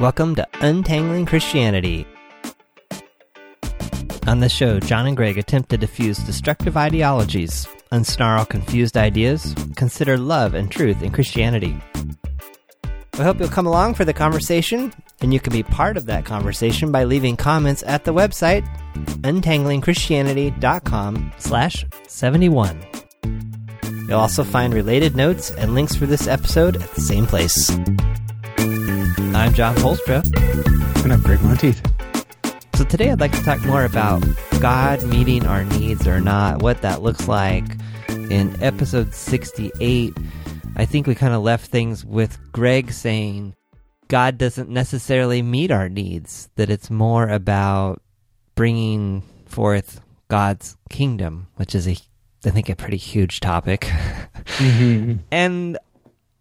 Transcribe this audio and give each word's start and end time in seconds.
Welcome 0.00 0.34
to 0.36 0.46
Untangling 0.60 1.26
Christianity. 1.26 2.06
On 4.28 4.38
this 4.38 4.52
show, 4.52 4.78
John 4.78 5.08
and 5.08 5.16
Gregg 5.16 5.38
attempt 5.38 5.70
to 5.70 5.76
diffuse 5.76 6.18
destructive 6.18 6.76
ideologies, 6.76 7.66
unsnarl 7.90 8.48
confused 8.48 8.96
ideas, 8.96 9.56
consider 9.74 10.16
love 10.16 10.54
and 10.54 10.70
truth 10.70 11.02
in 11.02 11.10
Christianity. 11.10 11.76
We 13.18 13.24
hope 13.24 13.40
you'll 13.40 13.48
come 13.48 13.66
along 13.66 13.94
for 13.94 14.04
the 14.04 14.14
conversation, 14.14 14.92
and 15.20 15.34
you 15.34 15.40
can 15.40 15.52
be 15.52 15.64
part 15.64 15.96
of 15.96 16.06
that 16.06 16.24
conversation 16.24 16.92
by 16.92 17.02
leaving 17.02 17.36
comments 17.36 17.82
at 17.84 18.04
the 18.04 18.14
website 18.14 18.64
untanglingchristianity.com 19.22 21.32
slash 21.38 21.84
71. 22.06 22.86
You'll 24.06 24.20
also 24.20 24.44
find 24.44 24.72
related 24.72 25.16
notes 25.16 25.50
and 25.50 25.74
links 25.74 25.96
for 25.96 26.06
this 26.06 26.28
episode 26.28 26.80
at 26.80 26.94
the 26.94 27.00
same 27.00 27.26
place. 27.26 27.76
I'm 29.38 29.54
John 29.54 29.76
Polstra. 29.76 30.24
And 31.04 31.12
I'm 31.12 31.22
Gregg 31.22 31.40
Monteith. 31.42 31.80
So 32.74 32.84
today 32.84 33.12
I'd 33.12 33.20
like 33.20 33.30
to 33.30 33.42
talk 33.44 33.64
more 33.64 33.84
about 33.84 34.20
God 34.58 35.00
meeting 35.04 35.46
our 35.46 35.62
needs 35.62 36.08
or 36.08 36.20
not, 36.20 36.60
what 36.60 36.82
that 36.82 37.02
looks 37.02 37.28
like. 37.28 37.62
In 38.08 38.60
episode 38.60 39.14
68, 39.14 40.12
I 40.74 40.84
think 40.84 41.06
we 41.06 41.14
kind 41.14 41.34
of 41.34 41.42
left 41.42 41.70
things 41.70 42.04
with 42.04 42.36
Gregg 42.50 42.90
saying 42.90 43.54
God 44.08 44.38
doesn't 44.38 44.70
necessarily 44.70 45.40
meet 45.40 45.70
our 45.70 45.88
needs, 45.88 46.50
that 46.56 46.68
it's 46.68 46.90
more 46.90 47.28
about 47.28 48.02
bringing 48.56 49.22
forth 49.46 50.00
God's 50.26 50.76
kingdom, 50.90 51.46
which 51.54 51.76
is 51.76 51.86
a 51.86 51.96
I 52.44 52.50
think 52.50 52.68
a 52.68 52.74
pretty 52.74 52.96
huge 52.96 53.38
topic. 53.38 53.82
Mm-hmm. 53.82 55.18
and 55.30 55.78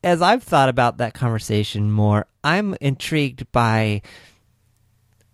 as 0.04 0.22
I've 0.22 0.44
thought 0.44 0.70
about 0.70 0.98
that 0.98 1.14
conversation 1.14 1.92
more, 1.92 2.26
I'm 2.48 2.76
intrigued 2.80 3.52
by 3.52 4.02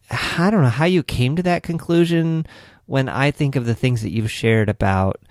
I 0.10 0.50
don't 0.50 0.64
know 0.64 0.70
how 0.70 0.86
you 0.86 1.04
came 1.04 1.36
to 1.36 1.44
that 1.44 1.62
conclusion 1.62 2.48
when 2.88 3.08
I 3.08 3.30
think 3.30 3.56
of 3.56 3.68
the 3.68 3.76
things 3.76 4.02
that 4.02 4.10
you've 4.10 4.32
shared 4.32 4.68
about 4.68 5.22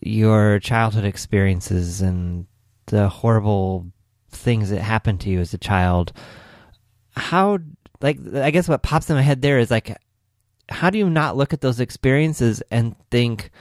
your 0.00 0.58
childhood 0.58 1.04
experiences 1.04 2.00
and 2.00 2.46
the 2.86 3.08
horrible 3.08 3.86
things 4.30 4.70
that 4.70 4.80
happened 4.80 5.20
to 5.20 5.30
you 5.30 5.38
as 5.38 5.54
a 5.54 5.58
child. 5.58 6.12
How 7.16 7.60
like 8.00 8.18
I 8.34 8.50
guess 8.50 8.68
what 8.68 8.82
pops 8.82 9.08
in 9.08 9.14
my 9.14 9.22
head 9.22 9.42
there 9.42 9.60
is 9.60 9.70
like 9.70 9.96
how 10.68 10.90
do 10.90 10.98
you 10.98 11.08
not 11.08 11.36
look 11.36 11.52
at 11.52 11.60
those 11.60 11.78
experiences 11.78 12.64
and 12.68 12.96
think 13.12 13.52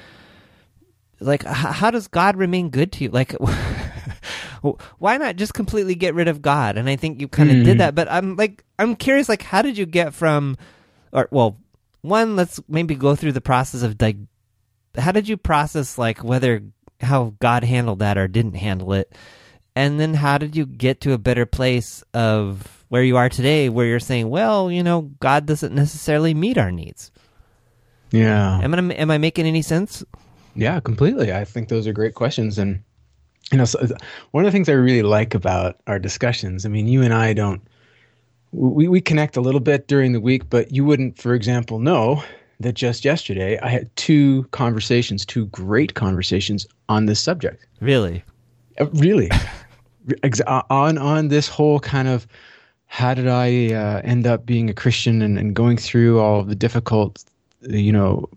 like 1.19 1.43
how 1.43 1.91
does 1.91 2.07
God 2.07 2.37
remain 2.37 2.71
good 2.71 2.91
to 2.93 3.03
you? 3.03 3.11
Like 3.11 3.35
why 4.97 5.17
not 5.17 5.35
just 5.35 5.53
completely 5.53 5.95
get 5.95 6.15
rid 6.15 6.27
of 6.27 6.41
God? 6.41 6.77
And 6.77 6.89
I 6.89 6.95
think 6.95 7.21
you 7.21 7.27
kind 7.27 7.49
of 7.49 7.57
mm. 7.57 7.65
did 7.65 7.77
that. 7.79 7.95
But 7.95 8.09
I'm 8.09 8.35
like, 8.35 8.63
I'm 8.79 8.95
curious, 8.95 9.29
like, 9.29 9.41
how 9.41 9.61
did 9.61 9.77
you 9.77 9.85
get 9.85 10.13
from, 10.13 10.57
or 11.11 11.27
well, 11.31 11.57
one, 12.01 12.35
let's 12.35 12.59
maybe 12.67 12.95
go 12.95 13.15
through 13.15 13.33
the 13.33 13.41
process 13.41 13.83
of 13.83 14.01
like, 14.01 14.17
how 14.97 15.11
did 15.11 15.27
you 15.27 15.37
process 15.37 15.97
like 15.97 16.23
whether 16.23 16.61
how 16.99 17.33
God 17.39 17.63
handled 17.63 17.99
that 17.99 18.17
or 18.17 18.27
didn't 18.27 18.55
handle 18.55 18.93
it, 18.93 19.15
and 19.75 19.99
then 19.99 20.13
how 20.13 20.37
did 20.37 20.55
you 20.55 20.65
get 20.65 21.01
to 21.01 21.13
a 21.13 21.17
better 21.17 21.45
place 21.45 22.03
of 22.13 22.85
where 22.89 23.03
you 23.03 23.17
are 23.17 23.29
today, 23.29 23.69
where 23.69 23.85
you're 23.85 23.99
saying, 23.99 24.29
well, 24.29 24.69
you 24.69 24.83
know, 24.83 25.03
God 25.19 25.45
doesn't 25.45 25.73
necessarily 25.73 26.33
meet 26.33 26.57
our 26.57 26.71
needs. 26.71 27.11
Yeah. 28.11 28.59
Am 28.61 28.73
I 28.73 28.93
am 28.95 29.11
I 29.11 29.17
making 29.17 29.45
any 29.45 29.61
sense? 29.61 30.03
Yeah, 30.55 30.79
completely. 30.81 31.31
I 31.31 31.45
think 31.45 31.69
those 31.69 31.87
are 31.87 31.93
great 31.93 32.15
questions, 32.15 32.57
and 32.57 32.83
you 33.51 33.57
know, 33.57 33.65
so 33.65 33.85
one 34.31 34.45
of 34.45 34.47
the 34.47 34.51
things 34.51 34.69
I 34.69 34.73
really 34.73 35.03
like 35.03 35.35
about 35.35 35.77
our 35.87 35.99
discussions, 35.99 36.65
I 36.65 36.69
mean, 36.69 36.87
you 36.87 37.01
and 37.01 37.13
I 37.13 37.33
don't, 37.33 37.61
we, 38.51 38.87
we 38.87 39.01
connect 39.01 39.37
a 39.37 39.41
little 39.41 39.59
bit 39.59 39.87
during 39.87 40.13
the 40.13 40.21
week, 40.21 40.49
but 40.49 40.71
you 40.71 40.85
wouldn't, 40.85 41.17
for 41.17 41.33
example, 41.33 41.79
know 41.79 42.23
that 42.59 42.73
just 42.73 43.03
yesterday 43.03 43.59
I 43.59 43.69
had 43.69 43.93
two 43.95 44.43
conversations, 44.51 45.25
two 45.25 45.47
great 45.47 45.95
conversations 45.95 46.65
on 46.89 47.05
this 47.05 47.19
subject. 47.19 47.65
Really? 47.79 48.23
Uh, 48.79 48.87
really. 48.93 49.29
Uh, 50.47 50.63
on, 50.71 50.97
on 50.97 51.27
this 51.27 51.47
whole 51.47 51.79
kind 51.79 52.07
of 52.07 52.25
how 52.87 53.13
did 53.13 53.27
I 53.27 53.71
uh, 53.71 54.01
end 54.03 54.25
up 54.25 54.47
being 54.47 54.67
a 54.67 54.73
Christian 54.73 55.21
and, 55.21 55.37
and 55.37 55.55
going 55.55 55.77
through 55.77 56.19
all 56.19 56.39
of 56.39 56.47
the 56.47 56.55
difficult 56.55 57.23
you 57.61 57.91
know 57.91 58.27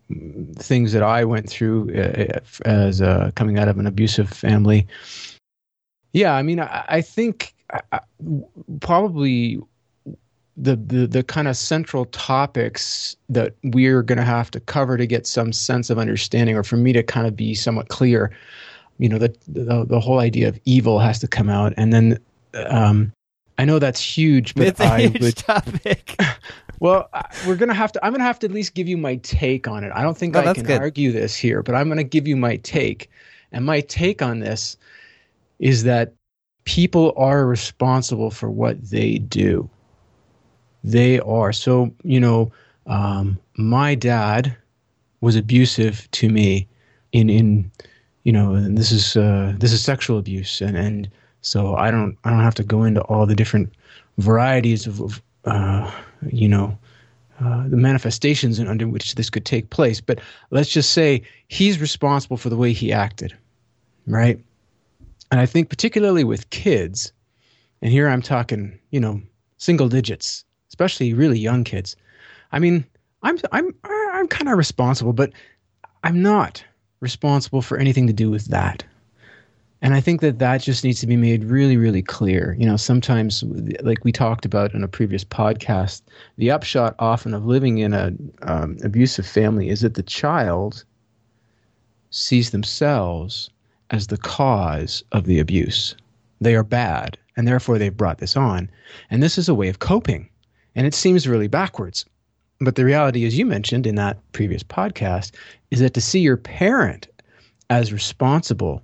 things 0.57 0.93
that 0.93 1.03
I 1.03 1.25
went 1.25 1.49
through 1.49 1.95
uh, 1.95 2.41
as 2.65 3.01
uh, 3.01 3.31
coming 3.35 3.59
out 3.59 3.69
of 3.69 3.79
an 3.79 3.87
abusive 3.87 4.29
family. 4.29 4.87
Yeah, 6.13 6.35
I 6.35 6.43
mean, 6.43 6.61
I, 6.61 6.85
I 6.89 7.01
think 7.01 7.55
I, 7.91 8.01
probably 8.81 9.61
the 10.57 10.77
the, 10.77 11.07
the 11.07 11.23
kind 11.23 11.49
of 11.49 11.57
central 11.57 12.05
topics 12.07 13.17
that 13.29 13.55
we're 13.65 14.03
going 14.03 14.19
to 14.19 14.25
have 14.25 14.51
to 14.53 14.61
cover 14.61 14.97
to 14.97 15.07
get 15.07 15.27
some 15.27 15.53
sense 15.53 15.91
of 15.91 15.99
understanding, 15.99 16.57
or 16.57 16.63
for 16.63 16.77
me 16.77 16.93
to 16.93 17.03
kind 17.03 17.27
of 17.27 17.37
be 17.37 17.55
somewhat 17.55 17.89
clear. 17.89 18.31
You 18.99 19.09
know, 19.09 19.19
the 19.19 19.35
the, 19.49 19.85
the 19.85 20.01
whole 20.01 20.21
idea 20.21 20.49
of 20.49 20.59
evil 20.65 20.99
has 21.01 21.19
to 21.21 21.29
come 21.29 21.49
out, 21.49 21.75
and 21.77 21.93
then 21.93 22.19
um, 22.67 23.13
I 23.59 23.65
know 23.65 23.79
that's 23.79 24.01
huge, 24.01 24.55
but 24.55 24.67
it's 24.67 24.81
a 24.81 24.85
I 24.85 25.01
huge 25.07 25.21
would, 25.21 25.37
topic. 25.37 26.17
Well, 26.81 27.09
we're 27.47 27.57
gonna 27.57 27.73
have 27.73 27.93
to. 27.93 28.05
I'm 28.05 28.13
gonna 28.13 28.25
have 28.25 28.39
to 28.41 28.47
at 28.47 28.53
least 28.53 28.75
give 28.75 28.89
you 28.89 28.99
my 28.99 29.17
take 29.17 29.69
on 29.69 29.85
it. 29.85 29.93
I 29.95 30.03
don't 30.03 30.19
think 30.19 30.37
oh, 30.37 30.41
I 30.41 30.53
can 30.53 30.65
good. 30.65 30.81
argue 30.81 31.13
this 31.13 31.35
here, 31.35 31.63
but 31.63 31.75
I'm 31.75 31.89
gonna 31.89 32.05
give 32.05 32.29
you 32.29 32.37
my 32.37 32.57
take. 32.57 33.11
And 33.53 33.65
my 33.65 33.81
take 33.81 34.21
on 34.21 34.41
this 34.41 34.77
is 35.61 35.85
that 35.85 36.13
people 36.65 37.15
are 37.17 37.47
responsible 37.47 38.31
for 38.31 38.51
what 38.51 38.91
they 38.91 39.19
do. 39.19 39.71
They 40.83 41.21
are. 41.21 41.53
So 41.53 41.95
you 42.03 42.21
know, 42.21 42.53
um, 42.87 43.39
my 43.57 43.95
dad 43.95 44.55
was 45.21 45.37
abusive 45.37 46.11
to 46.11 46.29
me 46.29 46.69
in 47.13 47.31
in 47.31 47.71
you 48.25 48.33
know, 48.33 48.55
and 48.55 48.77
this 48.77 48.91
is 48.91 49.17
uh, 49.17 49.55
this 49.57 49.73
is 49.73 49.83
sexual 49.83 50.19
abuse, 50.19 50.61
and 50.61 50.77
and 50.77 51.09
so 51.45 51.77
I 51.77 51.91
don't 51.91 52.17
I 52.25 52.31
don't 52.31 52.41
have 52.41 52.55
to 52.57 52.65
go 52.65 52.85
into 52.85 53.03
all 53.03 53.27
the 53.27 53.35
different 53.35 53.73
varieties 54.19 54.87
of, 54.87 55.01
of 55.01 55.23
uh, 55.45 55.91
you 56.31 56.49
know, 56.49 56.77
uh, 57.41 57.69
the 57.69 57.77
manifestations 57.77 58.59
under 58.59 58.89
which 58.89 59.15
this 59.15 59.29
could 59.29 59.45
take 59.45 59.69
place. 59.71 60.01
But 60.01 60.21
let's 60.51 60.71
just 60.71 60.93
say 60.93 61.23
he's 61.49 61.81
responsible 61.81 62.39
for 62.39 62.49
the 62.49 62.57
way 62.57 62.73
he 62.73 62.93
acted, 62.93 63.37
right? 64.07 64.41
And 65.31 65.39
I 65.39 65.47
think 65.47 65.69
particularly 65.69 66.25
with 66.25 66.49
kids, 66.49 67.13
and 67.83 67.93
here 67.93 68.09
I'm 68.09 68.23
talking, 68.23 68.79
you 68.91 69.01
know, 69.01 69.21
single 69.59 69.89
digits, 69.89 70.45
especially 70.69 71.13
really 71.13 71.39
young 71.39 71.63
kids. 71.63 71.95
I 72.53 72.59
mean, 72.59 72.87
I'm 73.23 73.39
I'm 73.53 73.75
I'm 73.85 74.29
kind 74.29 74.49
of 74.49 74.57
responsible, 74.57 75.13
but 75.13 75.31
I'm 76.05 76.23
not 76.23 76.65
responsible 77.01 77.61
for 77.61 77.77
anything 77.77 78.07
to 78.07 78.15
do 78.15 78.31
with 78.31 78.47
that. 78.47 78.83
And 79.85 79.93
I 79.93 80.01
think 80.01 80.23
that 80.23 80.39
that 80.39 80.63
just 80.63 80.83
needs 80.83 81.01
to 81.01 81.07
be 81.07 81.19
made 81.19 81.45
really, 81.45 81.77
really 81.77 82.01
clear. 82.01 82.57
You 82.59 82.65
know, 82.65 82.79
sometimes, 82.79 83.45
like 83.83 84.03
we 84.03 84.13
talked 84.13 84.47
about 84.47 84.73
in 84.73 84.83
a 84.83 84.89
previous 84.89 85.25
podcast, 85.25 86.01
the 86.39 86.51
upshot 86.51 86.95
often 86.99 87.35
of 87.35 87.45
living 87.45 87.77
in 87.77 87.93
an 87.93 88.33
um, 88.41 88.79
abusive 88.83 89.27
family 89.27 89.69
is 89.69 89.83
that 89.83 89.93
the 89.93 90.03
child 90.03 90.85
sees 92.09 92.49
themselves 92.49 93.51
as 93.91 94.07
the 94.07 94.17
cause 94.17 95.05
of 95.13 95.27
the 95.27 95.39
abuse. 95.39 95.95
They 96.41 96.55
are 96.55 96.65
bad, 96.65 97.19
and 97.37 97.47
therefore 97.47 97.77
they've 97.77 97.95
brought 97.95 98.21
this 98.21 98.39
on. 98.39 98.71
And 99.11 99.23
this 99.23 99.37
is 99.37 99.51
a 99.51 99.55
way 99.55 99.69
of 99.69 99.81
coping. 99.81 100.31
And 100.75 100.87
it 100.87 100.95
seems 100.95 101.29
really 101.29 101.47
backwards. 101.47 102.07
But 102.59 102.77
the 102.77 102.87
reality, 102.87 103.27
as 103.27 103.37
you 103.37 103.45
mentioned 103.45 103.87
in 103.87 103.97
that 103.97 104.17
previous 104.33 104.63
podcast, 104.63 105.33
is 105.71 105.81
that 105.81 105.93
to 105.93 106.01
see 106.01 106.21
your 106.21 106.39
parent 106.39 107.07
as 107.69 107.93
responsible 107.93 108.83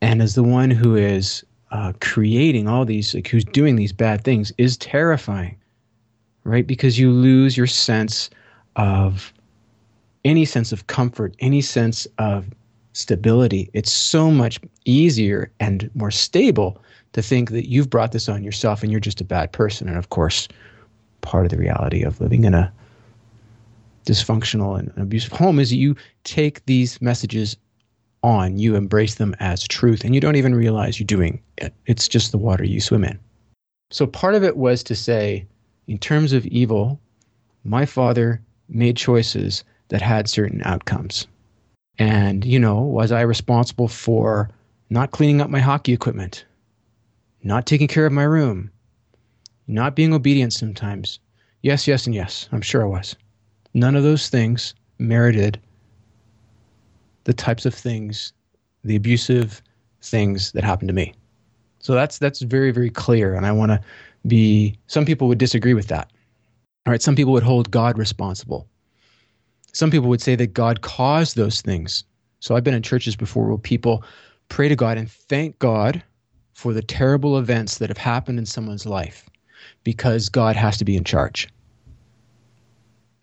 and 0.00 0.22
as 0.22 0.34
the 0.34 0.42
one 0.42 0.70
who 0.70 0.94
is 0.94 1.44
uh, 1.70 1.92
creating 2.00 2.68
all 2.68 2.84
these, 2.84 3.14
like 3.14 3.28
who's 3.28 3.44
doing 3.44 3.76
these 3.76 3.92
bad 3.92 4.22
things, 4.24 4.52
is 4.58 4.76
terrifying, 4.76 5.56
right? 6.44 6.66
Because 6.66 6.98
you 6.98 7.10
lose 7.10 7.56
your 7.56 7.66
sense 7.66 8.30
of 8.76 9.32
any 10.24 10.44
sense 10.44 10.72
of 10.72 10.86
comfort, 10.86 11.34
any 11.38 11.60
sense 11.60 12.06
of 12.18 12.46
stability. 12.92 13.70
It's 13.72 13.92
so 13.92 14.30
much 14.30 14.60
easier 14.84 15.50
and 15.60 15.90
more 15.94 16.10
stable 16.10 16.82
to 17.12 17.22
think 17.22 17.50
that 17.50 17.68
you've 17.68 17.90
brought 17.90 18.12
this 18.12 18.28
on 18.28 18.42
yourself 18.42 18.82
and 18.82 18.90
you're 18.90 19.00
just 19.00 19.20
a 19.20 19.24
bad 19.24 19.52
person. 19.52 19.88
And 19.88 19.96
of 19.96 20.10
course, 20.10 20.48
part 21.20 21.46
of 21.46 21.50
the 21.50 21.58
reality 21.58 22.02
of 22.02 22.20
living 22.20 22.44
in 22.44 22.54
a 22.54 22.72
dysfunctional 24.06 24.78
and 24.78 24.92
abusive 24.96 25.32
home 25.32 25.58
is 25.58 25.70
that 25.70 25.76
you 25.76 25.96
take 26.24 26.64
these 26.66 27.00
messages 27.02 27.56
on, 28.26 28.58
you 28.58 28.74
embrace 28.74 29.14
them 29.14 29.36
as 29.38 29.66
truth 29.66 30.04
and 30.04 30.14
you 30.14 30.20
don't 30.20 30.36
even 30.36 30.54
realize 30.54 30.98
you're 30.98 31.06
doing 31.06 31.40
it. 31.58 31.72
It's 31.86 32.08
just 32.08 32.32
the 32.32 32.38
water 32.38 32.64
you 32.64 32.80
swim 32.80 33.04
in. 33.04 33.18
So 33.90 34.06
part 34.06 34.34
of 34.34 34.42
it 34.42 34.56
was 34.56 34.82
to 34.84 34.96
say, 34.96 35.46
in 35.86 35.98
terms 35.98 36.32
of 36.32 36.44
evil, 36.46 37.00
my 37.62 37.86
father 37.86 38.42
made 38.68 38.96
choices 38.96 39.62
that 39.88 40.02
had 40.02 40.28
certain 40.28 40.60
outcomes. 40.64 41.28
And, 41.98 42.44
you 42.44 42.58
know, 42.58 42.82
was 42.82 43.12
I 43.12 43.20
responsible 43.20 43.88
for 43.88 44.50
not 44.90 45.12
cleaning 45.12 45.40
up 45.40 45.48
my 45.48 45.60
hockey 45.60 45.92
equipment, 45.92 46.44
not 47.44 47.64
taking 47.64 47.86
care 47.86 48.06
of 48.06 48.12
my 48.12 48.24
room, 48.24 48.70
not 49.68 49.94
being 49.94 50.12
obedient 50.12 50.52
sometimes. 50.52 51.20
Yes, 51.62 51.86
yes, 51.86 52.06
and 52.06 52.14
yes. 52.14 52.48
I'm 52.50 52.60
sure 52.60 52.82
I 52.82 52.86
was. 52.86 53.14
None 53.72 53.94
of 53.94 54.02
those 54.02 54.28
things 54.28 54.74
merited 54.98 55.60
the 57.26 57.34
types 57.34 57.66
of 57.66 57.74
things, 57.74 58.32
the 58.84 58.96
abusive 58.96 59.60
things 60.00 60.52
that 60.52 60.62
happened 60.62 60.88
to 60.88 60.94
me. 60.94 61.12
So 61.80 61.94
that's 61.94 62.18
that's 62.18 62.40
very 62.40 62.70
very 62.70 62.90
clear, 62.90 63.34
and 63.34 63.44
I 63.44 63.52
want 63.52 63.70
to 63.72 63.80
be. 64.26 64.78
Some 64.86 65.04
people 65.04 65.28
would 65.28 65.38
disagree 65.38 65.74
with 65.74 65.88
that. 65.88 66.10
All 66.86 66.92
right, 66.92 67.02
some 67.02 67.16
people 67.16 67.32
would 67.32 67.42
hold 67.42 67.70
God 67.70 67.98
responsible. 67.98 68.66
Some 69.72 69.90
people 69.90 70.08
would 70.08 70.22
say 70.22 70.36
that 70.36 70.54
God 70.54 70.80
caused 70.80 71.36
those 71.36 71.60
things. 71.60 72.04
So 72.40 72.54
I've 72.54 72.64
been 72.64 72.74
in 72.74 72.82
churches 72.82 73.16
before 73.16 73.48
where 73.48 73.58
people 73.58 74.04
pray 74.48 74.68
to 74.68 74.76
God 74.76 74.96
and 74.96 75.10
thank 75.10 75.58
God 75.58 76.02
for 76.54 76.72
the 76.72 76.82
terrible 76.82 77.38
events 77.38 77.78
that 77.78 77.90
have 77.90 77.98
happened 77.98 78.38
in 78.38 78.46
someone's 78.46 78.86
life 78.86 79.28
because 79.84 80.28
God 80.28 80.56
has 80.56 80.78
to 80.78 80.84
be 80.84 80.96
in 80.96 81.04
charge. 81.04 81.48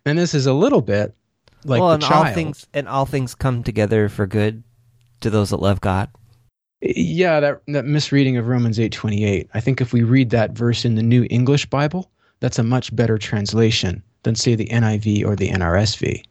And 0.06 0.17
this 0.17 0.33
is 0.33 0.45
a 0.45 0.53
little 0.53 0.81
bit 0.81 1.15
like 1.65 1.80
well, 1.80 1.89
the 1.89 1.95
and 1.95 2.04
child. 2.04 2.27
all 2.27 2.33
things 2.33 2.68
and 2.74 2.88
all 2.88 3.06
things 3.06 3.36
come 3.36 3.63
together 3.63 4.10
for 4.10 4.25
good 4.25 4.63
to 5.21 5.30
those 5.30 5.50
that 5.51 5.57
love 5.57 5.81
God. 5.81 6.10
Yeah, 6.81 7.39
that 7.39 7.62
that 7.68 7.86
misreading 7.86 8.38
of 8.38 8.48
Romans 8.48 8.77
8:28. 8.77 9.48
I 9.54 9.60
think 9.60 9.80
if 9.80 9.94
we 9.94 10.04
read 10.04 10.30
that 10.31 10.51
verse 10.51 10.86
in 10.86 10.95
the 10.95 11.04
New 11.04 11.25
English 11.30 11.65
Bible, 11.68 12.12
that's 12.39 12.60
a 12.60 12.63
much 12.63 12.94
better 12.95 13.18
translation 13.18 14.04
than 14.24 14.36
say 14.36 14.56
the 14.56 14.68
NIV 14.68 15.25
or 15.25 15.36
the 15.36 15.50
NRSV. 15.50 16.24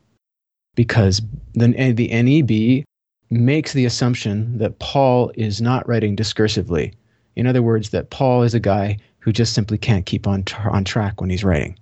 Because 0.75 1.23
the 1.55 1.93
the 1.93 2.09
NEB 2.09 2.85
makes 3.31 3.73
the 3.73 3.87
assumption 3.87 4.59
that 4.59 4.79
Paul 4.79 5.33
is 5.37 5.61
not 5.61 5.89
writing 5.89 6.15
discursively. 6.17 6.93
In 7.35 7.47
other 7.47 7.63
words, 7.63 7.91
that 7.91 8.11
Paul 8.11 8.43
is 8.43 8.53
a 8.53 8.61
guy 8.61 8.99
who 9.21 9.33
just 9.33 9.55
simply 9.55 9.79
can't 9.79 10.05
keep 10.05 10.27
on 10.27 10.43
tra- 10.43 10.71
on 10.71 10.85
track 10.85 11.21
when 11.21 11.31
he's 11.31 11.45
writing, 11.45 11.79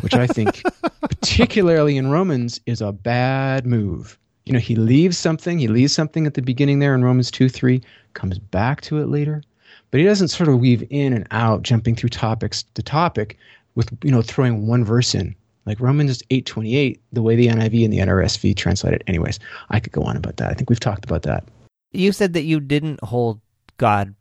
which 0.00 0.14
I 0.14 0.26
think, 0.26 0.62
particularly 1.30 1.96
in 1.96 2.10
Romans, 2.10 2.60
is 2.66 2.80
a 2.80 2.92
bad 2.92 3.66
move. 3.66 4.18
You 4.44 4.52
know, 4.52 4.58
he 4.58 4.76
leaves 4.76 5.18
something, 5.18 5.58
he 5.58 5.68
leaves 5.68 5.92
something 5.92 6.26
at 6.26 6.34
the 6.34 6.42
beginning 6.42 6.78
there 6.78 6.94
in 6.94 7.04
Romans 7.04 7.30
2 7.30 7.48
3, 7.48 7.82
comes 8.14 8.38
back 8.38 8.80
to 8.82 8.98
it 8.98 9.08
later, 9.08 9.42
but 9.90 9.98
he 9.98 10.06
doesn't 10.06 10.28
sort 10.28 10.48
of 10.48 10.60
weave 10.60 10.86
in 10.90 11.12
and 11.12 11.26
out, 11.32 11.62
jumping 11.62 11.96
through 11.96 12.10
topics 12.10 12.62
to 12.74 12.82
topic 12.82 13.38
with, 13.74 13.90
you 14.02 14.10
know, 14.10 14.22
throwing 14.22 14.66
one 14.66 14.84
verse 14.84 15.14
in. 15.14 15.34
Like 15.66 15.80
Romans 15.80 16.22
8:28, 16.30 17.00
the 17.12 17.22
way 17.22 17.34
the 17.34 17.48
NIV 17.48 17.84
and 17.84 17.92
the 17.92 17.98
NRSV 17.98 18.54
translate 18.54 18.94
it. 18.94 19.02
Anyways, 19.08 19.40
I 19.70 19.80
could 19.80 19.92
go 19.92 20.02
on 20.02 20.16
about 20.16 20.36
that. 20.36 20.50
I 20.50 20.54
think 20.54 20.70
we've 20.70 20.78
talked 20.78 21.04
about 21.04 21.22
that. 21.22 21.44
You 21.92 22.12
said 22.12 22.34
that 22.34 22.44
you 22.44 22.60
didn't 22.60 23.02
hold 23.02 23.40
God 23.78 24.14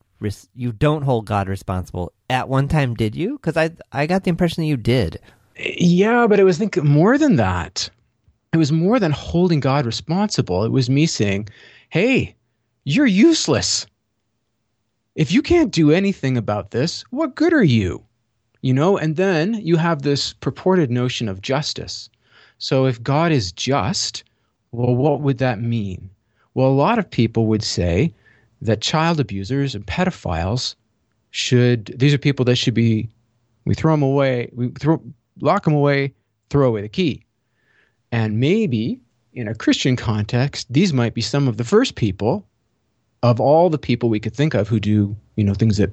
you 0.56 0.72
don't 0.72 1.04
hold 1.04 1.26
God 1.26 1.48
responsible. 1.48 2.12
At 2.30 2.50
one 2.50 2.68
time 2.68 2.96
did 2.96 3.16
you? 3.16 3.38
Cuz 3.40 3.58
I 3.58 3.72
I 3.92 4.08
got 4.08 4.24
the 4.24 4.30
impression 4.30 4.64
that 4.64 4.68
you 4.68 4.78
did. 4.78 5.20
Yeah, 5.58 6.28
but 6.28 6.40
it 6.40 6.44
was 6.44 6.58
think 6.58 6.82
more 6.84 7.18
than 7.18 7.38
that. 7.38 7.90
It 8.54 8.58
was 8.58 8.72
more 8.72 9.00
than 9.00 9.12
holding 9.12 9.60
God 9.60 9.86
responsible. 9.86 10.64
It 10.64 10.72
was 10.72 10.90
me 10.90 11.06
saying, 11.06 11.50
"Hey, 11.90 12.36
you're 12.84 13.06
useless. 13.06 13.86
If 15.16 15.32
you 15.32 15.42
can't 15.42 15.72
do 15.72 15.92
anything 15.92 16.38
about 16.38 16.72
this, 16.72 17.04
what 17.10 17.36
good 17.36 17.54
are 17.54 17.64
you?" 17.64 18.04
You 18.62 18.74
know, 18.74 18.98
and 18.98 19.16
then 19.16 19.54
you 19.56 19.78
have 19.78 20.02
this 20.02 20.34
purported 20.34 20.90
notion 20.90 21.30
of 21.30 21.42
justice. 21.42 22.10
So 22.58 22.86
if 22.86 23.04
God 23.04 23.32
is 23.32 23.52
just, 23.52 24.24
well, 24.72 24.96
what 24.96 25.22
would 25.22 25.38
that 25.38 25.62
mean? 25.62 26.10
Well, 26.54 26.70
a 26.70 26.82
lot 26.86 26.98
of 26.98 27.10
people 27.10 27.48
would 27.48 27.64
say 27.64 28.14
that 28.62 28.82
child 28.82 29.20
abusers 29.20 29.76
and 29.76 29.86
pedophiles 29.86 30.76
should, 31.32 31.94
these 31.98 32.14
are 32.14 32.18
people 32.18 32.46
that 32.46 32.56
should 32.56 32.74
be, 32.74 33.10
we 33.66 33.76
throw 33.76 33.94
them 33.94 34.04
away, 34.04 34.50
we 34.54 34.70
throw, 34.70 35.02
lock 35.42 35.64
them 35.64 35.74
away, 35.74 36.14
throw 36.50 36.68
away 36.68 36.82
the 36.82 36.90
key. 36.90 37.26
And 38.12 38.40
maybe 38.40 39.00
in 39.34 39.48
a 39.48 39.56
Christian 39.56 39.96
context, 39.96 40.68
these 40.70 40.94
might 40.94 41.14
be 41.14 41.22
some 41.22 41.48
of 41.48 41.58
the 41.58 41.64
first 41.64 41.96
people 41.96 42.46
of 43.24 43.40
all 43.40 43.70
the 43.70 43.78
people 43.78 44.10
we 44.10 44.20
could 44.20 44.34
think 44.34 44.54
of 44.54 44.68
who 44.68 44.80
do, 44.80 45.16
you 45.36 45.44
know, 45.44 45.54
things 45.54 45.78
that 45.78 45.92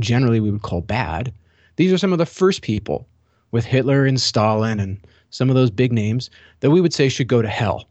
generally 0.00 0.40
we 0.40 0.50
would 0.50 0.62
call 0.62 0.80
bad. 0.80 1.32
These 1.76 1.92
are 1.92 1.98
some 1.98 2.12
of 2.12 2.18
the 2.18 2.26
first 2.26 2.62
people 2.62 3.06
with 3.50 3.64
Hitler 3.64 4.06
and 4.06 4.20
Stalin 4.20 4.80
and 4.80 4.98
some 5.30 5.48
of 5.48 5.54
those 5.54 5.70
big 5.70 5.92
names 5.92 6.30
that 6.60 6.70
we 6.70 6.80
would 6.80 6.92
say 6.92 7.08
should 7.08 7.28
go 7.28 7.42
to 7.42 7.48
hell. 7.48 7.88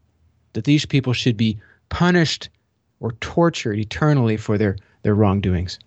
That 0.52 0.64
these 0.64 0.84
people 0.84 1.12
should 1.12 1.36
be 1.36 1.58
punished 1.88 2.48
or 3.00 3.12
tortured 3.20 3.78
eternally 3.78 4.36
for 4.36 4.58
their, 4.58 4.76
their 5.02 5.14
wrongdoings. 5.14 5.78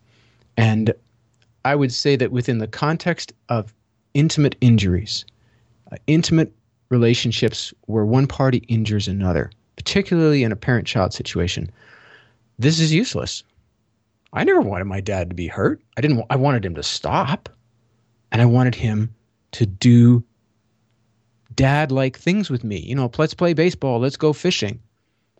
And 0.58 0.94
I 1.64 1.76
would 1.76 1.94
say 1.94 2.16
that 2.16 2.32
within 2.32 2.60
the 2.60 2.68
context 2.68 3.34
of 3.50 3.74
intimate 4.16 4.56
injuries, 4.62 5.26
uh, 5.92 5.98
intimate 6.08 6.52
relationships 6.90 7.72
where 7.82 8.06
one 8.06 8.26
party 8.26 8.64
injures 8.68 9.08
another, 9.08 9.52
particularly 9.76 10.42
in 10.44 10.52
a 10.52 10.56
parent 10.56 10.88
child 10.88 11.14
situation, 11.14 11.70
this 12.58 12.80
is 12.80 12.92
useless. 12.92 13.44
I 14.34 14.44
never 14.44 14.62
wanted 14.62 14.86
my 14.86 15.02
dad 15.02 15.30
to 15.30 15.36
be 15.36 15.48
hurt. 15.48 15.82
I 15.98 16.02
didn't 16.02 16.26
I 16.30 16.36
wanted 16.36 16.66
him 16.66 16.76
to 16.76 16.84
stop. 16.84 17.50
And 18.32 18.42
I 18.42 18.46
wanted 18.46 18.76
him 18.76 19.14
to 19.52 19.66
do 19.66 20.24
dad 21.56 21.92
like 21.92 22.18
things 22.18 22.50
with 22.50 22.64
me. 22.64 22.80
You 22.80 22.96
know, 22.96 23.10
let's 23.18 23.34
play 23.34 23.54
baseball, 23.54 24.00
let's 24.00 24.18
go 24.18 24.34
fishing. 24.34 24.80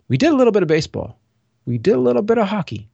We 0.08 0.18
did 0.18 0.32
a 0.32 0.36
little 0.36 0.54
bit 0.54 0.64
of 0.64 0.70
baseball. 0.70 1.20
We 1.66 1.78
did 1.78 1.96
a 1.96 2.00
little 2.00 2.22
bit 2.22 2.38
of 2.38 2.48
hockey. 2.48 2.88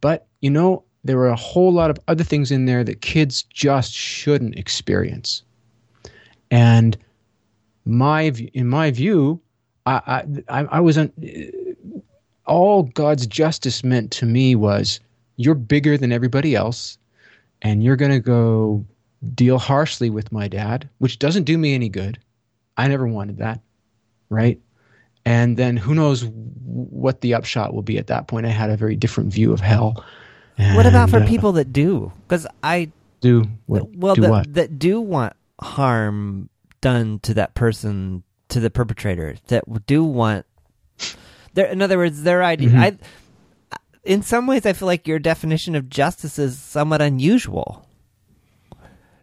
But, 0.00 0.26
you 0.40 0.50
know, 0.50 0.84
there 1.04 1.16
were 1.16 1.28
a 1.28 1.36
whole 1.36 1.72
lot 1.72 1.90
of 1.90 1.98
other 2.08 2.24
things 2.24 2.50
in 2.50 2.66
there 2.66 2.84
that 2.84 3.00
kids 3.00 3.42
just 3.44 3.92
shouldn't 3.92 4.56
experience. 4.56 5.42
And 6.50 6.96
my 7.84 8.32
in 8.54 8.68
my 8.68 8.90
view, 8.90 9.40
I 9.86 10.24
I, 10.48 10.64
I 10.64 10.80
was 10.80 10.98
on, 10.98 11.12
all 12.46 12.84
God's 12.84 13.26
justice 13.26 13.84
meant 13.84 14.10
to 14.12 14.26
me 14.26 14.54
was 14.54 15.00
you're 15.36 15.54
bigger 15.54 15.96
than 15.96 16.12
everybody 16.12 16.54
else, 16.54 16.98
and 17.62 17.82
you're 17.82 17.96
to 17.96 18.20
go 18.20 18.84
deal 19.34 19.58
harshly 19.58 20.10
with 20.10 20.32
my 20.32 20.48
dad, 20.48 20.88
which 20.98 21.18
doesn't 21.18 21.44
do 21.44 21.58
me 21.58 21.74
any 21.74 21.88
good. 21.88 22.18
I 22.76 22.88
never 22.88 23.06
wanted 23.06 23.38
that, 23.38 23.60
right? 24.30 24.60
And 25.24 25.56
then 25.56 25.76
who 25.76 25.94
knows 25.94 26.24
what 26.64 27.20
the 27.20 27.34
upshot 27.34 27.74
will 27.74 27.82
be 27.82 27.98
at 27.98 28.06
that 28.06 28.28
point. 28.28 28.46
I 28.46 28.50
had 28.50 28.70
a 28.70 28.76
very 28.76 28.96
different 28.96 29.32
view 29.32 29.52
of 29.52 29.60
hell. 29.60 30.04
And, 30.58 30.76
what 30.76 30.86
about 30.86 31.08
for 31.10 31.20
uh, 31.20 31.26
people 31.26 31.52
that 31.52 31.72
do? 31.72 32.12
Because 32.26 32.46
I 32.62 32.90
do 33.20 33.44
what? 33.66 33.94
well 33.96 34.14
do 34.14 34.20
that, 34.22 34.30
what? 34.30 34.54
that 34.54 34.78
do 34.78 35.00
want 35.00 35.34
harm 35.60 36.48
done 36.80 37.18
to 37.20 37.34
that 37.34 37.54
person 37.54 38.22
to 38.48 38.60
the 38.60 38.70
perpetrator 38.70 39.36
that 39.48 39.64
do 39.86 40.04
want 40.04 40.46
there 41.54 41.66
in 41.66 41.82
other 41.82 41.98
words 41.98 42.22
their 42.22 42.42
idea 42.44 42.68
Mhm. 42.70 42.78
i 43.72 43.76
in 44.04 44.22
some 44.22 44.46
ways 44.46 44.64
i 44.64 44.72
feel 44.72 44.86
like 44.86 45.08
your 45.08 45.18
definition 45.18 45.74
of 45.74 45.88
justice 45.90 46.38
is 46.38 46.56
somewhat 46.58 47.02
unusual 47.02 47.84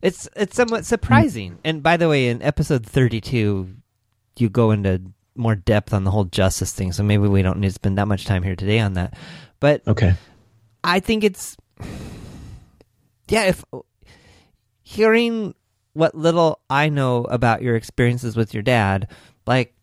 it's 0.02 0.28
it's 0.36 0.56
somewhat 0.56 0.86
surprising 0.86 1.58
and 1.64 1.82
by 1.82 1.96
the 1.98 2.10
way 2.10 2.28
in 2.28 2.42
episode 2.42 2.86
32 2.86 3.70
you 4.38 4.50
go 4.50 4.72
into 4.72 5.02
more 5.36 5.56
depth 5.56 5.94
on 5.94 6.04
the 6.04 6.12
whole 6.12 6.26
justice 6.26 6.74
thing 6.74 6.92
so 6.92 7.02
maybe 7.02 7.28
we 7.28 7.42
don't 7.42 7.60
need 7.60 7.70
to 7.70 7.74
spend 7.74 7.98
that 7.98 8.08
much 8.08 8.26
time 8.26 8.44
here 8.44 8.56
today 8.58 8.80
on 8.80 8.94
that 8.94 9.14
but 9.62 9.82
Okay. 9.88 10.14
I 10.86 11.00
think 11.00 11.24
it's 11.24 11.58
yeah. 13.28 13.46
If 13.46 13.66
hearing 14.84 15.56
what 15.94 16.14
little 16.16 16.60
I 16.70 16.90
know 16.90 17.24
about 17.24 17.62
your 17.62 17.76
experiences 17.76 18.36
with 18.36 18.54
your 18.54 18.64
dad, 18.64 19.10
like 19.48 19.74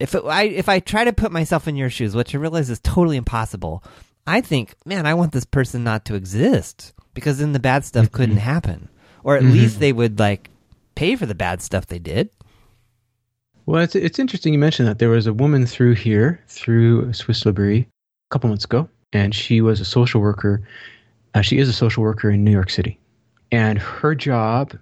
if 0.00 0.14
it, 0.14 0.24
I 0.24 0.44
if 0.44 0.68
I 0.68 0.80
try 0.80 1.04
to 1.04 1.12
put 1.12 1.32
myself 1.32 1.68
in 1.68 1.76
your 1.76 1.90
shoes, 1.90 2.16
which 2.16 2.34
I 2.34 2.38
realize 2.38 2.70
is 2.70 2.80
totally 2.80 3.16
impossible, 3.16 3.84
I 4.26 4.40
think, 4.40 4.74
man, 4.86 5.06
I 5.06 5.14
want 5.14 5.32
this 5.32 5.44
person 5.44 5.84
not 5.84 6.06
to 6.06 6.14
exist 6.14 6.94
because 7.12 7.38
then 7.38 7.52
the 7.52 7.60
bad 7.60 7.84
stuff 7.84 8.06
mm-hmm. 8.06 8.16
couldn't 8.16 8.36
happen, 8.38 8.88
or 9.22 9.36
at 9.36 9.42
mm-hmm. 9.42 9.52
least 9.52 9.80
they 9.80 9.92
would 9.92 10.18
like 10.18 10.50
pay 10.94 11.14
for 11.14 11.26
the 11.26 11.34
bad 11.34 11.60
stuff 11.60 11.86
they 11.86 11.98
did. 11.98 12.30
Well, 13.66 13.82
it's 13.82 13.94
it's 13.94 14.18
interesting 14.18 14.52
you 14.52 14.58
mentioned 14.58 14.88
that. 14.88 14.98
There 14.98 15.10
was 15.10 15.26
a 15.26 15.32
woman 15.32 15.66
through 15.66 15.94
here 15.94 16.40
through 16.48 17.12
Swiss 17.12 17.44
L'Abri 17.44 17.80
a 17.80 17.86
couple 18.30 18.48
months 18.48 18.64
ago, 18.64 18.88
and 19.14 19.34
she 19.34 19.60
was 19.60 19.80
a 19.80 19.84
social 19.84 20.20
worker. 20.20 20.60
Uh, 21.34 21.40
she 21.40 21.58
is 21.58 21.68
a 21.68 21.72
social 21.72 22.02
worker 22.02 22.30
in 22.30 22.44
New 22.44 22.50
York 22.50 22.68
City, 22.68 22.98
and 23.50 23.78
her 23.78 24.14
job, 24.14 24.76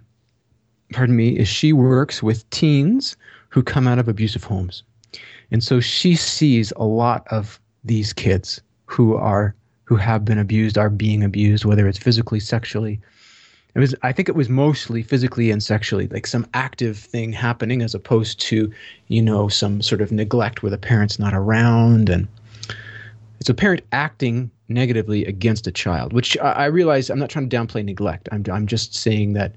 pardon 0.91 1.15
me, 1.15 1.37
is 1.37 1.47
she 1.47 1.71
works 1.71 2.21
with 2.21 2.49
teens 2.49 3.15
who 3.49 3.63
come 3.63 3.87
out 3.87 3.99
of 3.99 4.07
abusive 4.07 4.43
homes, 4.43 4.83
and 5.51 5.63
so 5.63 5.79
she 5.79 6.15
sees 6.15 6.73
a 6.75 6.83
lot 6.83 7.25
of 7.29 7.59
these 7.85 8.11
kids 8.11 8.61
who 8.85 9.15
are 9.15 9.55
who 9.85 9.95
have 9.95 10.25
been 10.25 10.39
abused, 10.39 10.77
are 10.77 10.89
being 10.89 11.23
abused, 11.23 11.65
whether 11.65 11.87
it's 11.87 11.97
physically, 11.97 12.39
sexually, 12.39 12.99
it 13.75 13.79
was 13.79 13.95
i 14.03 14.11
think 14.11 14.29
it 14.29 14.35
was 14.35 14.49
mostly 14.49 15.01
physically 15.01 15.51
and 15.51 15.63
sexually 15.63 16.07
like 16.09 16.27
some 16.27 16.45
active 16.53 16.97
thing 16.97 17.31
happening 17.31 17.81
as 17.81 17.95
opposed 17.95 18.39
to 18.39 18.71
you 19.07 19.21
know 19.21 19.47
some 19.47 19.81
sort 19.81 20.01
of 20.01 20.11
neglect 20.11 20.61
where 20.61 20.69
the 20.69 20.77
parents 20.77 21.19
not 21.19 21.33
around 21.33 22.09
and 22.09 22.27
It's 23.43 23.49
a 23.49 23.53
parent 23.53 23.81
acting 23.91 24.49
negatively 24.69 25.25
against 25.25 25.67
a 25.67 25.71
child, 25.73 26.13
which 26.13 26.37
I, 26.37 26.51
I 26.51 26.65
realize 26.67 27.09
I'm 27.09 27.19
not 27.19 27.29
trying 27.29 27.49
to 27.49 27.53
downplay 27.53 27.83
neglect. 27.83 28.29
I'm, 28.31 28.41
I'm 28.49 28.67
just 28.67 28.95
saying 28.95 29.33
that 29.33 29.53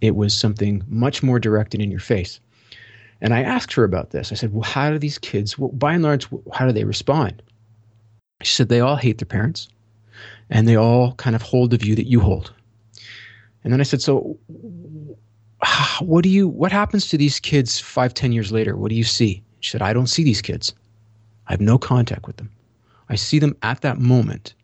it 0.00 0.16
was 0.16 0.32
something 0.32 0.82
much 0.88 1.22
more 1.22 1.38
directed 1.38 1.82
in 1.82 1.90
your 1.90 2.00
face. 2.00 2.40
And 3.20 3.34
I 3.34 3.42
asked 3.42 3.74
her 3.74 3.84
about 3.84 4.12
this. 4.12 4.32
I 4.32 4.34
said, 4.34 4.54
Well, 4.54 4.62
how 4.62 4.90
do 4.90 4.98
these 4.98 5.18
kids, 5.18 5.58
well, 5.58 5.68
by 5.68 5.92
and 5.92 6.02
large, 6.02 6.26
how 6.54 6.64
do 6.64 6.72
they 6.72 6.84
respond? 6.84 7.42
She 8.40 8.54
said, 8.54 8.70
They 8.70 8.80
all 8.80 8.96
hate 8.96 9.18
their 9.18 9.26
parents 9.26 9.68
and 10.48 10.66
they 10.66 10.76
all 10.76 11.12
kind 11.16 11.36
of 11.36 11.42
hold 11.42 11.70
the 11.70 11.76
view 11.76 11.94
that 11.96 12.08
you 12.08 12.20
hold. 12.20 12.54
And 13.62 13.74
then 13.74 13.80
I 13.80 13.84
said, 13.84 14.00
So 14.00 14.38
what 16.00 16.22
do 16.22 16.30
you, 16.30 16.48
what 16.48 16.72
happens 16.72 17.08
to 17.08 17.18
these 17.18 17.40
kids 17.40 17.78
five, 17.78 18.14
ten 18.14 18.32
years 18.32 18.52
later? 18.52 18.74
What 18.74 18.88
do 18.88 18.94
you 18.94 19.04
see? 19.04 19.42
She 19.60 19.70
said, 19.70 19.82
I 19.82 19.92
don't 19.92 20.06
see 20.06 20.24
these 20.24 20.40
kids. 20.40 20.72
I 21.46 21.52
have 21.52 21.60
no 21.60 21.76
contact 21.76 22.26
with 22.26 22.38
them. 22.38 22.48
I 23.08 23.16
see 23.16 23.38
them 23.38 23.56
at 23.62 23.80
that 23.82 23.98
moment. 23.98 24.54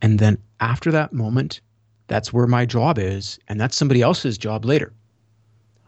And 0.00 0.18
then 0.18 0.38
after 0.60 0.90
that 0.92 1.12
moment, 1.12 1.60
that's 2.06 2.32
where 2.32 2.46
my 2.46 2.66
job 2.66 2.98
is. 2.98 3.38
And 3.48 3.60
that's 3.60 3.76
somebody 3.76 4.02
else's 4.02 4.38
job 4.38 4.64
later. 4.64 4.92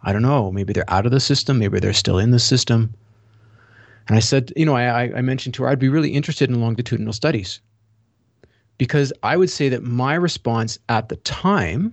I 0.03 0.12
don't 0.12 0.23
know. 0.23 0.53
Maybe 0.53 0.73
they're 0.73 0.91
out 0.91 1.07
of 1.07 1.12
the 1.12 1.21
system. 1.21 1.59
Maybe 1.59 1.81
they're 1.81 1.93
still 1.93 2.19
in 2.19 2.31
the 2.31 2.38
system. 2.38 2.95
And 4.09 4.17
I 4.17 4.21
said, 4.21 4.53
you 4.57 4.65
know, 4.65 4.76
I, 4.76 5.12
I 5.17 5.21
mentioned 5.21 5.55
to 5.55 5.65
her, 5.65 5.69
I'd 5.69 5.79
be 5.79 5.88
really 5.88 6.11
interested 6.11 6.49
in 6.49 6.61
longitudinal 6.61 7.12
studies 7.12 7.61
because 8.79 9.12
I 9.23 9.37
would 9.37 9.50
say 9.50 9.69
that 9.69 9.83
my 9.83 10.15
response 10.15 10.79
at 10.88 11.09
the 11.09 11.17
time, 11.17 11.93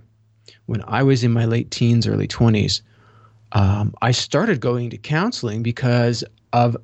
when 0.66 0.82
I 0.86 1.02
was 1.02 1.24
in 1.24 1.32
my 1.32 1.44
late 1.44 1.70
teens, 1.70 2.06
early 2.06 2.28
20s, 2.28 2.82
um, 3.52 3.94
I 4.02 4.10
started 4.12 4.60
going 4.60 4.90
to 4.90 4.98
counseling 4.98 5.62
because 5.62 6.24
of 6.52 6.76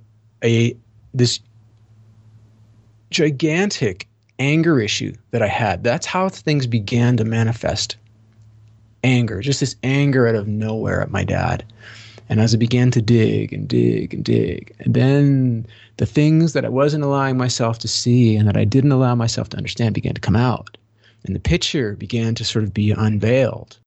a 0.42 0.76
this 1.12 1.40
gigantic 3.10 4.08
anger 4.38 4.80
issue 4.80 5.12
that 5.30 5.42
I 5.42 5.46
had. 5.48 5.84
That's 5.84 6.06
how 6.06 6.28
things 6.28 6.66
began 6.66 7.16
to 7.18 7.24
manifest. 7.24 7.96
Anger, 9.04 9.40
just 9.40 9.60
this 9.60 9.76
anger 9.82 10.26
out 10.26 10.34
of 10.34 10.48
nowhere 10.48 11.00
at 11.00 11.10
my 11.10 11.24
dad. 11.24 11.64
And 12.28 12.40
as 12.40 12.54
I 12.54 12.58
began 12.58 12.90
to 12.92 13.02
dig 13.02 13.52
and 13.52 13.66
dig 13.66 14.14
and 14.14 14.24
dig, 14.24 14.74
and 14.78 14.94
then 14.94 15.66
the 15.96 16.06
things 16.06 16.52
that 16.52 16.64
I 16.64 16.68
wasn't 16.68 17.04
allowing 17.04 17.36
myself 17.36 17.78
to 17.80 17.88
see 17.88 18.36
and 18.36 18.46
that 18.46 18.56
I 18.56 18.64
didn't 18.64 18.92
allow 18.92 19.14
myself 19.14 19.48
to 19.50 19.56
understand 19.56 19.94
began 19.94 20.14
to 20.14 20.20
come 20.20 20.36
out. 20.36 20.76
And 21.24 21.34
the 21.34 21.40
picture 21.40 21.96
began 21.96 22.34
to 22.36 22.44
sort 22.44 22.64
of 22.64 22.72
be 22.72 22.92
unveiled. 22.92 23.78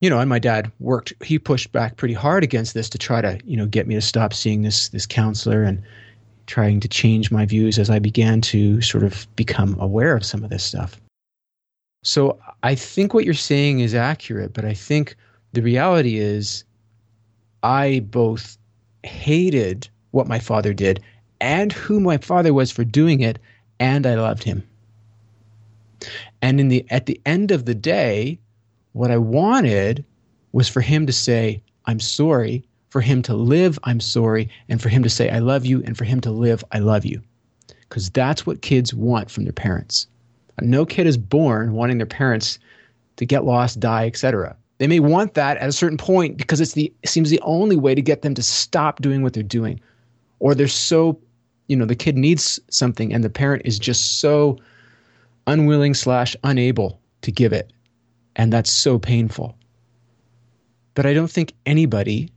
You 0.00 0.10
know, 0.10 0.18
and 0.18 0.28
my 0.28 0.40
dad 0.40 0.72
worked, 0.80 1.12
he 1.22 1.38
pushed 1.38 1.70
back 1.70 1.96
pretty 1.96 2.14
hard 2.14 2.42
against 2.42 2.74
this 2.74 2.90
to 2.90 2.98
try 2.98 3.20
to, 3.20 3.38
you 3.44 3.56
know, 3.56 3.66
get 3.66 3.86
me 3.86 3.94
to 3.94 4.00
stop 4.00 4.34
seeing 4.34 4.62
this 4.62 4.88
this 4.88 5.06
counselor 5.06 5.62
and 5.62 5.80
trying 6.46 6.80
to 6.80 6.88
change 6.88 7.30
my 7.30 7.46
views 7.46 7.78
as 7.78 7.90
I 7.90 7.98
began 7.98 8.40
to 8.42 8.80
sort 8.80 9.04
of 9.04 9.26
become 9.36 9.78
aware 9.78 10.16
of 10.16 10.24
some 10.24 10.44
of 10.44 10.50
this 10.50 10.64
stuff. 10.64 11.00
So 12.02 12.38
I 12.62 12.74
think 12.74 13.14
what 13.14 13.24
you're 13.24 13.34
saying 13.34 13.80
is 13.80 13.94
accurate, 13.94 14.52
but 14.52 14.64
I 14.64 14.74
think 14.74 15.16
the 15.52 15.62
reality 15.62 16.18
is 16.18 16.64
I 17.62 18.00
both 18.10 18.58
hated 19.04 19.88
what 20.10 20.26
my 20.26 20.38
father 20.38 20.74
did 20.74 21.00
and 21.40 21.72
who 21.72 22.00
my 22.00 22.18
father 22.18 22.54
was 22.54 22.70
for 22.70 22.84
doing 22.84 23.20
it, 23.20 23.38
and 23.78 24.06
I 24.06 24.14
loved 24.14 24.44
him. 24.44 24.62
And 26.40 26.60
in 26.60 26.68
the 26.68 26.84
at 26.90 27.06
the 27.06 27.20
end 27.26 27.50
of 27.50 27.64
the 27.64 27.74
day, 27.74 28.38
what 28.92 29.10
I 29.10 29.18
wanted 29.18 30.04
was 30.52 30.68
for 30.68 30.80
him 30.80 31.06
to 31.06 31.12
say, 31.12 31.62
I'm 31.86 32.00
sorry, 32.00 32.64
for 32.92 33.00
him 33.00 33.22
to 33.22 33.34
live, 33.34 33.78
I'm 33.84 34.00
sorry, 34.00 34.50
and 34.68 34.78
for 34.78 34.90
him 34.90 35.02
to 35.02 35.08
say, 35.08 35.30
I 35.30 35.38
love 35.38 35.64
you, 35.64 35.82
and 35.86 35.96
for 35.96 36.04
him 36.04 36.20
to 36.20 36.30
live, 36.30 36.62
I 36.72 36.78
love 36.78 37.06
you. 37.06 37.22
Because 37.88 38.10
that's 38.10 38.44
what 38.44 38.60
kids 38.60 38.92
want 38.92 39.30
from 39.30 39.44
their 39.44 39.52
parents. 39.54 40.06
No 40.60 40.84
kid 40.84 41.06
is 41.06 41.16
born 41.16 41.72
wanting 41.72 41.96
their 41.96 42.06
parents 42.06 42.58
to 43.16 43.24
get 43.24 43.46
lost, 43.46 43.80
die, 43.80 44.06
etc. 44.06 44.54
They 44.76 44.86
may 44.86 45.00
want 45.00 45.32
that 45.32 45.56
at 45.56 45.70
a 45.70 45.72
certain 45.72 45.96
point 45.96 46.36
because 46.36 46.60
it's 46.60 46.74
the 46.74 46.92
it 47.02 47.08
seems 47.08 47.30
the 47.30 47.40
only 47.40 47.76
way 47.76 47.94
to 47.94 48.02
get 48.02 48.20
them 48.20 48.34
to 48.34 48.42
stop 48.42 49.00
doing 49.00 49.22
what 49.22 49.32
they're 49.32 49.42
doing. 49.42 49.80
Or 50.40 50.54
they're 50.54 50.68
so, 50.68 51.18
you 51.68 51.76
know, 51.76 51.86
the 51.86 51.96
kid 51.96 52.18
needs 52.18 52.60
something 52.68 53.14
and 53.14 53.24
the 53.24 53.30
parent 53.30 53.62
is 53.64 53.78
just 53.78 54.20
so 54.20 54.58
unwilling 55.46 55.94
slash 55.94 56.36
unable 56.44 57.00
to 57.22 57.32
give 57.32 57.54
it. 57.54 57.72
And 58.36 58.52
that's 58.52 58.70
so 58.70 58.98
painful. 58.98 59.56
But 60.92 61.06
I 61.06 61.14
don't 61.14 61.30
think 61.30 61.54
anybody 61.64 62.28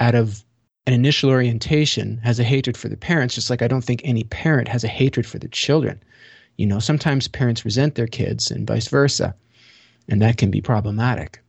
out 0.00 0.14
of 0.14 0.44
an 0.86 0.92
initial 0.92 1.30
orientation 1.30 2.18
has 2.18 2.38
a 2.38 2.44
hatred 2.44 2.76
for 2.76 2.88
the 2.88 2.96
parents, 2.96 3.34
just 3.34 3.50
like 3.50 3.60
I 3.60 3.68
don't 3.68 3.84
think 3.84 4.02
any 4.04 4.24
parent 4.24 4.68
has 4.68 4.84
a 4.84 4.88
hatred 4.88 5.26
for 5.26 5.38
the 5.38 5.48
children. 5.48 6.00
You 6.56 6.66
know, 6.66 6.78
sometimes 6.78 7.28
parents 7.28 7.64
resent 7.64 7.96
their 7.96 8.06
kids 8.06 8.50
and 8.50 8.66
vice 8.66 8.86
versa, 8.88 9.34
and 10.08 10.22
that 10.22 10.38
can 10.38 10.50
be 10.50 10.60
problematic. 10.60 11.40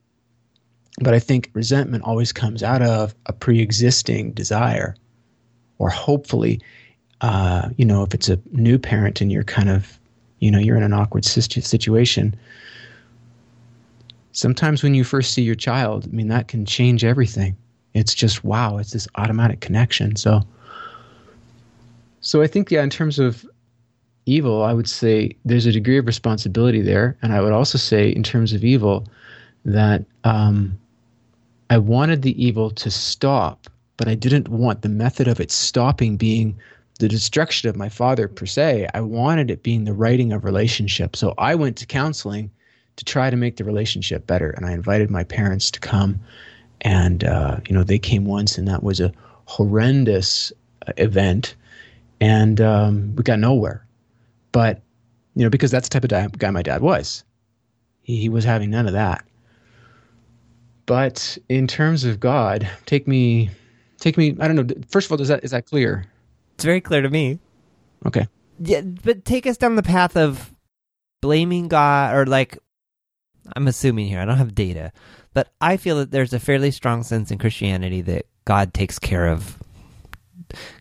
But 1.00 1.14
I 1.14 1.20
think 1.20 1.52
resentment 1.54 2.04
always 2.04 2.32
comes 2.32 2.64
out 2.64 2.82
of 2.82 3.14
a 3.28 3.34
pre 3.34 3.60
existing 3.60 4.32
desire, 4.32 4.96
or 5.78 5.90
hopefully, 5.90 6.60
uh, 7.22 7.70
you 7.78 7.86
know, 7.86 8.02
if 8.02 8.16
it's 8.16 8.30
a 8.30 8.40
new 8.52 8.80
parent 8.80 9.22
and 9.22 9.32
you're 9.32 9.44
kind 9.44 9.70
of, 9.70 10.00
you 10.40 10.50
know, 10.50 10.60
you're 10.60 10.78
in 10.78 10.84
an 10.84 10.94
awkward 10.94 11.26
situation. 11.26 12.36
Sometimes 14.32 14.82
when 14.82 14.96
you 14.96 15.04
first 15.04 15.34
see 15.34 15.44
your 15.44 15.56
child, 15.56 16.06
I 16.06 16.16
mean, 16.16 16.28
that 16.30 16.48
can 16.48 16.66
change 16.66 17.04
everything 17.04 17.56
it's 17.98 18.14
just 18.14 18.44
wow 18.44 18.78
it's 18.78 18.92
this 18.92 19.08
automatic 19.16 19.60
connection. 19.60 20.16
So 20.16 20.42
so 22.22 22.42
i 22.42 22.48
think 22.48 22.72
yeah 22.72 22.84
in 22.84 22.90
terms 22.90 23.20
of 23.20 23.46
evil 24.26 24.64
i 24.64 24.74
would 24.74 24.90
say 24.90 25.32
there's 25.46 25.66
a 25.66 25.72
degree 25.72 25.98
of 25.98 26.06
responsibility 26.06 26.82
there. 26.82 27.18
And 27.22 27.34
i 27.34 27.42
would 27.42 27.54
also 27.54 27.78
say 27.78 28.10
in 28.10 28.24
terms 28.24 28.54
of 28.54 28.64
evil 28.64 29.08
that 29.66 30.04
um, 30.24 30.78
i 31.70 31.78
wanted 31.78 32.22
the 32.22 32.44
evil 32.44 32.70
to 32.72 32.92
stop 32.92 33.68
but 33.98 34.08
i 34.08 34.16
didn't 34.16 34.50
want 34.50 34.82
the 34.82 34.90
method 34.90 35.28
of 35.28 35.40
it 35.40 35.52
stopping 35.52 36.18
being 36.18 36.58
the 37.00 37.08
destruction 37.08 37.70
of 37.70 37.76
my 37.76 37.90
father 37.90 38.28
per 38.28 38.48
se. 38.48 38.88
I 38.94 39.02
wanted 39.02 39.52
it 39.52 39.62
being 39.62 39.84
the 39.84 39.94
writing 39.94 40.34
of 40.34 40.44
relationship. 40.44 41.16
So 41.16 41.34
i 41.38 41.56
went 41.56 41.78
to 41.78 41.86
counseling 41.86 42.50
to 42.96 43.06
try 43.06 43.30
to 43.30 43.38
make 43.38 43.58
the 43.58 43.64
relationship 43.64 44.26
better. 44.28 44.50
And 44.52 44.66
i 44.66 44.72
invited 44.72 45.10
my 45.10 45.24
parents 45.24 45.72
to 45.72 45.80
come 45.80 46.20
and 46.82 47.24
uh, 47.24 47.58
you 47.68 47.76
know 47.76 47.84
they 47.84 48.00
came 48.00 48.26
once, 48.26 48.58
and 48.58 48.68
that 48.68 48.84
was 48.84 49.00
a 49.00 49.12
horrendous 49.46 50.52
uh, 50.88 50.94
event, 50.98 51.56
and 52.22 52.60
um, 52.62 53.16
we 53.16 53.24
got 53.24 53.40
nowhere. 53.40 53.86
But 54.52 54.82
you 55.36 55.44
know, 55.44 55.50
because 55.50 55.72
that's 55.72 55.88
the 55.90 56.00
type 56.00 56.12
of 56.12 56.40
guy 56.40 56.50
my 56.50 56.64
dad 56.64 56.82
was, 56.82 57.24
he, 58.02 58.18
he 58.18 58.30
was 58.30 58.44
having 58.44 58.72
none 58.72 58.88
of 58.88 58.94
that. 58.94 59.24
But 60.88 61.38
in 61.50 61.68
terms 61.68 62.06
of 62.06 62.20
God, 62.20 62.68
take 62.86 63.08
me, 63.08 63.50
take 64.00 64.18
me. 64.18 64.36
I 64.40 64.48
don't 64.48 64.56
know. 64.56 64.76
First 64.90 65.08
of 65.08 65.12
all, 65.12 65.22
is 65.22 65.28
that 65.28 65.44
is 65.44 65.52
that 65.52 65.66
clear? 65.66 66.06
It's 66.56 66.64
very 66.64 66.82
clear 66.82 67.02
to 67.02 67.10
me. 67.10 67.40
Okay. 68.06 68.28
Yeah, 68.60 68.82
but 68.82 69.26
take 69.26 69.46
us 69.46 69.58
down 69.58 69.76
the 69.76 69.84
path 69.84 70.18
of 70.18 70.52
blaming 71.22 71.68
God, 71.68 72.16
or 72.16 72.26
like, 72.26 72.58
I'm 73.56 73.68
assuming 73.68 74.08
here. 74.08 74.20
I 74.20 74.26
don't 74.26 74.38
have 74.38 74.56
data, 74.56 74.92
but 75.38 75.54
I 75.62 75.78
feel 75.78 75.98
that 75.98 76.10
there's 76.10 76.34
a 76.34 76.40
fairly 76.40 76.72
strong 76.72 77.04
sense 77.04 77.30
in 77.30 77.38
Christianity 77.38 78.02
that 78.02 78.26
God 78.46 78.74
takes 78.74 78.98
care 78.98 79.28
of 79.28 79.60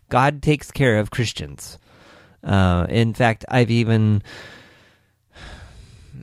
God 0.09 0.41
takes 0.41 0.71
care 0.71 0.97
of 0.97 1.11
Christians. 1.11 1.77
Uh, 2.43 2.87
in 2.89 3.13
fact, 3.13 3.45
I've 3.49 3.69
even 3.69 4.23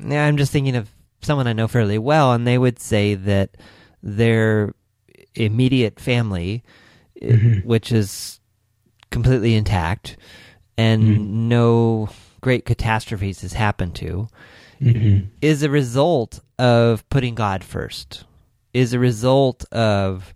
yeah, 0.05 0.26
I'm 0.26 0.37
just 0.37 0.50
thinking 0.50 0.75
of 0.75 0.91
someone 1.23 1.47
I 1.47 1.53
know 1.53 1.69
fairly 1.69 1.97
well, 1.97 2.33
and 2.33 2.45
they 2.45 2.59
would 2.59 2.81
say 2.81 3.14
that 3.14 3.57
their 4.03 4.75
immediate 5.37 6.00
family, 6.00 6.64
mm-hmm. 7.23 7.61
which 7.61 7.93
is 7.93 8.41
completely 9.12 9.55
intact, 9.55 10.17
and 10.76 11.05
mm-hmm. 11.05 11.49
no 11.50 12.09
great 12.41 12.64
catastrophes 12.64 13.43
has 13.43 13.53
happened 13.53 13.95
to, 13.95 14.26
mm-hmm. 14.81 15.26
is 15.40 15.62
a 15.62 15.71
result 15.71 16.40
of 16.59 17.09
putting 17.09 17.35
God 17.35 17.64
first. 17.64 18.25
Is 18.73 18.93
a 18.93 18.99
result 18.99 19.64
of 19.73 20.35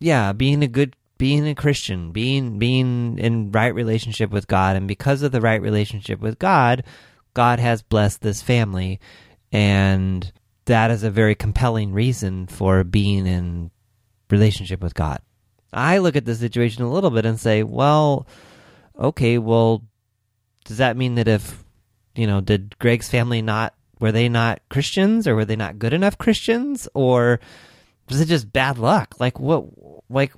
yeah, 0.00 0.32
being 0.32 0.62
a 0.62 0.68
good 0.68 0.94
being 1.18 1.48
a 1.48 1.54
Christian, 1.54 2.12
being 2.12 2.58
being 2.58 3.18
in 3.18 3.50
right 3.52 3.74
relationship 3.74 4.30
with 4.30 4.46
God 4.46 4.76
and 4.76 4.86
because 4.86 5.22
of 5.22 5.32
the 5.32 5.40
right 5.40 5.60
relationship 5.60 6.20
with 6.20 6.38
God, 6.38 6.84
God 7.34 7.58
has 7.58 7.82
blessed 7.82 8.20
this 8.20 8.42
family 8.42 9.00
and 9.52 10.32
that 10.66 10.90
is 10.90 11.02
a 11.02 11.10
very 11.10 11.34
compelling 11.34 11.92
reason 11.92 12.46
for 12.46 12.84
being 12.84 13.26
in 13.26 13.70
relationship 14.30 14.82
with 14.82 14.94
God. 14.94 15.20
I 15.72 15.98
look 15.98 16.16
at 16.16 16.24
the 16.24 16.34
situation 16.34 16.82
a 16.82 16.90
little 16.90 17.10
bit 17.10 17.26
and 17.26 17.40
say, 17.40 17.62
well, 17.62 18.26
okay, 18.98 19.38
well, 19.38 19.82
does 20.64 20.78
that 20.78 20.96
mean 20.96 21.14
that 21.16 21.28
if, 21.28 21.64
you 22.18 22.26
know, 22.26 22.40
did 22.40 22.76
Gregg's 22.80 23.08
family 23.08 23.40
not 23.40 23.74
were 24.00 24.12
they 24.12 24.28
not 24.28 24.60
Christians 24.68 25.26
or 25.26 25.34
were 25.34 25.44
they 25.44 25.56
not 25.56 25.78
good 25.78 25.92
enough 25.92 26.18
Christians 26.18 26.88
or 26.94 27.40
was 28.08 28.20
it 28.20 28.26
just 28.26 28.52
bad 28.52 28.76
luck? 28.78 29.14
Like 29.20 29.38
what 29.38 29.64
like 30.10 30.32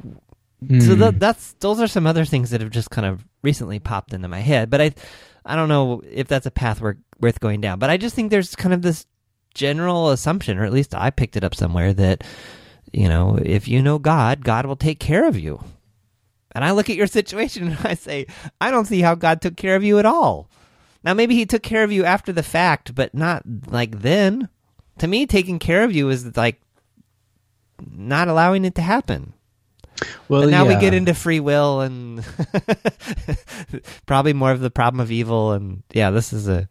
So 0.80 0.94
Hmm. 0.94 0.98
th- 1.00 1.14
that's 1.16 1.54
those 1.60 1.80
are 1.80 1.86
some 1.88 2.06
other 2.06 2.24
things 2.26 2.50
that 2.50 2.60
have 2.60 2.70
just 2.70 2.90
kind 2.90 3.06
of 3.06 3.24
recently 3.42 3.78
popped 3.78 4.12
into 4.12 4.28
my 4.28 4.40
head. 4.40 4.68
But 4.68 4.80
I, 4.82 4.92
I 5.46 5.56
don't 5.56 5.70
know 5.70 6.02
if 6.04 6.28
that's 6.28 6.44
a 6.46 6.50
path 6.50 6.80
worth 6.82 6.98
worth 7.18 7.40
going 7.40 7.60
down. 7.62 7.78
But 7.78 7.88
I 7.90 7.96
just 7.96 8.14
think 8.14 8.30
there's 8.30 8.54
kind 8.54 8.74
of 8.74 8.82
this 8.82 9.06
general 9.54 10.10
assumption, 10.10 10.58
or 10.58 10.64
at 10.64 10.72
least 10.72 10.94
I 10.94 11.08
picked 11.10 11.36
it 11.36 11.44
up 11.44 11.54
somewhere 11.54 11.94
that 11.94 12.24
you 12.92 13.08
know 13.08 13.38
if 13.42 13.68
you 13.68 13.80
know 13.82 13.98
God, 13.98 14.44
God 14.44 14.66
will 14.66 14.76
take 14.76 15.00
care 15.00 15.26
of 15.26 15.38
you. 15.38 15.64
And 16.52 16.62
I 16.64 16.72
look 16.72 16.90
at 16.90 16.96
your 16.96 17.06
situation 17.06 17.68
and 17.72 17.78
I 17.86 17.94
say, 17.94 18.26
I 18.60 18.70
don't 18.70 18.86
see 18.86 19.00
how 19.00 19.14
God 19.14 19.40
took 19.40 19.56
care 19.56 19.76
of 19.76 19.84
you 19.84 19.98
at 19.98 20.06
all. 20.06 20.50
Now 21.04 21.14
maybe 21.14 21.34
He 21.34 21.46
took 21.46 21.62
care 21.62 21.84
of 21.84 21.92
you 21.92 22.04
after 22.04 22.32
the 22.32 22.42
fact, 22.42 22.94
but 22.94 23.14
not 23.14 23.42
like 23.68 24.00
then. 24.02 24.48
To 24.98 25.06
me, 25.06 25.26
taking 25.26 25.58
care 25.58 25.82
of 25.84 25.92
you 25.94 26.10
is 26.10 26.36
like 26.36 26.60
not 27.90 28.28
allowing 28.28 28.64
it 28.64 28.74
to 28.74 28.82
happen. 28.82 29.32
well, 30.28 30.42
But 30.42 30.50
now 30.50 30.66
we 30.66 30.76
get 30.76 30.92
into 30.94 31.14
free 31.14 31.40
will 31.40 31.80
and 31.80 32.22
probably 34.06 34.32
more 34.32 34.52
of 34.52 34.60
the 34.60 34.70
problem 34.70 35.00
of 35.00 35.10
evil. 35.10 35.52
And 35.52 35.82
yeah, 35.92 36.10
this 36.10 36.32
is 36.32 36.48
a, 36.48 36.68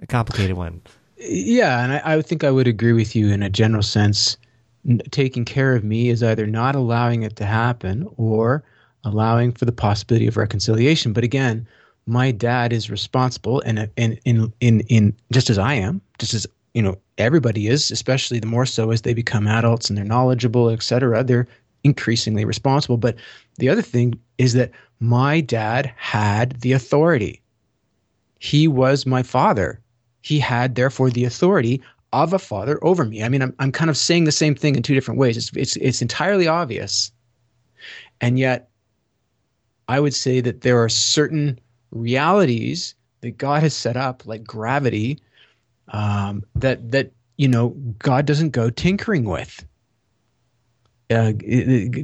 a 0.00 0.06
complicated 0.06 0.56
one. 0.56 0.82
Yeah, 1.18 1.82
and 1.84 1.92
I, 1.94 2.16
I 2.16 2.22
think 2.22 2.44
I 2.44 2.50
would 2.50 2.66
agree 2.66 2.92
with 2.92 3.14
you 3.14 3.28
in 3.28 3.42
a 3.42 3.50
general 3.50 3.82
sense. 3.82 4.36
N- 4.88 5.00
taking 5.10 5.44
care 5.44 5.74
of 5.74 5.84
me 5.84 6.08
is 6.08 6.22
either 6.22 6.46
not 6.46 6.74
allowing 6.74 7.22
it 7.22 7.36
to 7.36 7.46
happen 7.46 8.08
or 8.16 8.64
allowing 9.04 9.52
for 9.52 9.64
the 9.64 9.72
possibility 9.72 10.26
of 10.26 10.36
reconciliation. 10.36 11.12
But 11.12 11.24
again, 11.24 11.66
my 12.06 12.30
dad 12.30 12.72
is 12.72 12.90
responsible, 12.90 13.60
and 13.64 13.90
in 13.96 14.18
in 14.24 14.52
in 14.60 14.80
in 14.80 15.14
just 15.32 15.50
as 15.50 15.58
I 15.58 15.74
am, 15.74 16.00
just 16.18 16.34
as 16.34 16.46
you 16.74 16.82
know 16.82 16.98
everybody 17.18 17.68
is, 17.68 17.90
especially 17.90 18.40
the 18.40 18.46
more 18.46 18.66
so 18.66 18.90
as 18.90 19.02
they 19.02 19.14
become 19.14 19.46
adults 19.46 19.88
and 19.88 19.96
they're 19.96 20.04
knowledgeable, 20.04 20.68
etc. 20.70 21.22
They're 21.24 21.46
increasingly 21.84 22.44
responsible. 22.44 22.96
But 22.96 23.16
the 23.58 23.68
other 23.68 23.82
thing 23.82 24.18
is 24.38 24.54
that 24.54 24.70
my 25.00 25.40
dad 25.40 25.92
had 25.96 26.60
the 26.60 26.72
authority. 26.72 27.40
He 28.38 28.66
was 28.66 29.06
my 29.06 29.22
father 29.22 29.82
he 30.22 30.38
had 30.38 30.74
therefore 30.74 31.10
the 31.10 31.24
authority 31.24 31.82
of 32.12 32.32
a 32.32 32.38
father 32.38 32.78
over 32.82 33.04
me. 33.04 33.22
I 33.22 33.28
mean, 33.28 33.42
I'm, 33.42 33.54
I'm 33.58 33.72
kind 33.72 33.90
of 33.90 33.96
saying 33.96 34.24
the 34.24 34.32
same 34.32 34.54
thing 34.54 34.76
in 34.76 34.82
two 34.82 34.94
different 34.94 35.18
ways. 35.18 35.36
It's, 35.36 35.50
it's, 35.56 35.76
it's 35.76 36.02
entirely 36.02 36.46
obvious. 36.46 37.10
And 38.20 38.38
yet, 38.38 38.70
I 39.88 39.98
would 39.98 40.14
say 40.14 40.40
that 40.40 40.60
there 40.60 40.82
are 40.82 40.88
certain 40.88 41.58
realities 41.92 42.94
that 43.20 43.38
God 43.38 43.62
has 43.62 43.74
set 43.74 43.96
up, 43.96 44.26
like 44.26 44.42
gravity, 44.42 45.18
um, 45.88 46.44
that, 46.56 46.90
that, 46.90 47.12
you 47.36 47.46
know, 47.46 47.70
God 47.98 48.26
doesn't 48.26 48.50
go 48.50 48.70
tinkering 48.70 49.24
with. 49.24 49.64
Uh, 51.10 51.32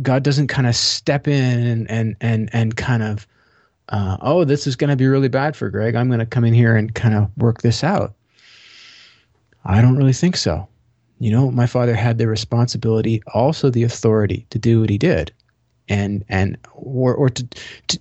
God 0.02 0.22
doesn't 0.22 0.48
kind 0.48 0.66
of 0.66 0.76
step 0.76 1.26
in 1.26 1.66
and, 1.66 1.90
and, 1.90 2.16
and, 2.20 2.50
and 2.52 2.76
kind 2.76 3.02
of, 3.02 3.26
uh, 3.88 4.18
oh, 4.20 4.44
this 4.44 4.66
is 4.66 4.76
going 4.76 4.90
to 4.90 4.96
be 4.96 5.06
really 5.06 5.28
bad 5.28 5.56
for 5.56 5.70
Gregg. 5.70 5.94
I'm 5.94 6.08
going 6.08 6.20
to 6.20 6.26
come 6.26 6.44
in 6.44 6.52
here 6.52 6.76
and 6.76 6.94
kind 6.94 7.14
of 7.14 7.30
work 7.38 7.62
this 7.62 7.82
out. 7.82 8.14
I 9.64 9.80
don't 9.80 9.96
really 9.96 10.12
think 10.12 10.36
so. 10.36 10.68
You 11.20 11.30
know, 11.30 11.50
my 11.50 11.66
father 11.66 11.94
had 11.94 12.18
the 12.18 12.28
responsibility, 12.28 13.22
also 13.34 13.70
the 13.70 13.82
authority 13.82 14.46
to 14.50 14.58
do 14.58 14.80
what 14.80 14.90
he 14.90 14.98
did, 14.98 15.32
and 15.88 16.24
and 16.28 16.56
or 16.74 17.14
or 17.14 17.28
to, 17.30 17.46
to 17.88 17.98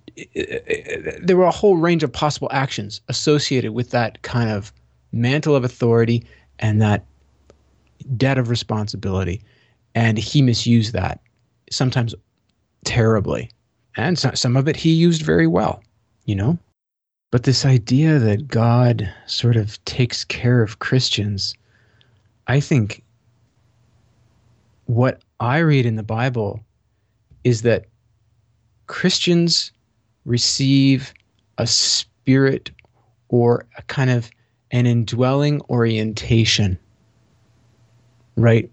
there 1.21 1.37
were 1.37 1.45
a 1.45 1.51
whole 1.51 1.77
range 1.77 2.03
of 2.03 2.11
possible 2.11 2.49
actions 2.51 3.01
associated 3.07 3.71
with 3.71 3.91
that 3.91 4.21
kind 4.23 4.49
of 4.49 4.71
mantle 5.11 5.55
of 5.55 5.63
authority 5.63 6.23
and 6.59 6.81
that 6.81 7.05
debt 8.15 8.37
of 8.37 8.49
responsibility, 8.49 9.41
and 9.95 10.17
he 10.17 10.41
misused 10.41 10.93
that 10.93 11.19
sometimes 11.69 12.15
terribly 12.83 13.49
and 13.97 14.17
so, 14.17 14.31
some 14.35 14.55
of 14.55 14.67
it 14.67 14.75
he 14.75 14.91
used 14.91 15.23
very 15.23 15.47
well, 15.47 15.83
you 16.25 16.35
know. 16.35 16.57
But 17.31 17.43
this 17.43 17.65
idea 17.65 18.19
that 18.19 18.47
God 18.47 19.11
sort 19.25 19.57
of 19.57 19.83
takes 19.85 20.23
care 20.23 20.61
of 20.61 20.79
Christians, 20.79 21.55
I 22.45 22.59
think 22.59 23.03
what 24.85 25.21
I 25.39 25.57
read 25.57 25.85
in 25.85 25.95
the 25.95 26.03
Bible 26.03 26.63
is 27.47 27.61
that 27.61 27.85
Christians 28.87 29.71
receive 30.25 31.13
a 31.57 31.65
spirit 31.65 32.71
or 33.29 33.65
a 33.77 33.81
kind 33.83 34.09
of 34.09 34.29
an 34.71 34.85
indwelling 34.85 35.61
orientation, 35.69 36.77
right? 38.35 38.69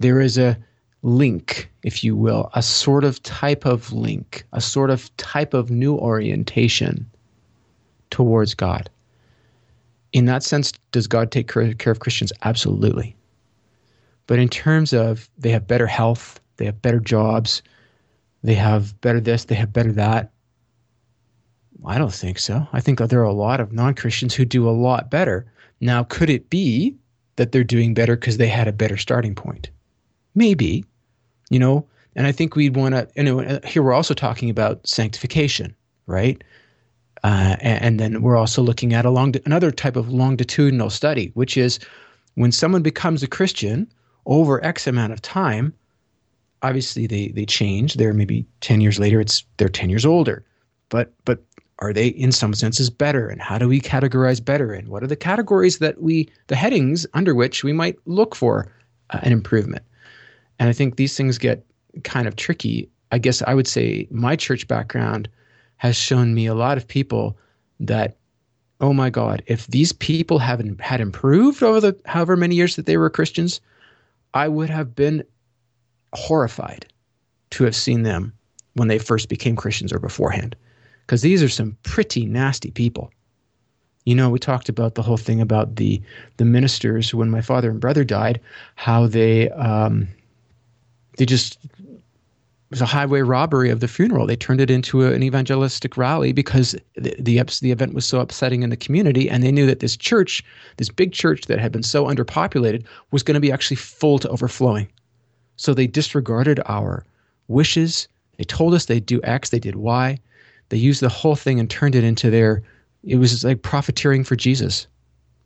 There 0.00 0.20
is 0.20 0.36
a 0.38 0.58
link, 1.02 1.70
if 1.84 2.02
you 2.02 2.16
will, 2.16 2.50
a 2.54 2.62
sort 2.62 3.04
of 3.04 3.22
type 3.22 3.64
of 3.64 3.92
link, 3.92 4.44
a 4.52 4.60
sort 4.60 4.90
of 4.90 5.16
type 5.16 5.54
of 5.54 5.70
new 5.70 5.94
orientation 5.94 7.08
towards 8.10 8.54
God. 8.54 8.90
In 10.12 10.24
that 10.24 10.42
sense, 10.42 10.72
does 10.90 11.06
God 11.06 11.30
take 11.30 11.46
care 11.46 11.92
of 11.92 12.00
Christians? 12.00 12.32
Absolutely. 12.42 13.14
But 14.26 14.40
in 14.40 14.48
terms 14.48 14.92
of 14.92 15.30
they 15.38 15.50
have 15.50 15.68
better 15.68 15.86
health, 15.86 16.40
they 16.56 16.64
have 16.64 16.82
better 16.82 17.00
jobs, 17.00 17.62
they 18.44 18.54
have 18.54 19.00
better 19.00 19.20
this, 19.20 19.46
they 19.46 19.54
have 19.54 19.72
better 19.72 19.90
that, 19.92 20.30
I 21.86 21.98
don't 21.98 22.12
think 22.12 22.38
so. 22.38 22.66
I 22.72 22.80
think 22.80 22.98
there 22.98 23.20
are 23.20 23.24
a 23.24 23.32
lot 23.32 23.60
of 23.60 23.72
non 23.72 23.94
Christians 23.94 24.34
who 24.34 24.44
do 24.44 24.68
a 24.68 24.70
lot 24.70 25.10
better. 25.10 25.46
Now, 25.80 26.04
could 26.04 26.30
it 26.30 26.50
be 26.50 26.94
that 27.36 27.52
they're 27.52 27.64
doing 27.64 27.94
better 27.94 28.16
because 28.16 28.36
they 28.36 28.46
had 28.46 28.68
a 28.68 28.72
better 28.72 28.96
starting 28.96 29.34
point? 29.34 29.70
Maybe, 30.34 30.84
you 31.50 31.58
know, 31.58 31.86
and 32.16 32.26
I 32.26 32.32
think 32.32 32.54
we'd 32.54 32.76
want 32.76 32.94
to, 32.94 33.08
you 33.16 33.24
know, 33.24 33.60
here 33.64 33.82
we're 33.82 33.92
also 33.92 34.14
talking 34.14 34.50
about 34.50 34.86
sanctification, 34.86 35.74
right? 36.06 36.42
Uh, 37.22 37.56
and, 37.60 37.82
and 37.82 38.00
then 38.00 38.22
we're 38.22 38.36
also 38.36 38.62
looking 38.62 38.92
at 38.92 39.06
a 39.06 39.10
long, 39.10 39.34
another 39.46 39.70
type 39.70 39.96
of 39.96 40.10
longitudinal 40.10 40.90
study, 40.90 41.30
which 41.34 41.56
is 41.56 41.80
when 42.34 42.52
someone 42.52 42.82
becomes 42.82 43.22
a 43.22 43.26
Christian 43.26 43.90
over 44.26 44.64
X 44.64 44.86
amount 44.86 45.12
of 45.12 45.22
time, 45.22 45.72
obviously 46.64 47.06
they, 47.06 47.28
they 47.28 47.44
change. 47.44 47.94
They're 47.94 48.14
maybe 48.14 48.46
10 48.62 48.80
years 48.80 48.98
later, 48.98 49.20
it's 49.20 49.44
they're 49.58 49.68
10 49.68 49.90
years 49.90 50.06
older. 50.06 50.44
But, 50.88 51.12
but 51.26 51.42
are 51.80 51.92
they 51.92 52.08
in 52.08 52.32
some 52.32 52.54
senses 52.54 52.88
better? 52.88 53.28
And 53.28 53.42
how 53.42 53.58
do 53.58 53.68
we 53.68 53.80
categorize 53.80 54.42
better? 54.42 54.72
And 54.72 54.88
what 54.88 55.02
are 55.02 55.06
the 55.06 55.16
categories 55.16 55.78
that 55.78 56.00
we, 56.00 56.28
the 56.46 56.56
headings 56.56 57.06
under 57.12 57.34
which 57.34 57.64
we 57.64 57.72
might 57.74 57.96
look 58.06 58.34
for 58.34 58.72
uh, 59.10 59.20
an 59.22 59.32
improvement? 59.32 59.84
And 60.58 60.70
I 60.70 60.72
think 60.72 60.96
these 60.96 61.16
things 61.16 61.36
get 61.36 61.66
kind 62.02 62.26
of 62.26 62.36
tricky. 62.36 62.88
I 63.12 63.18
guess 63.18 63.42
I 63.42 63.52
would 63.52 63.68
say 63.68 64.08
my 64.10 64.34
church 64.34 64.66
background 64.66 65.28
has 65.76 65.96
shown 65.96 66.34
me 66.34 66.46
a 66.46 66.54
lot 66.54 66.78
of 66.78 66.88
people 66.88 67.36
that, 67.80 68.16
oh 68.80 68.94
my 68.94 69.10
God, 69.10 69.42
if 69.46 69.66
these 69.66 69.92
people 69.92 70.38
haven't 70.38 70.80
had 70.80 71.00
improved 71.00 71.62
over 71.62 71.80
the 71.80 71.96
however 72.06 72.36
many 72.36 72.54
years 72.54 72.76
that 72.76 72.86
they 72.86 72.96
were 72.96 73.10
Christians, 73.10 73.60
I 74.32 74.48
would 74.48 74.70
have 74.70 74.94
been 74.94 75.24
horrified 76.14 76.86
to 77.50 77.64
have 77.64 77.76
seen 77.76 78.02
them 78.02 78.32
when 78.74 78.88
they 78.88 78.98
first 78.98 79.28
became 79.28 79.56
Christians 79.56 79.92
or 79.92 79.98
beforehand. 79.98 80.56
Because 81.06 81.22
these 81.22 81.42
are 81.42 81.48
some 81.48 81.76
pretty 81.82 82.26
nasty 82.26 82.70
people. 82.70 83.10
You 84.04 84.14
know, 84.14 84.28
we 84.28 84.38
talked 84.38 84.68
about 84.68 84.94
the 84.94 85.02
whole 85.02 85.16
thing 85.16 85.40
about 85.40 85.76
the 85.76 86.00
the 86.36 86.44
ministers 86.44 87.14
when 87.14 87.30
my 87.30 87.40
father 87.40 87.70
and 87.70 87.80
brother 87.80 88.04
died, 88.04 88.40
how 88.74 89.06
they 89.06 89.50
um, 89.50 90.08
they 91.16 91.24
just 91.24 91.58
it 91.64 92.70
was 92.70 92.80
a 92.80 92.86
highway 92.86 93.20
robbery 93.20 93.70
of 93.70 93.80
the 93.80 93.88
funeral. 93.88 94.26
They 94.26 94.36
turned 94.36 94.60
it 94.60 94.70
into 94.70 95.04
a, 95.04 95.12
an 95.12 95.22
evangelistic 95.22 95.96
rally 95.96 96.32
because 96.32 96.74
the, 96.96 97.14
the 97.18 97.42
the 97.62 97.70
event 97.70 97.94
was 97.94 98.04
so 98.04 98.20
upsetting 98.20 98.62
in 98.62 98.70
the 98.70 98.76
community, 98.76 99.30
and 99.30 99.42
they 99.42 99.52
knew 99.52 99.66
that 99.66 99.80
this 99.80 99.96
church, 99.96 100.42
this 100.76 100.90
big 100.90 101.12
church 101.12 101.42
that 101.46 101.58
had 101.58 101.72
been 101.72 101.82
so 101.82 102.06
underpopulated, 102.06 102.84
was 103.10 103.22
going 103.22 103.34
to 103.34 103.40
be 103.40 103.52
actually 103.52 103.76
full 103.76 104.18
to 104.18 104.28
overflowing. 104.28 104.88
So 105.56 105.74
they 105.74 105.86
disregarded 105.86 106.60
our 106.66 107.04
wishes. 107.48 108.08
They 108.36 108.44
told 108.44 108.74
us 108.74 108.86
they'd 108.86 109.06
do 109.06 109.20
X, 109.22 109.50
they 109.50 109.58
did 109.58 109.76
Y. 109.76 110.18
They 110.70 110.76
used 110.76 111.02
the 111.02 111.08
whole 111.08 111.36
thing 111.36 111.60
and 111.60 111.68
turned 111.68 111.94
it 111.94 112.04
into 112.04 112.30
their. 112.30 112.62
It 113.04 113.16
was 113.16 113.44
like 113.44 113.62
profiteering 113.62 114.24
for 114.24 114.34
Jesus. 114.34 114.86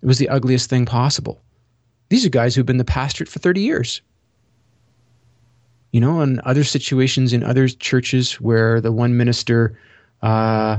It 0.01 0.07
was 0.07 0.19
the 0.19 0.29
ugliest 0.29 0.71
thing 0.71 0.87
possible. 0.87 1.41
These 2.09 2.25
are 2.25 2.31
guys 2.31 2.55
who've 2.55 2.65
been 2.65 2.79
the 2.79 2.85
pastorate 2.85 3.29
for 3.29 3.41
30 3.41 3.61
years 3.61 4.01
you 5.93 6.01
know, 6.01 6.21
and 6.21 6.41
other 6.41 6.65
situations 6.65 7.33
in 7.33 7.43
other 7.43 7.69
churches 7.69 8.35
where 8.35 8.81
the 8.81 8.93
one 8.93 9.17
minister, 9.17 9.79
uh, 10.23 10.79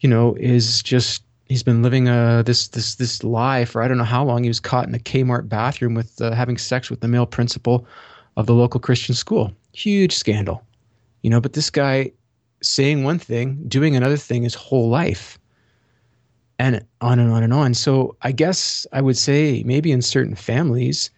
you 0.00 0.08
know, 0.08 0.34
is 0.34 0.82
just 0.82 1.22
he's 1.48 1.62
been 1.62 1.82
living 1.82 2.08
uh, 2.08 2.42
this 2.42 2.68
this 2.68 2.96
this 2.96 3.22
lie 3.22 3.64
for 3.64 3.82
I 3.82 3.88
don't 3.88 3.98
know 3.98 4.04
how 4.04 4.24
long. 4.24 4.42
He 4.42 4.48
was 4.48 4.60
caught 4.60 4.88
in 4.88 4.94
a 4.94 4.98
Kmart 4.98 5.48
bathroom 5.48 5.94
with 5.94 6.20
uh, 6.20 6.32
having 6.32 6.58
sex 6.58 6.90
with 6.90 7.00
the 7.00 7.08
male 7.08 7.26
principal 7.26 7.86
of 8.36 8.46
the 8.46 8.54
local 8.54 8.80
Christian 8.80 9.14
school. 9.14 9.52
Huge 9.72 10.14
scandal, 10.14 10.64
you 11.22 11.30
know. 11.30 11.40
But 11.40 11.54
this 11.54 11.70
guy 11.70 12.12
saying 12.62 13.04
one 13.04 13.18
thing, 13.18 13.62
doing 13.68 13.96
another 13.96 14.16
thing 14.16 14.42
his 14.42 14.54
whole 14.54 14.88
life, 14.88 15.38
and 16.58 16.84
on 17.00 17.18
and 17.18 17.32
on 17.32 17.42
and 17.42 17.52
on. 17.52 17.74
So 17.74 18.16
I 18.22 18.32
guess 18.32 18.86
I 18.92 19.00
would 19.00 19.16
say 19.16 19.62
maybe 19.64 19.92
in 19.92 20.02
certain 20.02 20.36
families 20.36 21.10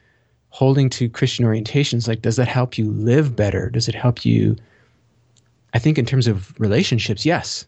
holding 0.48 0.88
to 0.88 1.08
Christian 1.08 1.44
orientations, 1.44 2.06
like, 2.06 2.22
does 2.22 2.36
that 2.36 2.48
help 2.48 2.78
you 2.78 2.90
live 2.92 3.34
better? 3.34 3.68
Does 3.70 3.88
it 3.88 3.94
help 3.94 4.24
you 4.24 4.56
I 5.74 5.80
think 5.80 5.98
in 5.98 6.06
terms 6.06 6.28
of 6.28 6.58
relationships, 6.58 7.26
yes, 7.26 7.66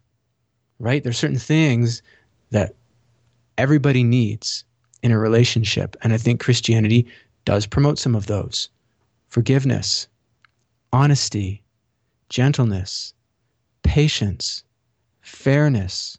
right? 0.78 1.02
There's 1.02 1.18
certain 1.18 1.38
things 1.38 2.02
that 2.50 2.74
everybody 3.58 4.04
needs 4.04 4.64
in 5.02 5.10
a 5.10 5.18
relationship. 5.18 5.96
And 6.02 6.12
I 6.12 6.16
think 6.16 6.40
Christianity 6.40 7.06
does 7.44 7.66
promote 7.66 7.98
some 7.98 8.14
of 8.14 8.26
those 8.26 8.70
forgiveness, 9.36 10.08
honesty, 10.94 11.62
gentleness, 12.30 13.12
patience, 13.82 14.64
fairness, 15.20 16.16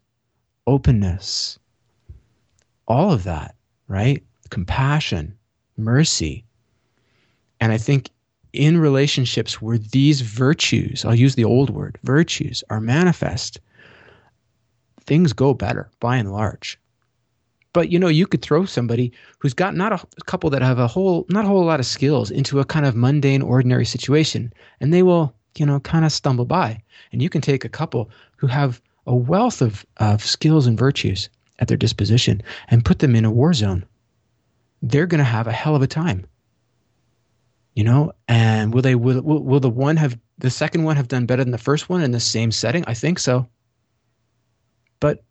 openness, 0.68 1.58
all 2.88 3.12
of 3.12 3.24
that, 3.24 3.56
right? 3.88 4.24
Compassion, 4.52 5.36
mercy. 5.78 6.46
And 7.60 7.72
I 7.72 7.80
think 7.80 8.12
in 8.54 8.78
relationships 8.78 9.60
where 9.60 9.80
these 9.80 10.22
virtues, 10.22 11.04
I'll 11.04 11.16
use 11.16 11.34
the 11.34 11.44
old 11.44 11.72
word, 11.72 11.98
virtues, 12.04 12.64
are 12.70 12.80
manifest, 12.80 13.60
things 15.08 15.34
go 15.34 15.56
better 15.56 15.90
by 16.00 16.18
and 16.18 16.32
large. 16.32 16.80
But 17.78 17.92
you 17.92 18.00
know, 18.00 18.08
you 18.08 18.26
could 18.26 18.42
throw 18.42 18.66
somebody 18.66 19.12
who's 19.38 19.54
got 19.54 19.76
not 19.76 19.94
a, 19.94 20.08
a 20.18 20.24
couple 20.24 20.50
that 20.50 20.64
have 20.64 20.80
a 20.80 20.88
whole 20.88 21.28
not 21.30 21.46
a 21.46 21.48
whole 21.48 21.64
lot 21.64 21.80
of 21.80 21.86
skills 21.86 22.32
into 22.32 22.60
a 22.60 22.66
kind 22.66 22.88
of 22.88 22.96
mundane, 22.96 23.44
ordinary 23.44 23.86
situation, 23.86 24.52
and 24.82 24.92
they 24.92 25.04
will, 25.04 25.32
you 25.60 25.64
know, 25.64 25.80
kind 25.82 26.04
of 26.04 26.12
stumble 26.12 26.46
by. 26.46 26.82
And 27.12 27.22
you 27.22 27.30
can 27.30 27.40
take 27.40 27.64
a 27.64 27.70
couple 27.70 28.10
who 28.38 28.48
have 28.48 28.82
a 29.06 29.16
wealth 29.16 29.62
of, 29.62 29.86
of 29.98 30.26
skills 30.26 30.66
and 30.66 30.76
virtues 30.76 31.30
at 31.60 31.68
their 31.68 31.78
disposition 31.78 32.42
and 32.70 32.84
put 32.84 32.98
them 32.98 33.16
in 33.16 33.26
a 33.26 33.30
war 33.30 33.54
zone. 33.54 33.86
They're 34.82 35.06
going 35.06 35.20
to 35.20 35.24
have 35.36 35.46
a 35.46 35.52
hell 35.52 35.76
of 35.76 35.84
a 35.84 35.88
time. 35.88 36.26
You 37.76 37.84
know, 37.84 38.12
and 38.28 38.74
will 38.74 38.82
they 38.82 38.96
will, 38.96 39.22
will 39.22 39.44
will 39.44 39.60
the 39.60 39.70
one 39.70 39.98
have 39.98 40.18
the 40.40 40.50
second 40.50 40.84
one 40.84 40.96
have 40.96 41.10
done 41.10 41.28
better 41.28 41.44
than 41.44 41.52
the 41.52 41.60
first 41.60 41.90
one 41.90 42.02
in 42.02 42.10
the 42.10 42.20
same 42.20 42.52
setting? 42.52 42.84
I 42.88 42.96
think 42.96 43.20
so. 43.20 43.48
But 45.00 45.24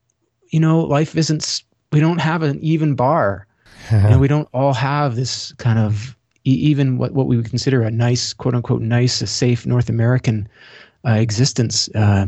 you 0.52 0.60
know, 0.60 0.82
life 0.82 1.16
isn't 1.16 1.64
we 1.96 2.00
don't 2.00 2.18
have 2.18 2.42
an 2.42 2.58
even 2.60 2.94
bar. 2.94 3.46
you 3.90 3.96
know, 3.96 4.18
we 4.18 4.28
don't 4.28 4.46
all 4.52 4.74
have 4.74 5.16
this 5.16 5.52
kind 5.52 5.78
of 5.78 6.14
even 6.44 6.98
what 6.98 7.12
what 7.12 7.26
we 7.26 7.38
would 7.38 7.48
consider 7.48 7.80
a 7.80 7.90
nice 7.90 8.34
quote 8.34 8.54
unquote 8.54 8.82
nice 8.82 9.22
a 9.22 9.26
safe 9.26 9.64
North 9.64 9.88
American 9.88 10.46
uh, 11.06 11.12
existence. 11.12 11.88
Uh, 11.94 12.26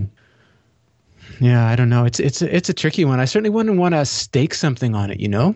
yeah, 1.39 1.69
I 1.69 1.77
don't 1.77 1.91
know. 1.91 2.07
It's 2.07 2.19
it's 2.19 2.41
it's 2.41 2.71
a 2.71 2.73
tricky 2.73 3.05
one. 3.05 3.21
I 3.21 3.27
certainly 3.27 3.51
wouldn't 3.51 3.77
want 3.77 3.95
to 3.95 4.07
stake 4.07 4.55
something 4.55 4.95
on 4.95 5.11
it. 5.11 5.21
You 5.21 5.29
know, 5.29 5.55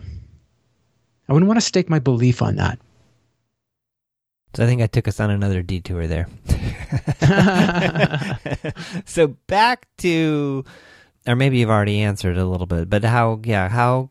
I 1.27 1.33
wouldn't 1.33 1.49
want 1.49 1.59
to 1.59 1.67
stake 1.67 1.89
my 1.89 1.99
belief 1.99 2.43
on 2.43 2.57
that. 2.57 2.79
So 4.55 4.63
I 4.63 4.67
think 4.67 4.83
I 4.83 4.89
took 4.89 5.09
us 5.09 5.21
on 5.21 5.31
another 5.31 5.63
detour 5.63 6.07
there. 6.07 6.29
so 9.07 9.29
back 9.47 9.89
to 10.05 10.67
or 11.27 11.37
maybe 11.37 11.59
you've 11.59 11.71
already 11.71 12.01
answered 12.01 12.37
a 12.37 12.45
little 12.45 12.67
bit, 12.67 12.91
but 12.91 13.05
how, 13.05 13.41
yeah, 13.45 13.69
how, 13.69 14.11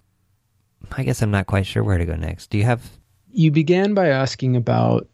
I 0.92 1.04
guess 1.04 1.22
I'm 1.22 1.32
not 1.32 1.48
quite 1.48 1.66
sure 1.66 1.84
where 1.84 1.98
to 1.98 2.06
go 2.06 2.16
next. 2.16 2.50
Do 2.50 2.58
you 2.58 2.64
have? 2.64 2.90
You 3.32 3.52
began 3.52 3.94
by 3.94 4.08
asking 4.08 4.56
about 4.56 5.08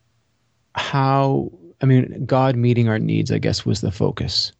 how, 0.75 1.51
I 1.81 1.85
mean, 1.85 2.25
God 2.25 2.55
meeting 2.55 2.87
our 2.87 2.99
needs, 2.99 3.31
I 3.31 3.37
guess, 3.39 3.65
was 3.65 3.81
the 3.81 3.91
focus. 3.91 4.51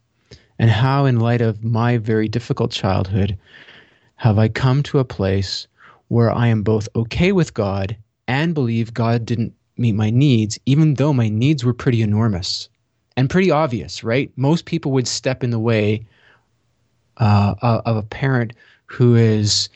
And 0.60 0.69
how, 0.69 1.06
in 1.06 1.19
light 1.19 1.41
of 1.41 1.63
my 1.63 1.97
very 1.97 2.28
difficult 2.28 2.71
childhood, 2.71 3.38
have 4.15 4.39
I 4.39 4.47
come 4.47 4.82
to 4.84 5.00
a 5.00 5.06
place 5.06 5.67
where 6.08 6.32
I 6.32 6.47
am 6.47 6.63
both 6.63 6.89
okay 6.95 7.32
with 7.32 7.54
God 7.54 7.95
and 8.28 8.54
believe 8.54 8.93
God 8.93 9.26
didn't 9.26 9.54
meet 9.78 9.93
my 9.93 10.10
needs, 10.10 10.58
even 10.65 10.95
though 10.95 11.13
my 11.13 11.30
needs 11.30 11.63
were 11.63 11.73
pretty 11.73 12.02
enormous 12.02 12.69
and 13.15 13.30
pretty 13.30 13.52
obvious, 13.52 14.04
right? 14.04 14.32
Most 14.36 14.65
people 14.65 14.91
would 14.91 15.08
step 15.08 15.43
in 15.43 15.52
the 15.52 15.60
way 15.60 16.06
uh, 17.19 17.82
of 17.86 17.97
a 17.97 18.03
parent 18.03 18.53
who 18.86 19.15
is 19.15 19.69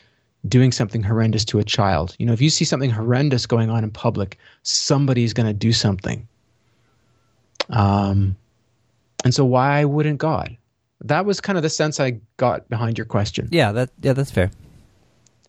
doing 0.48 0.72
something 0.72 1.02
horrendous 1.02 1.44
to 1.46 1.58
a 1.58 1.64
child. 1.64 2.16
You 2.18 2.26
know, 2.26 2.32
if 2.32 2.40
you 2.40 2.50
see 2.50 2.64
something 2.64 2.90
horrendous 2.90 3.46
going 3.46 3.70
on 3.70 3.84
in 3.84 3.90
public, 3.90 4.38
somebody's 4.62 5.32
going 5.32 5.46
to 5.46 5.52
do 5.52 5.72
something. 5.72 6.26
Um, 7.70 8.36
and 9.24 9.34
so 9.34 9.44
why 9.44 9.84
wouldn't 9.84 10.18
God? 10.18 10.56
That 11.04 11.26
was 11.26 11.40
kind 11.40 11.56
of 11.56 11.62
the 11.62 11.70
sense 11.70 12.00
I 12.00 12.20
got 12.36 12.68
behind 12.68 12.98
your 12.98 13.04
question. 13.04 13.48
Yeah, 13.50 13.72
that 13.72 13.90
yeah, 14.02 14.12
that's 14.12 14.30
fair. 14.30 14.50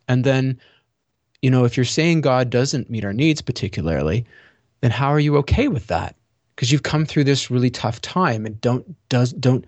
And 0.08 0.23
then, 0.23 0.60
you 1.41 1.49
know, 1.49 1.63
if 1.63 1.77
you're 1.77 1.86
saying 1.86 2.21
God 2.21 2.49
doesn't 2.49 2.89
meet 2.89 3.06
our 3.06 3.13
needs 3.13 3.41
particularly, 3.41 4.25
then 4.82 4.91
how 4.91 5.10
are 5.10 5.19
you 5.19 5.38
okay 5.38 5.67
with 5.67 5.88
that? 5.88 6.15
Because 6.56 6.71
you've 6.71 6.84
come 6.84 7.06
through 7.06 7.23
this 7.23 7.49
really 7.49 7.69
tough 7.69 8.01
time 8.01 8.45
and 8.45 8.60
don't 8.62 8.95
does 9.10 9.34
don't 9.34 9.65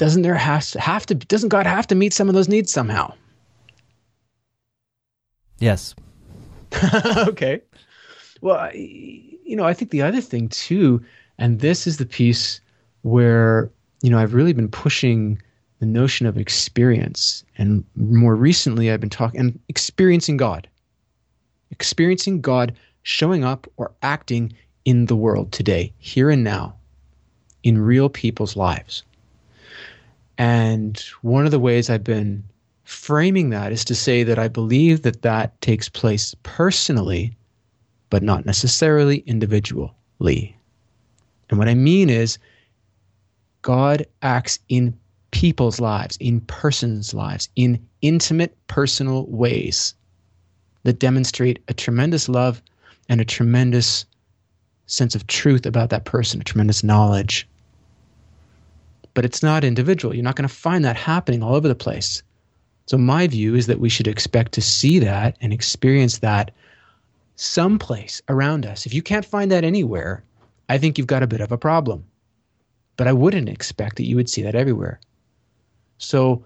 doesn't 0.00 0.22
there 0.22 0.34
has 0.34 0.70
to 0.70 0.80
have 0.80 1.04
to 1.04 1.14
doesn't 1.14 1.50
God 1.50 1.66
have 1.66 1.86
to 1.88 1.94
meet 1.94 2.14
some 2.14 2.30
of 2.30 2.34
those 2.34 2.48
needs 2.48 2.72
somehow? 2.72 3.12
Yes. 5.58 5.94
okay. 7.28 7.60
Well, 8.40 8.56
I, 8.56 8.70
you 8.72 9.56
know, 9.56 9.64
I 9.64 9.74
think 9.74 9.90
the 9.90 10.00
other 10.00 10.22
thing 10.22 10.48
too, 10.48 11.04
and 11.36 11.60
this 11.60 11.86
is 11.86 11.98
the 11.98 12.06
piece 12.06 12.62
where 13.02 13.70
you 14.00 14.08
know 14.08 14.18
I've 14.18 14.32
really 14.32 14.54
been 14.54 14.70
pushing 14.70 15.42
the 15.80 15.86
notion 15.86 16.26
of 16.26 16.38
experience, 16.38 17.44
and 17.58 17.84
more 17.94 18.34
recently 18.34 18.90
I've 18.90 19.00
been 19.00 19.10
talking 19.10 19.38
and 19.38 19.60
experiencing 19.68 20.38
God, 20.38 20.66
experiencing 21.70 22.40
God 22.40 22.74
showing 23.02 23.44
up 23.44 23.66
or 23.76 23.92
acting 24.00 24.54
in 24.86 25.06
the 25.06 25.16
world 25.16 25.52
today, 25.52 25.92
here 25.98 26.30
and 26.30 26.42
now, 26.42 26.74
in 27.64 27.76
real 27.76 28.08
people's 28.08 28.56
lives. 28.56 29.02
And 30.40 30.98
one 31.20 31.44
of 31.44 31.50
the 31.50 31.58
ways 31.58 31.90
I've 31.90 32.02
been 32.02 32.42
framing 32.84 33.50
that 33.50 33.72
is 33.72 33.84
to 33.84 33.94
say 33.94 34.22
that 34.22 34.38
I 34.38 34.48
believe 34.48 35.02
that 35.02 35.20
that 35.20 35.60
takes 35.60 35.90
place 35.90 36.34
personally, 36.44 37.36
but 38.08 38.22
not 38.22 38.46
necessarily 38.46 39.18
individually. 39.26 40.56
And 41.50 41.58
what 41.58 41.68
I 41.68 41.74
mean 41.74 42.08
is, 42.08 42.38
God 43.60 44.06
acts 44.22 44.58
in 44.70 44.98
people's 45.30 45.78
lives, 45.78 46.16
in 46.20 46.40
persons' 46.40 47.12
lives, 47.12 47.50
in 47.54 47.86
intimate 48.00 48.56
personal 48.66 49.26
ways 49.26 49.92
that 50.84 50.98
demonstrate 50.98 51.62
a 51.68 51.74
tremendous 51.74 52.30
love 52.30 52.62
and 53.10 53.20
a 53.20 53.26
tremendous 53.26 54.06
sense 54.86 55.14
of 55.14 55.26
truth 55.26 55.66
about 55.66 55.90
that 55.90 56.06
person, 56.06 56.40
a 56.40 56.44
tremendous 56.44 56.82
knowledge 56.82 57.46
but 59.14 59.24
it's 59.24 59.42
not 59.42 59.64
individual. 59.64 60.14
You're 60.14 60.24
not 60.24 60.36
going 60.36 60.48
to 60.48 60.54
find 60.54 60.84
that 60.84 60.96
happening 60.96 61.42
all 61.42 61.54
over 61.54 61.68
the 61.68 61.74
place. 61.74 62.22
So, 62.86 62.98
my 62.98 63.26
view 63.26 63.54
is 63.54 63.66
that 63.66 63.80
we 63.80 63.88
should 63.88 64.08
expect 64.08 64.52
to 64.52 64.60
see 64.60 64.98
that 64.98 65.36
and 65.40 65.52
experience 65.52 66.18
that 66.18 66.50
someplace 67.36 68.20
around 68.28 68.66
us. 68.66 68.84
If 68.84 68.92
you 68.92 69.02
can't 69.02 69.24
find 69.24 69.50
that 69.50 69.64
anywhere, 69.64 70.22
I 70.68 70.78
think 70.78 70.98
you've 70.98 71.06
got 71.06 71.22
a 71.22 71.28
bit 71.28 71.40
of 71.40 71.52
a 71.52 71.58
problem. 71.58 72.04
But 72.96 73.06
I 73.06 73.12
wouldn't 73.12 73.48
expect 73.48 73.96
that 73.96 74.06
you 74.06 74.16
would 74.16 74.28
see 74.28 74.42
that 74.42 74.54
everywhere. 74.54 75.00
So, 75.98 76.44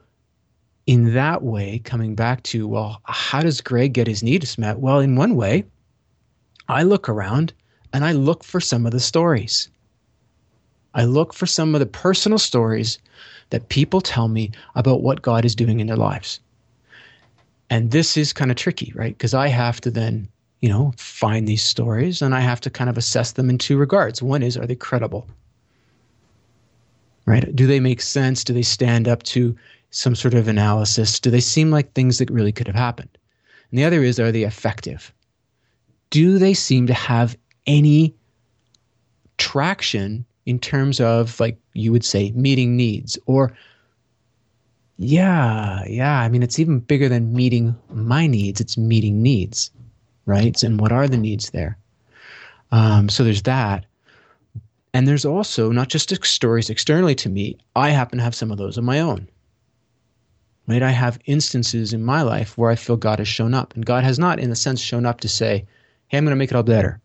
in 0.87 1.14
that 1.14 1.42
way, 1.42 1.79
coming 1.79 2.14
back 2.14 2.42
to, 2.44 2.68
well, 2.68 3.00
how 3.05 3.40
does 3.40 3.61
Gregg 3.61 3.94
get 3.94 4.07
his 4.07 4.22
needs 4.22 4.59
met? 4.59 4.79
Well, 4.79 5.00
in 5.00 5.16
one 5.16 5.37
way, 5.37 5.64
I 6.68 6.83
look 6.83 7.09
around 7.09 7.53
and 7.92 8.05
I 8.05 8.12
look 8.12 8.44
for 8.44 8.61
some 8.61 8.85
of 8.85 8.92
the 8.92 9.00
stories. 9.00 9.70
I 10.95 11.05
look 11.05 11.35
for 11.35 11.47
some 11.47 11.75
of 11.75 11.81
the 11.81 11.87
personal 11.87 12.39
stories 12.39 12.99
that 13.51 13.69
people 13.69 14.01
tell 14.01 14.29
me 14.29 14.53
about 14.75 15.03
what 15.03 15.23
God 15.23 15.45
is 15.45 15.55
doing 15.55 15.81
in 15.81 15.87
their 15.89 15.97
lives. 15.97 16.41
And 17.71 17.91
this 17.91 18.17
is 18.17 18.33
kind 18.33 18.51
of 18.51 18.57
tricky, 18.57 18.93
right? 18.95 19.17
Because 19.17 19.35
I 19.35 19.49
have 19.49 19.81
to 19.83 19.91
then, 19.91 20.29
you 20.61 20.69
know, 20.69 20.93
find 20.97 21.49
these 21.49 21.63
stories 21.63 22.23
and 22.23 22.35
I 22.35 22.41
have 22.41 22.61
to 22.63 22.71
kind 22.71 22.89
of 22.89 22.97
assess 22.97 23.33
them 23.33 23.51
in 23.51 23.59
two 23.59 23.77
regards. 23.77 24.23
One 24.23 24.43
is, 24.43 24.57
are 24.57 24.67
they 24.67 24.77
credible? 24.77 25.27
Right? 27.27 27.55
Do 27.57 27.67
they 27.67 27.81
make 27.81 28.01
sense? 28.01 28.45
Do 28.45 28.53
they 28.53 28.63
stand 28.63 29.09
up 29.09 29.23
to 29.25 29.57
some 29.91 30.15
sort 30.15 30.35
of 30.35 30.47
analysis? 30.47 31.19
Do 31.19 31.31
they 31.31 31.41
seem 31.41 31.71
like 31.71 31.93
things 31.93 32.19
that 32.19 32.31
really 32.31 32.53
could 32.53 32.67
have 32.67 32.77
happened? 32.77 33.17
And 33.71 33.79
the 33.79 33.85
other 33.85 34.03
is, 34.03 34.21
are 34.21 34.31
they 34.31 34.45
effective? 34.45 35.13
Do 36.11 36.39
they 36.39 36.55
seem 36.55 36.87
to 36.87 36.95
have 36.95 37.37
any 37.67 38.15
traction 39.39 40.25
in 40.47 40.59
terms 40.59 41.01
of 41.01 41.39
like 41.41 41.59
you 41.73 41.93
would 41.93 42.05
say 42.05 42.31
meeting 42.33 42.77
needs 42.77 43.19
or 43.27 43.53
yeah 44.99 45.85
yeah 45.87 46.21
i 46.21 46.29
mean 46.29 46.43
it's 46.43 46.59
even 46.59 46.79
bigger 46.79 47.09
than 47.09 47.35
meeting 47.35 47.75
my 47.91 48.27
needs 48.27 48.61
it's 48.61 48.79
meeting 48.79 49.23
needs 49.23 49.71
right? 50.27 50.63
And 50.63 50.81
what 50.81 50.93
are 50.93 51.09
the 51.09 51.17
needs 51.17 51.51
there? 51.51 51.77
Um, 52.73 53.09
so 53.09 53.25
there's 53.25 53.43
that. 53.43 53.85
And 54.93 55.09
there's 55.09 55.25
also 55.25 55.71
not 55.73 55.89
just 55.89 56.25
stories 56.25 56.71
externally 56.71 57.17
to 57.17 57.29
me 57.29 57.59
i 57.75 57.91
happen 57.91 58.19
to 58.19 58.25
have 58.25 58.35
some 58.35 58.53
of 58.53 58.59
those 58.59 58.79
of 58.79 58.85
my 58.85 59.01
own 59.01 59.29
right? 60.69 60.83
I 60.83 60.93
have 60.93 61.19
instances 61.27 61.93
in 61.93 62.05
my 62.05 62.23
life 62.23 62.57
where 62.57 62.71
i 62.71 62.77
feel 62.77 62.97
god 62.97 63.19
has 63.19 63.27
shown 63.27 63.55
up 63.55 63.75
and 63.75 63.85
god 63.85 64.05
has 64.05 64.21
not 64.21 64.39
in 64.39 64.53
a 64.53 64.57
sense 64.57 64.81
shown 64.81 65.05
up 65.05 65.21
to 65.23 65.29
say 65.29 65.67
hey 66.07 66.19
i'm 66.19 66.25
going 66.25 66.31
to 66.31 66.37
make 66.37 66.53
it 66.53 66.57
all 66.57 66.63
better. 66.63 67.01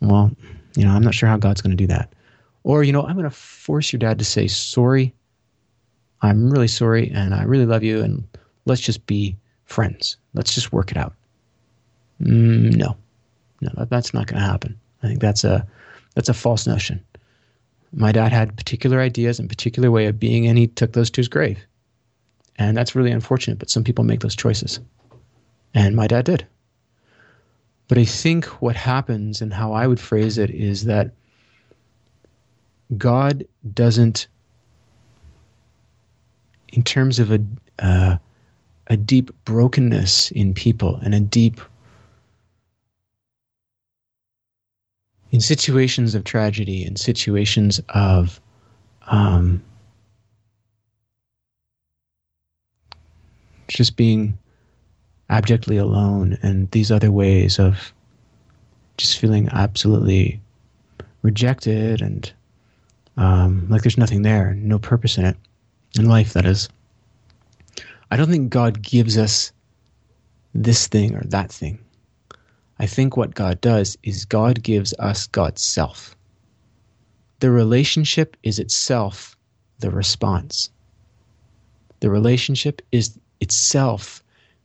Well 0.00 0.30
you 0.76 0.84
know, 0.84 0.90
I'm 0.90 1.02
not 1.02 1.14
sure 1.14 1.28
how 1.28 1.36
God's 1.36 1.60
going 1.60 1.70
to 1.70 1.76
do 1.76 1.86
that. 1.88 2.12
Or, 2.62 2.82
you 2.82 2.92
know, 2.92 3.02
I'm 3.02 3.14
going 3.14 3.24
to 3.24 3.30
force 3.30 3.92
your 3.92 3.98
dad 3.98 4.18
to 4.18 4.24
say, 4.24 4.46
sorry, 4.46 5.14
I'm 6.22 6.50
really 6.50 6.68
sorry, 6.68 7.10
and 7.10 7.34
I 7.34 7.44
really 7.44 7.66
love 7.66 7.82
you, 7.82 8.02
and 8.02 8.22
let's 8.66 8.80
just 8.80 9.06
be 9.06 9.36
friends. 9.64 10.16
Let's 10.34 10.54
just 10.54 10.72
work 10.72 10.90
it 10.90 10.96
out. 10.96 11.14
Mm, 12.22 12.76
no, 12.76 12.96
no, 13.62 13.70
that's 13.86 14.12
not 14.12 14.26
going 14.26 14.40
to 14.40 14.46
happen. 14.46 14.78
I 15.02 15.06
think 15.06 15.20
that's 15.20 15.44
a 15.44 15.66
that's 16.14 16.28
a 16.28 16.34
false 16.34 16.66
notion. 16.66 17.02
My 17.92 18.12
dad 18.12 18.32
had 18.32 18.56
particular 18.56 19.00
ideas 19.00 19.38
and 19.38 19.48
particular 19.48 19.90
way 19.90 20.06
of 20.06 20.20
being, 20.20 20.46
and 20.46 20.58
he 20.58 20.66
took 20.66 20.92
those 20.92 21.10
to 21.10 21.20
his 21.20 21.28
grave. 21.28 21.58
And 22.56 22.76
that's 22.76 22.94
really 22.94 23.10
unfortunate, 23.10 23.58
but 23.58 23.70
some 23.70 23.84
people 23.84 24.04
make 24.04 24.20
those 24.20 24.36
choices. 24.36 24.80
And 25.72 25.96
my 25.96 26.06
dad 26.06 26.26
did. 26.26 26.46
But 27.90 27.98
I 27.98 28.04
think 28.04 28.44
what 28.62 28.76
happens 28.76 29.42
and 29.42 29.52
how 29.52 29.72
I 29.72 29.88
would 29.88 29.98
phrase 29.98 30.38
it 30.38 30.50
is 30.50 30.84
that 30.84 31.10
God 32.96 33.44
doesn't, 33.74 34.28
in 36.68 36.84
terms 36.84 37.18
of 37.18 37.32
a, 37.32 37.40
uh, 37.80 38.16
a 38.86 38.96
deep 38.96 39.32
brokenness 39.44 40.30
in 40.30 40.54
people 40.54 41.00
and 41.02 41.16
a 41.16 41.20
deep 41.20 41.60
in 45.32 45.40
situations 45.40 46.14
of 46.14 46.22
tragedy, 46.22 46.84
in 46.84 46.94
situations 46.94 47.80
of 47.88 48.40
um, 49.08 49.60
just 53.66 53.96
being 53.96 54.38
abjectly 55.30 55.78
alone, 55.78 56.36
and 56.42 56.70
these 56.72 56.90
other 56.90 57.10
ways 57.10 57.58
of 57.58 57.92
just 58.98 59.18
feeling 59.18 59.48
absolutely 59.52 60.40
rejected 61.22 62.02
and 62.02 62.32
um, 63.16 63.66
like 63.68 63.82
there's 63.82 63.98
nothing 63.98 64.22
there, 64.22 64.54
no 64.54 64.78
purpose 64.78 65.18
in 65.18 65.24
it, 65.24 65.36
in 65.98 66.06
life, 66.06 66.32
that 66.32 66.46
is. 66.46 66.68
I 68.10 68.16
don't 68.16 68.30
think 68.30 68.50
God 68.50 68.82
gives 68.82 69.16
us 69.16 69.52
this 70.54 70.86
thing 70.88 71.14
or 71.14 71.22
that 71.24 71.52
thing. 71.52 71.78
I 72.78 72.86
think 72.86 73.16
what 73.16 73.34
God 73.34 73.60
does 73.60 73.98
is 74.02 74.24
God 74.24 74.62
gives 74.62 74.94
us 74.98 75.26
God's 75.26 75.62
self. 75.62 76.16
The 77.40 77.50
relationship 77.50 78.36
is 78.42 78.58
itself 78.58 79.36
the 79.80 79.90
response. 79.90 80.70
The 82.00 82.10
relationship 82.10 82.82
is 82.90 83.18
itself 83.40 84.22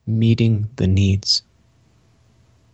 meeting 0.07 0.69
the 0.75 0.87
needs. 0.87 1.43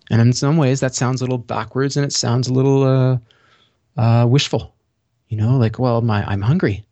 And 0.09 0.21
in 0.21 0.33
some 0.33 0.57
ways, 0.57 0.81
that 0.81 0.95
sounds 0.95 1.21
a 1.21 1.23
little 1.23 1.37
backwards 1.37 1.95
and 1.95 2.05
it 2.05 2.13
sounds 2.13 2.47
a 2.47 2.53
little 2.53 2.83
uh, 2.83 3.17
uh, 3.97 4.25
wishful. 4.25 4.73
You 5.29 5.37
know, 5.37 5.57
like, 5.57 5.79
well, 5.79 6.01
my, 6.01 6.25
I'm 6.25 6.41
hungry. 6.41 6.85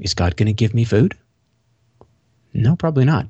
Is 0.00 0.14
God 0.14 0.36
going 0.36 0.46
to 0.46 0.52
give 0.52 0.74
me 0.74 0.84
food? 0.84 1.16
No, 2.52 2.74
probably 2.74 3.04
not. 3.04 3.28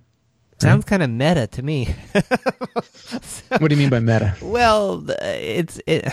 Sounds 0.59 0.85
kind 0.85 1.03
of 1.03 1.11
meta 1.11 1.47
to 1.49 1.63
me. 1.63 1.95
what 2.13 3.69
do 3.69 3.75
you 3.75 3.77
mean 3.77 3.91
by 3.91 4.01
meta? 4.01 4.37
Well, 4.41 5.05
it's 5.21 5.81
it 5.87 6.11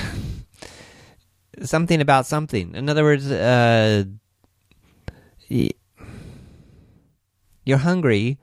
something 1.62 2.02
about 2.02 2.26
something. 2.26 2.76
In 2.76 2.90
other 2.90 3.04
words, 3.04 3.30
uh, 3.30 4.06
you're 5.48 5.72
hungry, 7.78 8.40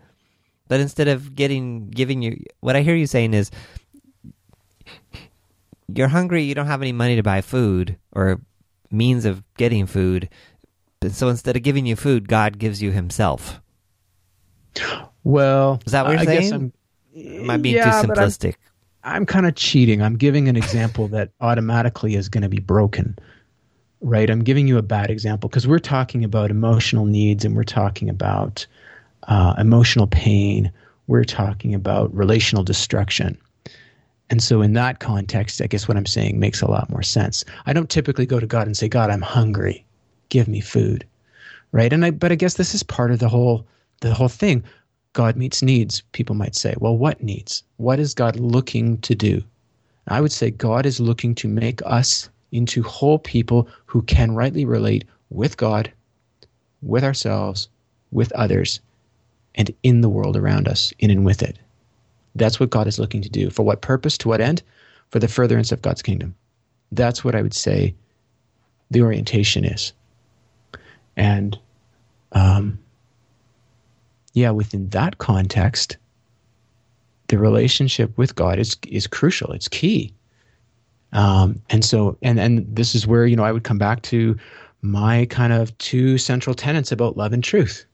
but 0.68 0.80
instead 0.80 1.08
of 1.08 1.34
getting 1.34 1.88
giving 1.88 2.22
you 2.22 2.42
what 2.60 2.76
I 2.76 2.82
hear 2.82 2.94
you 2.94 3.06
saying 3.06 3.34
is 3.34 3.50
you're 5.92 6.08
hungry, 6.08 6.42
you 6.42 6.54
don't 6.54 6.66
have 6.66 6.82
any 6.82 6.92
money 6.92 7.16
to 7.16 7.22
buy 7.22 7.40
food 7.40 7.96
or 8.12 8.40
means 8.90 9.24
of 9.24 9.42
getting 9.56 9.86
food. 9.86 10.28
So 11.10 11.28
instead 11.28 11.56
of 11.56 11.62
giving 11.62 11.86
you 11.86 11.96
food, 11.96 12.28
God 12.28 12.58
gives 12.58 12.82
you 12.82 12.90
Himself. 12.90 13.60
Well, 15.24 15.80
is 15.86 15.92
that 15.92 16.04
what 16.04 16.12
you're 16.12 16.20
I 16.20 16.24
saying? 16.24 16.40
Guess 16.40 16.52
I'm, 16.52 16.72
Am 17.16 17.50
I 17.50 17.56
being 17.56 17.76
yeah, 17.76 18.02
too 18.02 18.08
simplistic? 18.08 18.54
I'm, 19.02 19.16
I'm 19.16 19.26
kind 19.26 19.46
of 19.46 19.54
cheating. 19.54 20.02
I'm 20.02 20.16
giving 20.16 20.48
an 20.48 20.56
example 20.56 21.08
that 21.08 21.30
automatically 21.40 22.14
is 22.14 22.28
going 22.28 22.42
to 22.42 22.48
be 22.48 22.60
broken, 22.60 23.18
right? 24.00 24.28
I'm 24.30 24.44
giving 24.44 24.68
you 24.68 24.78
a 24.78 24.82
bad 24.82 25.10
example 25.10 25.48
because 25.48 25.66
we're 25.66 25.78
talking 25.78 26.24
about 26.24 26.50
emotional 26.50 27.06
needs 27.06 27.44
and 27.44 27.56
we're 27.56 27.64
talking 27.64 28.08
about 28.08 28.66
uh, 29.28 29.54
emotional 29.58 30.06
pain. 30.06 30.72
We're 31.06 31.24
talking 31.24 31.74
about 31.74 32.14
relational 32.14 32.64
destruction. 32.64 33.38
And 34.30 34.42
so, 34.42 34.60
in 34.60 34.74
that 34.74 35.00
context, 35.00 35.62
I 35.62 35.66
guess 35.66 35.88
what 35.88 35.96
I'm 35.96 36.06
saying 36.06 36.38
makes 36.38 36.60
a 36.60 36.70
lot 36.70 36.90
more 36.90 37.02
sense. 37.02 37.44
I 37.64 37.72
don't 37.72 37.88
typically 37.88 38.26
go 38.26 38.40
to 38.40 38.46
God 38.46 38.66
and 38.66 38.76
say, 38.76 38.88
God, 38.88 39.10
I'm 39.10 39.22
hungry. 39.22 39.86
Give 40.28 40.48
me 40.48 40.60
food. 40.60 41.06
Right. 41.72 41.92
And 41.92 42.04
I, 42.04 42.10
but 42.10 42.32
I 42.32 42.34
guess 42.34 42.54
this 42.54 42.74
is 42.74 42.82
part 42.82 43.10
of 43.10 43.18
the 43.18 43.28
whole, 43.28 43.66
the 44.00 44.12
whole 44.12 44.28
thing. 44.28 44.64
God 45.12 45.36
meets 45.36 45.62
needs. 45.62 46.02
People 46.12 46.34
might 46.34 46.54
say, 46.54 46.74
well, 46.78 46.96
what 46.96 47.22
needs? 47.22 47.62
What 47.76 47.98
is 47.98 48.14
God 48.14 48.38
looking 48.38 48.98
to 48.98 49.14
do? 49.14 49.42
I 50.08 50.20
would 50.20 50.32
say 50.32 50.50
God 50.50 50.86
is 50.86 51.00
looking 51.00 51.34
to 51.36 51.48
make 51.48 51.80
us 51.84 52.28
into 52.52 52.82
whole 52.82 53.18
people 53.18 53.68
who 53.84 54.02
can 54.02 54.34
rightly 54.34 54.64
relate 54.64 55.04
with 55.30 55.56
God, 55.56 55.92
with 56.82 57.04
ourselves, 57.04 57.68
with 58.10 58.32
others, 58.32 58.80
and 59.54 59.70
in 59.82 60.00
the 60.00 60.08
world 60.08 60.36
around 60.36 60.68
us, 60.68 60.92
in 60.98 61.10
and 61.10 61.24
with 61.24 61.42
it. 61.42 61.58
That's 62.34 62.60
what 62.60 62.70
God 62.70 62.86
is 62.86 62.98
looking 62.98 63.22
to 63.22 63.28
do. 63.28 63.50
For 63.50 63.64
what 63.64 63.80
purpose? 63.80 64.16
To 64.18 64.28
what 64.28 64.40
end? 64.40 64.62
For 65.10 65.18
the 65.18 65.28
furtherance 65.28 65.72
of 65.72 65.82
God's 65.82 66.02
kingdom. 66.02 66.34
That's 66.92 67.24
what 67.24 67.34
I 67.34 67.42
would 67.42 67.54
say 67.54 67.94
the 68.90 69.02
orientation 69.02 69.64
is. 69.64 69.92
And 71.16 71.58
um, 72.32 72.78
yeah, 74.34 74.50
within 74.50 74.88
that 74.90 75.18
context, 75.18 75.96
the 77.28 77.38
relationship 77.38 78.16
with 78.16 78.34
God 78.34 78.58
is 78.58 78.76
is 78.86 79.06
crucial. 79.06 79.52
It's 79.52 79.68
key. 79.68 80.14
Um, 81.12 81.60
and 81.70 81.84
so, 81.84 82.16
and 82.22 82.38
and 82.38 82.64
this 82.74 82.94
is 82.94 83.06
where 83.06 83.26
you 83.26 83.36
know 83.36 83.44
I 83.44 83.52
would 83.52 83.64
come 83.64 83.78
back 83.78 84.02
to 84.02 84.36
my 84.82 85.26
kind 85.26 85.52
of 85.52 85.76
two 85.78 86.18
central 86.18 86.54
tenets 86.54 86.92
about 86.92 87.16
love 87.16 87.32
and 87.32 87.42
truth. 87.42 87.84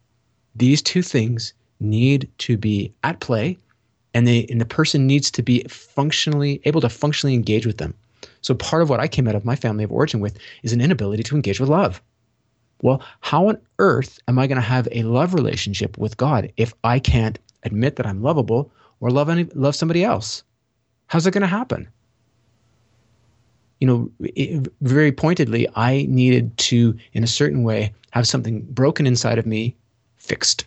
These 0.57 0.83
two 0.83 1.03
things 1.03 1.53
need 1.81 2.29
to 2.38 2.57
be 2.57 2.93
at 3.03 3.21
play, 3.21 3.59
and 4.14 4.27
they 4.27 4.47
and 4.51 4.61
the 4.61 4.67
person 4.67 5.07
needs 5.07 5.31
to 5.33 5.43
be 5.43 5.64
functionally 5.69 6.61
able 6.64 6.81
to 6.81 6.88
functionally 6.88 7.35
engage 7.35 7.67
with 7.67 7.79
them. 7.79 7.95
So 8.40 8.55
part 8.55 8.83
of 8.83 8.90
what 8.90 9.01
I 9.01 9.09
came 9.09 9.27
out 9.27 9.35
of 9.35 9.45
my 9.45 9.57
family 9.57 9.85
of 9.85 9.93
origin 9.93 10.21
with 10.21 10.38
is 10.62 10.73
an 10.73 10.81
inability 10.81 11.23
to 11.25 11.35
engage 11.35 11.61
with 11.61 11.69
love. 11.69 12.03
Well, 12.83 13.03
how 13.21 13.49
on 13.49 13.59
earth 13.79 14.19
am 14.29 14.38
I 14.38 14.47
going 14.47 14.57
to 14.57 14.62
have 14.62 14.88
a 14.93 15.03
love 15.05 15.35
relationship 15.35 15.97
with 15.97 16.17
God 16.17 16.53
if 16.57 16.75
I 16.85 16.99
can't 16.99 17.38
admit 17.62 17.97
that 17.97 18.07
I'm 18.07 18.23
lovable 18.23 18.71
or 19.01 19.11
love 19.11 19.29
any, 19.29 19.45
love 19.55 19.75
somebody 19.75 20.05
else? 20.05 20.43
How's 21.07 21.25
that 21.25 21.31
going 21.31 21.43
to 21.43 21.47
happen? 21.47 21.88
You 23.81 23.87
know, 23.87 24.11
it, 24.21 24.69
very 24.83 25.12
pointedly, 25.12 25.67
I 25.75 26.07
needed 26.09 26.57
to, 26.59 26.97
in 27.12 27.25
a 27.25 27.29
certain 27.29 27.62
way, 27.62 27.93
have 28.11 28.29
something 28.29 28.61
broken 28.62 29.07
inside 29.07 29.38
of 29.38 29.47
me 29.47 29.77
fixed. 30.25 30.67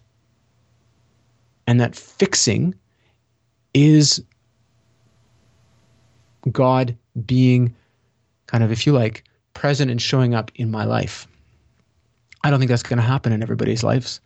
And 1.66 1.82
that 1.82 1.96
fixing 1.96 2.76
is 3.74 4.24
God 6.52 6.96
being 7.26 7.76
kind 8.46 8.64
of, 8.64 8.72
if 8.72 8.86
you 8.86 8.94
like, 8.94 9.24
present 9.54 9.92
and 9.92 10.02
showing 10.02 10.34
up 10.34 10.52
in 10.56 10.72
my 10.72 10.86
life. 10.86 11.28
I 12.44 12.50
don't 12.50 12.60
think 12.60 12.70
that's 12.70 12.84
going 12.84 12.98
to 12.98 13.04
happen 13.04 13.34
in 13.34 13.44
everybody's 13.44 13.84
lives 13.84 14.22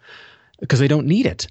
because 0.59 0.79
they 0.79 0.87
don't 0.87 1.07
need 1.07 1.25
it 1.25 1.47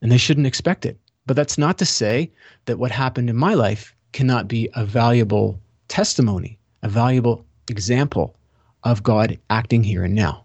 and 0.00 0.10
they 0.10 0.18
shouldn't 0.18 0.46
expect 0.46 0.84
it. 0.84 0.98
But 1.26 1.36
that's 1.36 1.58
not 1.58 1.78
to 1.78 1.86
say 1.86 2.30
that 2.64 2.78
what 2.78 2.90
happened 2.90 3.30
in 3.30 3.36
my 3.36 3.54
life 3.54 3.94
cannot 4.12 4.48
be 4.48 4.68
a 4.74 4.84
valuable 4.84 5.60
testimony, 5.88 6.58
a 6.82 6.88
valuable 6.88 7.44
example 7.68 8.34
of 8.82 9.02
God 9.02 9.38
acting 9.50 9.84
here 9.84 10.02
and 10.02 10.14
now. 10.14 10.42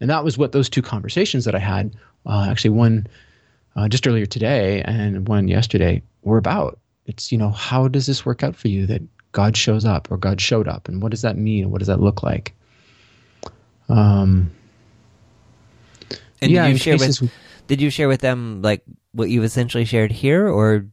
And 0.00 0.08
that 0.08 0.24
was 0.24 0.38
what 0.38 0.52
those 0.52 0.70
two 0.70 0.82
conversations 0.82 1.44
that 1.44 1.54
I 1.54 1.58
had, 1.58 1.96
uh, 2.26 2.46
actually 2.50 2.70
one 2.70 3.06
uh, 3.76 3.88
just 3.88 4.06
earlier 4.06 4.26
today 4.26 4.82
and 4.82 5.28
one 5.28 5.48
yesterday, 5.48 6.02
were 6.22 6.38
about. 6.38 6.78
It's, 7.06 7.32
you 7.32 7.38
know, 7.38 7.50
how 7.50 7.88
does 7.88 8.06
this 8.06 8.24
work 8.24 8.42
out 8.42 8.54
for 8.54 8.68
you 8.68 8.86
that 8.86 9.02
God 9.32 9.56
shows 9.56 9.84
up 9.84 10.10
or 10.10 10.16
God 10.16 10.40
showed 10.40 10.68
up? 10.68 10.88
And 10.88 11.02
what 11.02 11.10
does 11.10 11.22
that 11.22 11.36
mean? 11.36 11.70
What 11.70 11.78
does 11.78 11.88
that 11.88 12.00
look 12.00 12.22
like? 12.22 12.54
Um, 13.88 14.50
and 16.40 16.52
yeah, 16.52 16.66
did 16.66 16.72
you 16.72 16.78
share 16.78 16.98
with 16.98 17.30
did 17.66 17.80
you 17.80 17.90
share 17.90 18.08
with 18.08 18.20
them 18.20 18.62
like 18.62 18.82
what 19.12 19.30
you've 19.30 19.44
essentially 19.44 19.84
shared 19.84 20.12
here, 20.12 20.48
or 20.48 20.80
do 20.80 20.88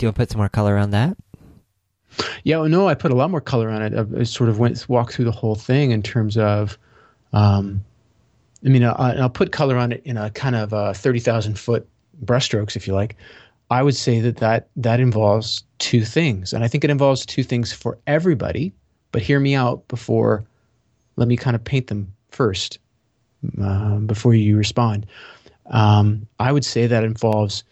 you 0.00 0.08
want 0.08 0.16
to 0.16 0.20
put 0.20 0.30
some 0.30 0.38
more 0.38 0.48
color 0.48 0.76
on 0.76 0.90
that? 0.90 1.16
Yeah, 2.44 2.58
well, 2.58 2.68
no, 2.68 2.88
I 2.88 2.94
put 2.94 3.10
a 3.10 3.14
lot 3.14 3.30
more 3.30 3.40
color 3.40 3.70
on 3.70 3.82
it. 3.82 3.94
I, 3.94 4.20
I 4.20 4.22
sort 4.24 4.50
of 4.50 4.58
went 4.58 4.86
walked 4.88 5.14
through 5.14 5.24
the 5.24 5.32
whole 5.32 5.54
thing 5.54 5.92
in 5.92 6.02
terms 6.02 6.36
of, 6.36 6.76
um, 7.32 7.82
I 8.64 8.68
mean, 8.68 8.84
I, 8.84 9.16
I'll 9.18 9.30
put 9.30 9.52
color 9.52 9.76
on 9.76 9.92
it 9.92 10.02
in 10.04 10.16
a 10.16 10.30
kind 10.30 10.56
of 10.56 10.72
uh, 10.72 10.92
thirty 10.92 11.20
thousand 11.20 11.58
foot 11.58 11.88
brushstrokes, 12.24 12.76
if 12.76 12.86
you 12.86 12.94
like. 12.94 13.16
I 13.70 13.82
would 13.82 13.96
say 13.96 14.20
that, 14.20 14.36
that 14.36 14.68
that 14.76 15.00
involves 15.00 15.64
two 15.78 16.04
things, 16.04 16.52
and 16.52 16.62
I 16.62 16.68
think 16.68 16.84
it 16.84 16.90
involves 16.90 17.26
two 17.26 17.42
things 17.42 17.72
for 17.72 17.98
everybody. 18.06 18.72
But 19.10 19.22
hear 19.22 19.40
me 19.40 19.54
out 19.54 19.86
before 19.88 20.44
let 21.16 21.28
me 21.28 21.36
kind 21.36 21.54
of 21.54 21.64
paint 21.64 21.88
them 21.88 22.12
first 22.30 22.78
uh, 23.60 23.96
before 23.96 24.34
you 24.34 24.56
respond. 24.56 25.06
Um, 25.66 26.26
I 26.38 26.52
would 26.52 26.64
say 26.64 26.86
that 26.86 27.04
involves 27.04 27.64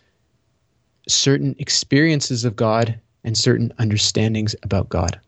certain 1.08 1.56
experiences 1.58 2.44
of 2.44 2.56
God 2.56 2.98
and 3.24 3.36
certain 3.36 3.72
understandings 3.78 4.54
about 4.62 4.88
God. 4.88 5.18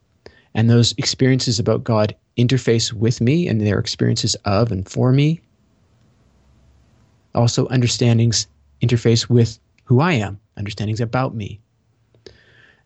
And 0.55 0.69
those 0.69 0.93
experiences 0.99 1.59
about 1.59 1.85
God 1.85 2.15
interface 2.37 2.93
with 2.93 3.21
me 3.21 3.49
and 3.49 3.61
their 3.61 3.79
experiences 3.79 4.35
of 4.45 4.71
and 4.71 4.89
for 4.89 5.13
me. 5.13 5.41
Also, 7.35 7.67
understandings 7.69 8.47
interface 8.83 9.29
with 9.29 9.59
who 9.85 10.01
I 10.01 10.13
am, 10.13 10.39
understandings 10.57 11.01
about 11.01 11.35
me. 11.35 11.61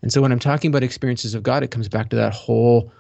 And 0.03 0.13
so 0.13 0.23
when 0.23 0.33
I'm 0.33 0.39
talking 0.39 0.69
about 0.69 0.83
experiences 0.83 1.35
of 1.35 1.43
God, 1.43 1.63
it 1.63 1.71
comes 1.71 1.89
back 1.89 2.11
to 2.11 2.17
that 2.17 2.33
whole 2.33 2.93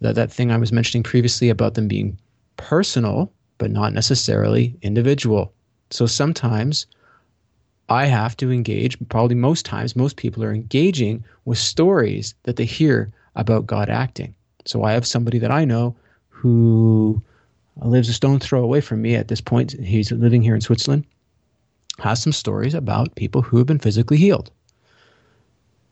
that, 0.00 0.14
that 0.16 0.32
thing 0.32 0.50
I 0.50 0.58
was 0.58 0.72
mentioning 0.72 1.02
previously 1.02 1.48
about 1.48 1.74
them 1.74 1.88
being 1.88 2.18
personal, 2.56 3.32
but 3.58 3.70
not 3.70 3.92
necessarily 3.92 4.76
individual. 4.82 5.52
So 5.90 6.06
sometimes 6.06 6.86
I 7.88 8.06
have 8.06 8.36
to 8.38 8.50
engage, 8.50 8.96
probably 9.08 9.36
most 9.36 9.64
times, 9.64 9.96
most 9.96 10.16
people 10.16 10.42
are 10.44 10.54
engaging 10.54 11.24
with 11.44 11.58
stories 11.58 12.34
that 12.44 12.56
they 12.56 12.64
hear 12.64 13.12
about 13.36 13.66
God 13.66 13.88
acting. 13.88 14.34
So 14.64 14.84
I 14.84 14.92
have 14.92 15.06
somebody 15.06 15.38
that 15.38 15.50
I 15.50 15.64
know 15.64 15.96
who 16.28 17.22
lives 17.76 18.08
a 18.08 18.12
stone 18.12 18.38
throw 18.38 18.62
away 18.62 18.80
from 18.80 19.02
me 19.02 19.14
at 19.14 19.28
this 19.28 19.40
point. 19.40 19.72
He's 19.80 20.12
living 20.12 20.42
here 20.42 20.54
in 20.54 20.60
Switzerland, 20.60 21.06
has 21.98 22.22
some 22.22 22.32
stories 22.32 22.74
about 22.74 23.14
people 23.14 23.42
who 23.42 23.58
have 23.58 23.66
been 23.66 23.78
physically 23.78 24.16
healed. 24.16 24.50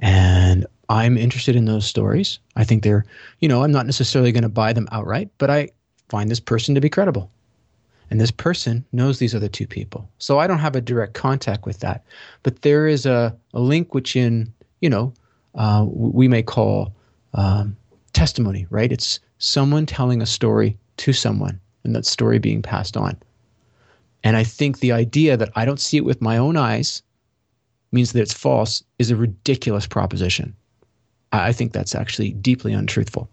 And 0.01 0.67
I'm 0.89 1.17
interested 1.17 1.57
in 1.57 1.67
those 1.67 1.87
stories. 1.87 2.39
I 2.57 2.65
think 2.65 2.83
they're, 2.83 3.05
you 3.41 3.49
know, 3.49 3.63
I'm 3.63 3.73
not 3.73 3.87
necessarily 3.87 4.33
going 4.33 4.43
to 4.43 4.49
buy 4.49 4.73
them 4.73 4.89
outright, 4.93 5.31
but 5.39 5.51
I 5.51 5.69
find 6.09 6.31
this 6.31 6.41
person 6.41 6.75
to 6.75 6.81
be 6.81 6.89
credible. 6.89 7.31
And 8.11 8.21
this 8.21 8.33
person 8.33 8.85
knows 8.93 9.19
these 9.19 9.35
other 9.35 9.49
two 9.49 9.67
people. 9.67 10.09
So 10.19 10.41
I 10.41 10.49
don't 10.49 10.59
have 10.59 10.75
a 10.75 10.81
direct 10.81 11.15
contact 11.15 11.65
with 11.65 11.79
that. 11.81 12.05
But 12.43 12.63
there 12.63 12.89
is 12.89 13.07
a, 13.07 13.37
a 13.55 13.61
link 13.61 13.95
which, 13.95 14.17
in, 14.17 14.53
you 14.81 14.91
know, 14.91 15.15
uh, 15.55 15.87
we 15.89 16.27
may 16.27 16.43
call 16.43 16.93
um, 17.35 17.77
testimony, 18.13 18.67
right? 18.71 18.91
It's 18.91 19.21
someone 19.39 19.87
telling 19.87 20.21
a 20.23 20.27
story 20.27 20.77
to 20.97 21.13
someone 21.13 21.61
and 21.85 21.95
that 21.95 22.07
story 22.07 22.39
being 22.39 22.63
passed 22.63 22.97
on. 22.97 23.17
And 24.23 24.37
I 24.37 24.45
think 24.45 24.79
the 24.79 24.93
idea 24.93 25.37
that 25.37 25.51
I 25.57 25.65
don't 25.65 25.81
see 25.81 25.97
it 25.97 26.05
with 26.05 26.21
my 26.21 26.37
own 26.37 26.57
eyes 26.57 27.03
means 27.93 28.13
that 28.13 28.21
it's 28.21 28.33
false 28.33 28.85
is 28.99 29.11
a 29.11 29.17
ridiculous 29.17 29.87
proposition. 29.87 30.55
I 31.33 31.53
think 31.53 31.73
that's 31.73 31.95
actually 31.95 32.33
deeply 32.33 32.73
untruthful. 32.73 33.29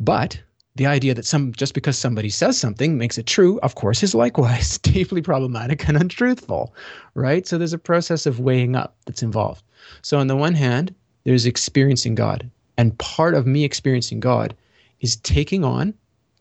But 0.00 0.40
the 0.76 0.86
idea 0.86 1.14
that 1.14 1.24
some 1.24 1.52
just 1.52 1.74
because 1.74 1.98
somebody 1.98 2.28
says 2.28 2.58
something 2.58 2.98
makes 2.98 3.16
it 3.16 3.26
true, 3.26 3.60
of 3.60 3.74
course, 3.74 4.02
is 4.02 4.14
likewise 4.14 4.78
deeply 4.82 5.22
problematic 5.22 5.88
and 5.88 5.96
untruthful, 5.96 6.74
right? 7.14 7.46
So 7.46 7.58
there's 7.58 7.72
a 7.72 7.78
process 7.78 8.26
of 8.26 8.40
weighing 8.40 8.74
up 8.74 8.96
that's 9.06 9.22
involved. 9.22 9.62
So 10.02 10.18
on 10.18 10.26
the 10.26 10.36
one 10.36 10.54
hand, 10.54 10.94
there's 11.24 11.46
experiencing 11.46 12.14
God, 12.14 12.50
and 12.76 12.98
part 12.98 13.34
of 13.34 13.46
me 13.46 13.64
experiencing 13.64 14.20
God 14.20 14.54
is 15.00 15.16
taking 15.16 15.64
on 15.64 15.94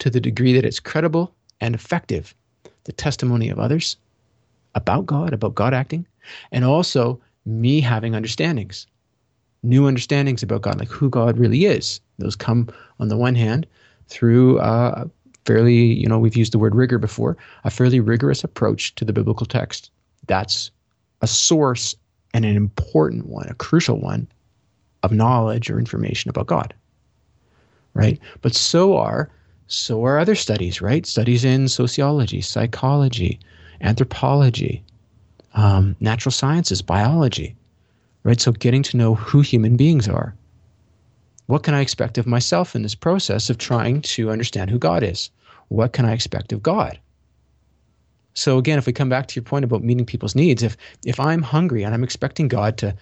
to 0.03 0.09
the 0.09 0.19
degree 0.19 0.51
that 0.51 0.65
it's 0.65 0.81
credible 0.81 1.33
and 1.61 1.73
effective 1.73 2.35
the 2.83 2.91
testimony 2.91 3.47
of 3.47 3.57
others 3.57 3.95
about 4.75 5.05
God, 5.05 5.31
about 5.31 5.55
God 5.55 5.73
acting, 5.73 6.05
and 6.51 6.65
also 6.65 7.21
me 7.45 7.79
having 7.79 8.13
understandings, 8.13 8.85
new 9.63 9.87
understandings 9.87 10.43
about 10.43 10.61
God, 10.61 10.77
like 10.77 10.89
who 10.89 11.09
God 11.09 11.37
really 11.37 11.63
is. 11.63 12.01
Those 12.19 12.35
come 12.35 12.67
on 12.99 13.07
the 13.07 13.15
one 13.15 13.33
hand 13.33 13.65
through 14.09 14.59
a 14.59 15.09
fairly, 15.45 15.73
you 15.73 16.07
know, 16.07 16.19
we've 16.19 16.35
used 16.35 16.51
the 16.51 16.59
word 16.59 16.75
rigor 16.75 16.99
before, 16.99 17.37
a 17.63 17.71
fairly 17.71 18.01
rigorous 18.01 18.43
approach 18.43 18.93
to 18.95 19.05
the 19.05 19.13
biblical 19.13 19.45
text. 19.45 19.89
That's 20.27 20.69
a 21.21 21.27
source 21.27 21.95
and 22.33 22.43
an 22.43 22.57
important 22.57 23.27
one, 23.27 23.47
a 23.47 23.53
crucial 23.53 24.01
one 24.01 24.27
of 25.01 25.13
knowledge 25.13 25.69
or 25.69 25.79
information 25.79 26.29
about 26.29 26.47
God. 26.47 26.73
Right? 27.93 28.19
But 28.41 28.53
so 28.53 28.97
are 28.97 29.29
so 29.67 30.04
are 30.06 30.19
other 30.19 30.36
studies, 30.36 30.82
right? 30.82 31.06
Studies 31.06 31.43
in 31.45 31.67
sociology, 31.67 32.41
psychology, 32.41 33.39
anthropology, 33.82 34.84
um, 35.54 35.95
natural 35.99 36.32
sciences, 36.32 36.82
biology, 36.82 37.56
right? 38.23 38.39
So 38.39 38.52
getting 38.52 38.84
to 38.84 38.97
know 38.97 39.15
who 39.15 39.41
human 39.41 39.76
beings 39.78 40.08
are. 40.08 40.36
What 41.47 41.63
can 41.63 41.73
I 41.73 41.82
expect 41.82 42.17
of 42.17 42.26
myself 42.26 42.76
in 42.76 42.84
this 42.84 42.95
process 42.95 43.49
of 43.49 43.58
trying 43.58 44.02
to 44.02 44.32
understand 44.32 44.69
who 44.69 44.80
God 44.80 45.04
is? 45.04 45.30
What 45.67 45.93
can 45.93 46.06
I 46.06 46.13
expect 46.13 46.54
of 46.54 46.63
God? 46.63 46.99
So 48.34 48.58
again, 48.58 48.80
if 48.80 48.88
we 48.88 48.93
come 48.93 49.10
back 49.10 49.28
to 49.28 49.36
your 49.36 49.43
point 49.43 49.65
about 49.65 49.84
meeting 49.84 50.06
people's 50.06 50.36
needs, 50.36 50.63
if 50.63 50.78
if 51.06 51.19
I'm 51.19 51.41
hungry 51.41 51.84
and 51.84 51.93
I'm 51.93 52.04
expecting 52.04 52.47
God 52.47 52.78
to 52.78 52.95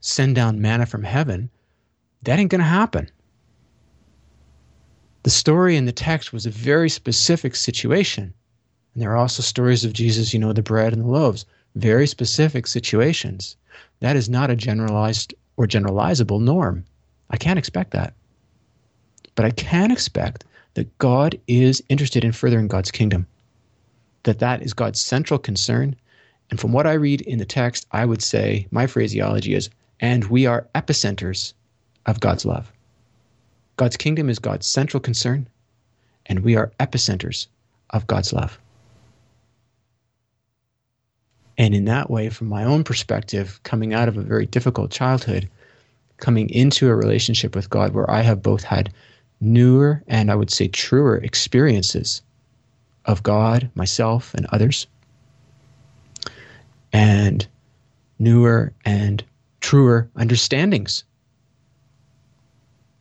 send 0.00 0.34
down 0.34 0.60
manna 0.60 0.86
from 0.86 1.04
heaven, 1.04 1.50
that 2.22 2.38
ain't 2.38 2.50
going 2.50 2.60
to 2.60 2.66
happen. 2.66 3.08
The 5.24 5.30
story 5.30 5.76
in 5.76 5.84
the 5.84 5.92
text 5.92 6.32
was 6.32 6.46
a 6.46 6.50
very 6.50 6.90
specific 6.90 7.54
situation. 7.54 8.34
And 8.94 9.02
there 9.02 9.12
are 9.12 9.16
also 9.16 9.42
stories 9.42 9.84
of 9.84 9.92
Jesus, 9.92 10.34
you 10.34 10.40
know, 10.40 10.52
the 10.52 10.62
bread 10.62 10.92
and 10.92 11.02
the 11.02 11.08
loaves, 11.08 11.46
very 11.76 12.08
specific 12.08 12.66
situations. 12.66 13.56
That 14.00 14.16
is 14.16 14.28
not 14.28 14.50
a 14.50 14.56
generalized 14.56 15.32
or 15.56 15.66
generalizable 15.66 16.40
norm. 16.40 16.84
I 17.30 17.36
can't 17.36 17.58
expect 17.58 17.92
that. 17.92 18.14
But 19.36 19.44
I 19.44 19.50
can 19.50 19.92
expect 19.92 20.44
that 20.74 20.98
God 20.98 21.38
is 21.46 21.82
interested 21.88 22.24
in 22.24 22.32
furthering 22.32 22.66
God's 22.66 22.90
kingdom, 22.90 23.26
that 24.24 24.40
that 24.40 24.62
is 24.62 24.72
God's 24.74 25.00
central 25.00 25.38
concern. 25.38 25.94
And 26.50 26.58
from 26.58 26.72
what 26.72 26.86
I 26.86 26.94
read 26.94 27.20
in 27.20 27.38
the 27.38 27.44
text, 27.44 27.86
I 27.92 28.04
would 28.04 28.22
say 28.22 28.66
my 28.70 28.86
phraseology 28.86 29.54
is, 29.54 29.70
and 30.00 30.24
we 30.24 30.46
are 30.46 30.66
epicenters 30.74 31.52
of 32.06 32.20
God's 32.20 32.44
love. 32.44 32.72
God's 33.76 33.96
kingdom 33.96 34.28
is 34.28 34.38
God's 34.38 34.66
central 34.66 35.00
concern, 35.00 35.46
and 36.26 36.40
we 36.40 36.56
are 36.56 36.72
epicenters 36.78 37.46
of 37.90 38.06
God's 38.06 38.32
love. 38.32 38.58
And 41.58 41.74
in 41.74 41.84
that 41.86 42.10
way, 42.10 42.28
from 42.28 42.48
my 42.48 42.64
own 42.64 42.84
perspective, 42.84 43.60
coming 43.62 43.94
out 43.94 44.08
of 44.08 44.16
a 44.16 44.22
very 44.22 44.46
difficult 44.46 44.90
childhood, 44.90 45.48
coming 46.18 46.48
into 46.50 46.88
a 46.88 46.94
relationship 46.94 47.54
with 47.54 47.70
God 47.70 47.92
where 47.94 48.10
I 48.10 48.22
have 48.22 48.42
both 48.42 48.62
had 48.62 48.92
newer 49.40 50.02
and 50.06 50.30
I 50.30 50.34
would 50.34 50.50
say 50.50 50.68
truer 50.68 51.16
experiences 51.16 52.22
of 53.04 53.22
God, 53.22 53.70
myself, 53.74 54.32
and 54.34 54.46
others, 54.46 54.86
and 56.92 57.46
newer 58.18 58.72
and 58.84 59.22
truer 59.60 60.08
understandings 60.16 61.04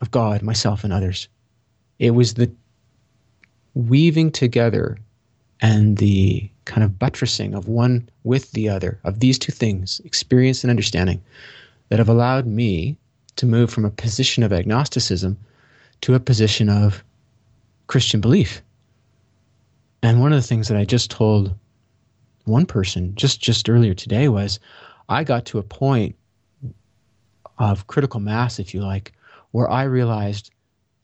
of 0.01 0.11
God, 0.11 0.41
myself, 0.41 0.83
and 0.83 0.91
others. 0.91 1.27
It 1.99 2.11
was 2.11 2.33
the 2.33 2.51
weaving 3.73 4.31
together 4.31 4.97
and 5.61 5.97
the 5.97 6.49
kind 6.65 6.83
of 6.83 6.97
buttressing 6.97 7.53
of 7.53 7.67
one 7.67 8.09
with 8.23 8.51
the 8.51 8.67
other, 8.67 8.99
of 9.03 9.19
these 9.19 9.37
two 9.37 9.51
things, 9.51 10.01
experience 10.03 10.63
and 10.63 10.71
understanding, 10.71 11.21
that 11.89 11.99
have 11.99 12.09
allowed 12.09 12.47
me 12.47 12.97
to 13.35 13.45
move 13.45 13.69
from 13.69 13.85
a 13.85 13.91
position 13.91 14.43
of 14.43 14.51
agnosticism 14.51 15.37
to 16.01 16.15
a 16.15 16.19
position 16.19 16.67
of 16.67 17.03
Christian 17.87 18.21
belief. 18.21 18.61
And 20.01 20.19
one 20.19 20.33
of 20.33 20.41
the 20.41 20.47
things 20.47 20.67
that 20.67 20.77
I 20.77 20.85
just 20.85 21.11
told 21.11 21.53
one 22.45 22.65
person 22.65 23.13
just 23.15 23.39
just 23.39 23.69
earlier 23.69 23.93
today 23.93 24.27
was 24.27 24.59
I 25.09 25.23
got 25.23 25.45
to 25.47 25.59
a 25.59 25.63
point 25.63 26.15
of 27.59 27.85
critical 27.85 28.19
mass, 28.19 28.57
if 28.57 28.73
you 28.73 28.81
like, 28.81 29.13
where 29.51 29.69
I 29.69 29.83
realized 29.83 30.51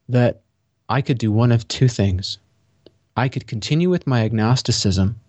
that 0.10 0.42
I 0.90 1.02
could 1.02 1.18
do 1.18 1.32
one 1.32 1.52
of 1.52 1.68
two 1.68 1.88
things. 1.88 2.40
I 3.16 3.30
could 3.30 3.48
continue 3.48 3.90
with 3.90 4.08
my 4.08 4.22
agnosticism, 4.22 5.20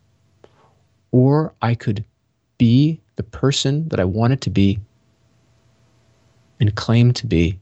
or 1.11 1.55
I 1.63 1.75
could 1.75 2.05
be 2.59 3.01
the 3.17 3.23
person 3.23 3.89
that 3.89 3.99
I 3.99 4.05
wanted 4.05 4.41
to 4.43 4.51
be 4.51 4.79
and 6.61 6.75
claim 6.75 7.13
to 7.15 7.27
be 7.27 7.59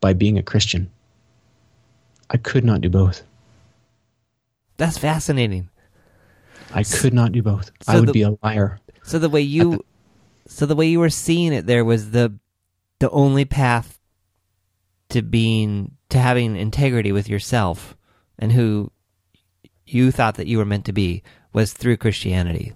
by 0.00 0.12
being 0.12 0.38
a 0.38 0.42
Christian. 0.42 0.90
I 2.30 2.36
could 2.36 2.64
not 2.64 2.80
do 2.80 2.90
both. 2.90 3.22
That's 4.76 4.98
fascinating. 4.98 5.68
I 6.72 6.82
could 6.82 7.14
not 7.14 7.32
do 7.32 7.42
both. 7.42 7.70
So 7.82 7.92
I 7.92 8.00
would 8.00 8.08
the, 8.08 8.12
be 8.12 8.22
a 8.22 8.36
liar. 8.42 8.80
So 9.02 9.18
the 9.18 9.28
way 9.28 9.42
you 9.42 9.72
the, 9.72 9.80
so 10.46 10.66
the 10.66 10.74
way 10.74 10.86
you 10.86 10.98
were 10.98 11.10
seeing 11.10 11.52
it 11.52 11.66
there 11.66 11.84
was 11.84 12.10
the 12.10 12.34
the 12.98 13.10
only 13.10 13.44
path 13.44 14.00
to 15.14 15.22
being 15.22 15.92
to 16.10 16.18
having 16.18 16.56
integrity 16.56 17.12
with 17.12 17.28
yourself 17.28 17.96
and 18.38 18.52
who 18.52 18.90
you 19.86 20.10
thought 20.10 20.34
that 20.34 20.46
you 20.46 20.58
were 20.58 20.64
meant 20.64 20.84
to 20.84 20.92
be 20.92 21.22
was 21.52 21.72
through 21.72 21.96
Christianity. 21.96 22.72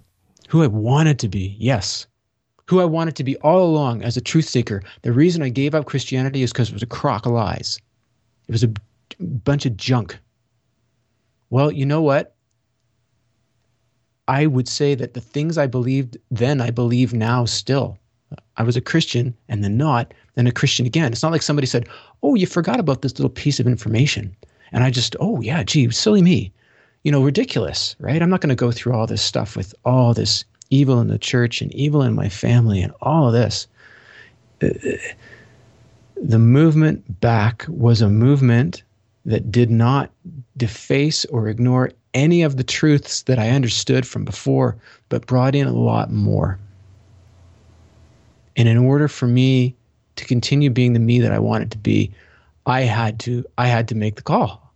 Who 0.49 0.63
I 0.63 0.69
wanted 0.69 1.19
to 1.21 1.29
be, 1.29 1.57
yes. 1.59 2.07
Who 2.67 2.81
I 2.81 2.85
wanted 2.85 3.17
to 3.17 3.25
be 3.25 3.37
all 3.39 3.65
along 3.65 4.03
as 4.03 4.17
a 4.17 4.21
truth 4.21 4.49
seeker. 4.49 4.83
The 5.03 5.13
reason 5.13 5.43
I 5.43 5.49
gave 5.49 5.75
up 5.75 5.87
Christianity 5.87 6.43
is 6.43 6.53
because 6.53 6.69
it 6.69 6.75
was 6.75 6.83
a 6.83 6.87
crock 6.87 7.27
of 7.27 7.33
lies. 7.33 7.79
It 8.47 8.53
was 8.53 8.65
a 8.65 8.73
bunch 9.21 9.67
of 9.67 9.77
junk. 9.77 10.19
Well, 11.51 11.73
you 11.73 11.87
know 11.87 12.03
what? 12.03 12.35
I 14.29 14.47
would 14.47 14.69
say 14.69 14.95
that 14.95 15.15
the 15.15 15.21
things 15.21 15.59
I 15.59 15.67
believed 15.67 16.19
then, 16.31 16.61
I 16.61 16.71
believe 16.71 17.15
now 17.15 17.47
still. 17.47 17.99
I 18.59 18.65
was 18.65 18.77
a 18.77 18.81
Christian 18.81 19.35
and 19.49 19.65
then 19.65 19.77
not, 19.77 20.13
then 20.35 20.47
a 20.47 20.53
Christian 20.53 20.85
again. 20.85 21.13
It's 21.13 21.23
not 21.23 21.33
like 21.33 21.43
somebody 21.43 21.67
said, 21.67 21.89
Oh, 22.23 22.35
you 22.35 22.47
forgot 22.47 22.81
about 22.81 23.03
this 23.03 23.19
little 23.19 23.31
piece 23.31 23.61
of 23.61 23.67
information. 23.67 24.37
And 24.73 24.85
I 24.85 24.91
just, 24.91 25.17
oh, 25.21 25.41
yeah, 25.41 25.63
gee, 25.63 25.91
silly 25.91 26.21
me. 26.21 26.53
You 27.05 27.13
know, 27.13 27.23
ridiculous, 27.23 27.97
right? 28.01 28.21
I'm 28.21 28.29
not 28.29 28.41
going 28.41 28.51
to 28.51 28.57
go 28.57 28.73
through 28.73 28.93
all 28.93 29.07
this 29.07 29.23
stuff 29.23 29.57
with 29.57 29.75
all 29.85 30.13
this 30.13 30.45
evil 30.71 31.01
in 31.01 31.09
the 31.09 31.19
church 31.19 31.63
and 31.63 31.75
evil 31.75 32.03
in 32.03 32.15
my 32.15 32.29
family 32.29 32.83
and 32.83 32.93
all 33.01 33.29
of 33.29 33.33
this. 33.33 33.67
The 34.61 36.39
movement 36.39 37.21
back 37.21 37.65
was 37.69 38.03
a 38.03 38.11
movement 38.11 38.83
that 39.25 39.53
did 39.53 39.71
not 39.71 40.11
deface 40.57 41.25
or 41.27 41.49
ignore 41.49 41.93
any 42.15 42.43
of 42.43 42.57
the 42.57 42.65
truths 42.65 43.23
that 43.23 43.39
I 43.39 43.51
understood 43.51 44.07
from 44.07 44.25
before, 44.25 44.77
but 45.09 45.27
brought 45.27 45.55
in 45.55 45.69
a 45.69 45.73
lot 45.73 46.11
more. 46.11 46.59
And 48.59 48.69
in 48.69 48.77
order 48.77 49.09
for 49.09 49.27
me 49.27 49.75
to 50.17 50.25
continue 50.27 50.69
being 50.69 50.93
the 50.93 50.99
me 50.99 51.21
that 51.21 51.33
I 51.33 51.39
wanted 51.39 51.71
to 51.71 51.79
be, 51.79 52.13
I 52.67 52.83
had 52.83 53.19
to 53.21 53.45
I 53.57 53.69
had 53.69 53.89
to 53.89 53.95
make 53.95 54.17
the 54.17 54.23
call 54.23 54.75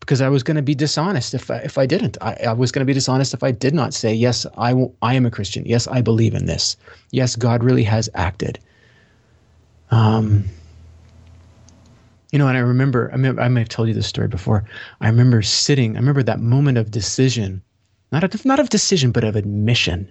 because 0.00 0.20
I 0.20 0.28
was 0.28 0.44
going 0.44 0.54
to 0.56 0.62
be 0.62 0.74
dishonest 0.74 1.34
if 1.34 1.50
I, 1.50 1.56
if 1.56 1.76
I 1.76 1.84
didn't. 1.84 2.16
I, 2.20 2.36
I 2.46 2.52
was 2.52 2.70
going 2.70 2.80
to 2.80 2.86
be 2.86 2.94
dishonest 2.94 3.34
if 3.34 3.42
I 3.42 3.50
did 3.50 3.74
not 3.74 3.92
say 3.92 4.14
yes. 4.14 4.46
I 4.56 4.72
I 5.02 5.14
am 5.14 5.26
a 5.26 5.30
Christian. 5.30 5.66
Yes, 5.66 5.88
I 5.88 6.00
believe 6.00 6.32
in 6.32 6.46
this. 6.46 6.76
Yes, 7.10 7.34
God 7.34 7.64
really 7.64 7.82
has 7.82 8.08
acted. 8.14 8.60
Um, 9.90 10.44
you 12.32 12.38
know, 12.38 12.48
and 12.48 12.56
I 12.56 12.60
remember, 12.60 13.10
I, 13.12 13.16
mean, 13.16 13.38
I 13.38 13.48
may 13.48 13.60
have 13.60 13.68
told 13.68 13.88
you 13.88 13.94
this 13.94 14.06
story 14.06 14.28
before. 14.28 14.64
I 15.00 15.08
remember 15.08 15.42
sitting, 15.42 15.96
I 15.96 16.00
remember 16.00 16.22
that 16.22 16.40
moment 16.40 16.76
of 16.78 16.90
decision, 16.90 17.62
not 18.12 18.24
of, 18.24 18.44
not 18.44 18.60
of 18.60 18.68
decision, 18.68 19.12
but 19.12 19.24
of 19.24 19.36
admission. 19.36 20.10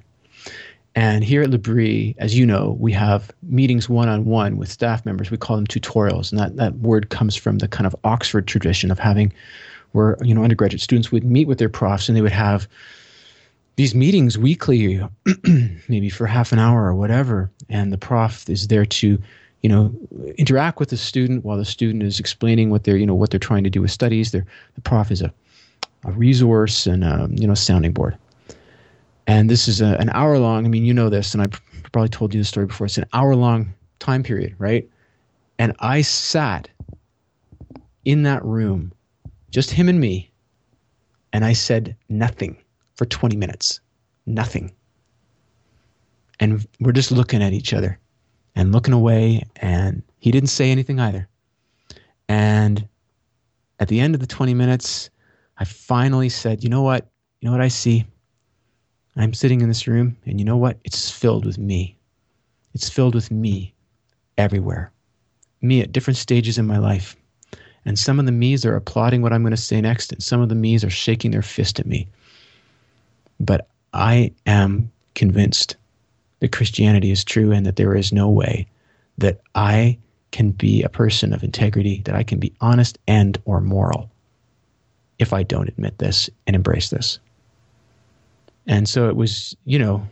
And 0.95 1.23
here 1.25 1.41
at 1.41 1.49
L'Abri, 1.49 2.15
as 2.17 2.37
you 2.37 2.45
know, 2.45 2.77
we 2.79 2.93
have 2.93 3.29
meetings 3.43 3.89
one 3.89 4.07
on 4.07 4.23
one 4.25 4.55
with 4.57 4.71
staff 4.71 5.05
members. 5.05 5.29
We 5.29 5.37
call 5.37 5.57
them 5.57 5.67
tutorials. 5.67 6.31
And 6.31 6.39
that, 6.39 6.55
that 6.55 6.75
word 6.75 7.09
comes 7.09 7.35
from 7.35 7.57
the 7.57 7.67
kind 7.67 7.85
of 7.85 7.95
Oxford 8.05 8.47
tradition 8.47 8.91
of 8.91 8.99
having 8.99 9.33
where, 9.91 10.17
you 10.21 10.33
know, 10.33 10.43
undergraduate 10.43 10.81
students 10.81 11.11
would 11.11 11.25
meet 11.25 11.47
with 11.47 11.57
their 11.57 11.69
profs 11.69 12.07
and 12.07 12.15
they 12.15 12.21
would 12.21 12.31
have 12.31 12.67
these 13.75 13.93
meetings 13.93 14.37
weekly, 14.37 15.05
maybe 15.89 16.09
for 16.09 16.25
half 16.25 16.53
an 16.53 16.59
hour 16.59 16.85
or 16.85 16.95
whatever. 16.95 17.51
And 17.69 17.91
the 17.91 17.97
prof 17.97 18.49
is 18.49 18.67
there 18.67 18.85
to 18.85 19.21
you 19.65 19.69
know, 19.69 19.91
interact 20.37 20.79
with 20.79 20.89
the 20.89 20.97
student 20.97 21.43
while 21.43 21.57
the 21.57 21.65
student 21.65 22.03
is 22.03 22.19
explaining 22.19 22.69
what 22.69 22.83
they're, 22.83 22.97
you 22.97 23.05
know, 23.07 23.15
what 23.15 23.31
they're 23.31 23.39
trying 23.39 23.63
to 23.63 23.69
do 23.69 23.81
with 23.81 23.89
studies. 23.89 24.31
They're, 24.31 24.45
the 24.75 24.81
prof 24.81 25.09
is 25.09 25.23
a, 25.23 25.33
a 26.03 26.11
resource 26.11 26.85
and 26.85 27.03
a, 27.03 27.27
you 27.31 27.47
know, 27.47 27.55
sounding 27.55 27.91
board. 27.91 28.15
And 29.27 29.49
this 29.49 29.67
is 29.67 29.81
a, 29.81 29.97
an 29.99 30.09
hour 30.11 30.37
long. 30.37 30.65
I 30.65 30.69
mean, 30.69 30.85
you 30.85 30.93
know 30.93 31.09
this, 31.09 31.33
and 31.33 31.41
I 31.41 31.47
probably 31.91 32.09
told 32.09 32.33
you 32.33 32.41
the 32.41 32.45
story 32.45 32.67
before. 32.67 32.85
It's 32.85 32.97
an 32.97 33.05
hour 33.13 33.35
long 33.35 33.73
time 33.99 34.23
period, 34.23 34.55
right? 34.57 34.87
And 35.57 35.73
I 35.79 36.01
sat 36.01 36.67
in 38.03 38.23
that 38.23 38.43
room, 38.43 38.91
just 39.49 39.71
him 39.71 39.89
and 39.89 39.99
me, 39.99 40.31
and 41.33 41.43
I 41.43 41.53
said 41.53 41.95
nothing 42.09 42.57
for 42.95 43.05
20 43.05 43.35
minutes. 43.35 43.79
Nothing. 44.25 44.71
And 46.39 46.67
we're 46.79 46.91
just 46.91 47.11
looking 47.11 47.41
at 47.41 47.53
each 47.53 47.73
other 47.73 47.99
and 48.55 48.71
looking 48.71 48.93
away, 48.93 49.43
and 49.57 50.03
he 50.19 50.31
didn't 50.31 50.49
say 50.49 50.71
anything 50.71 50.99
either. 50.99 51.27
And 52.27 52.87
at 53.79 53.87
the 53.87 53.99
end 53.99 54.15
of 54.15 54.21
the 54.21 54.27
20 54.27 54.53
minutes, 54.53 55.09
I 55.57 55.65
finally 55.65 56.29
said, 56.29 56.63
You 56.63 56.69
know 56.69 56.81
what? 56.81 57.09
You 57.39 57.47
know 57.47 57.51
what 57.51 57.61
I 57.61 57.67
see? 57.67 58.05
I'm 59.17 59.33
sitting 59.33 59.61
in 59.61 59.67
this 59.67 59.87
room, 59.87 60.17
and 60.25 60.39
you 60.39 60.45
know 60.45 60.57
what? 60.57 60.77
It's 60.83 61.09
filled 61.09 61.45
with 61.45 61.57
me. 61.57 61.95
It's 62.73 62.89
filled 62.89 63.15
with 63.15 63.31
me 63.31 63.73
everywhere. 64.37 64.91
Me 65.61 65.81
at 65.81 65.91
different 65.91 66.17
stages 66.17 66.57
in 66.57 66.67
my 66.67 66.77
life. 66.77 67.15
And 67.85 67.97
some 67.97 68.19
of 68.19 68.25
the 68.25 68.31
me's 68.31 68.65
are 68.65 68.75
applauding 68.75 69.21
what 69.21 69.31
I'm 69.31 69.43
going 69.43 69.51
to 69.51 69.57
say 69.57 69.79
next, 69.79 70.11
and 70.11 70.21
some 70.21 70.41
of 70.41 70.49
the 70.49 70.55
me's 70.55 70.83
are 70.83 70.89
shaking 70.89 71.31
their 71.31 71.41
fist 71.41 71.79
at 71.79 71.85
me. 71.85 72.07
But 73.39 73.67
I 73.93 74.31
am 74.45 74.91
convinced 75.13 75.77
that 76.39 76.51
Christianity 76.51 77.11
is 77.11 77.23
true 77.23 77.51
and 77.51 77.65
that 77.65 77.77
there 77.77 77.95
is 77.95 78.11
no 78.11 78.29
way 78.29 78.67
that 79.17 79.41
I 79.55 79.97
can 80.31 80.51
be 80.51 80.83
a 80.83 80.89
person 80.89 81.33
of 81.33 81.43
integrity, 81.43 82.01
that 82.03 82.15
I 82.15 82.23
can 82.23 82.39
be 82.39 82.53
honest 82.59 82.97
and 83.07 83.37
or 83.45 83.61
moral 83.61 84.11
if 85.17 85.31
I 85.31 85.43
don't 85.43 85.69
admit 85.69 85.97
this 85.97 86.29
and 86.45 86.55
embrace 86.55 86.89
this. 86.89 87.19
And 88.67 88.89
so 88.89 89.09
it 89.09 89.15
was, 89.15 89.55
you 89.65 89.77
know, 89.77 90.07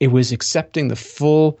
it 0.00 0.08
was 0.08 0.32
accepting 0.32 0.88
the 0.88 0.96
full 0.96 1.58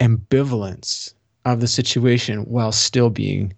ambivalence 0.00 1.12
of 1.44 1.60
the 1.60 1.66
situation 1.66 2.40
while 2.44 2.72
still 2.72 3.10
being, 3.10 3.52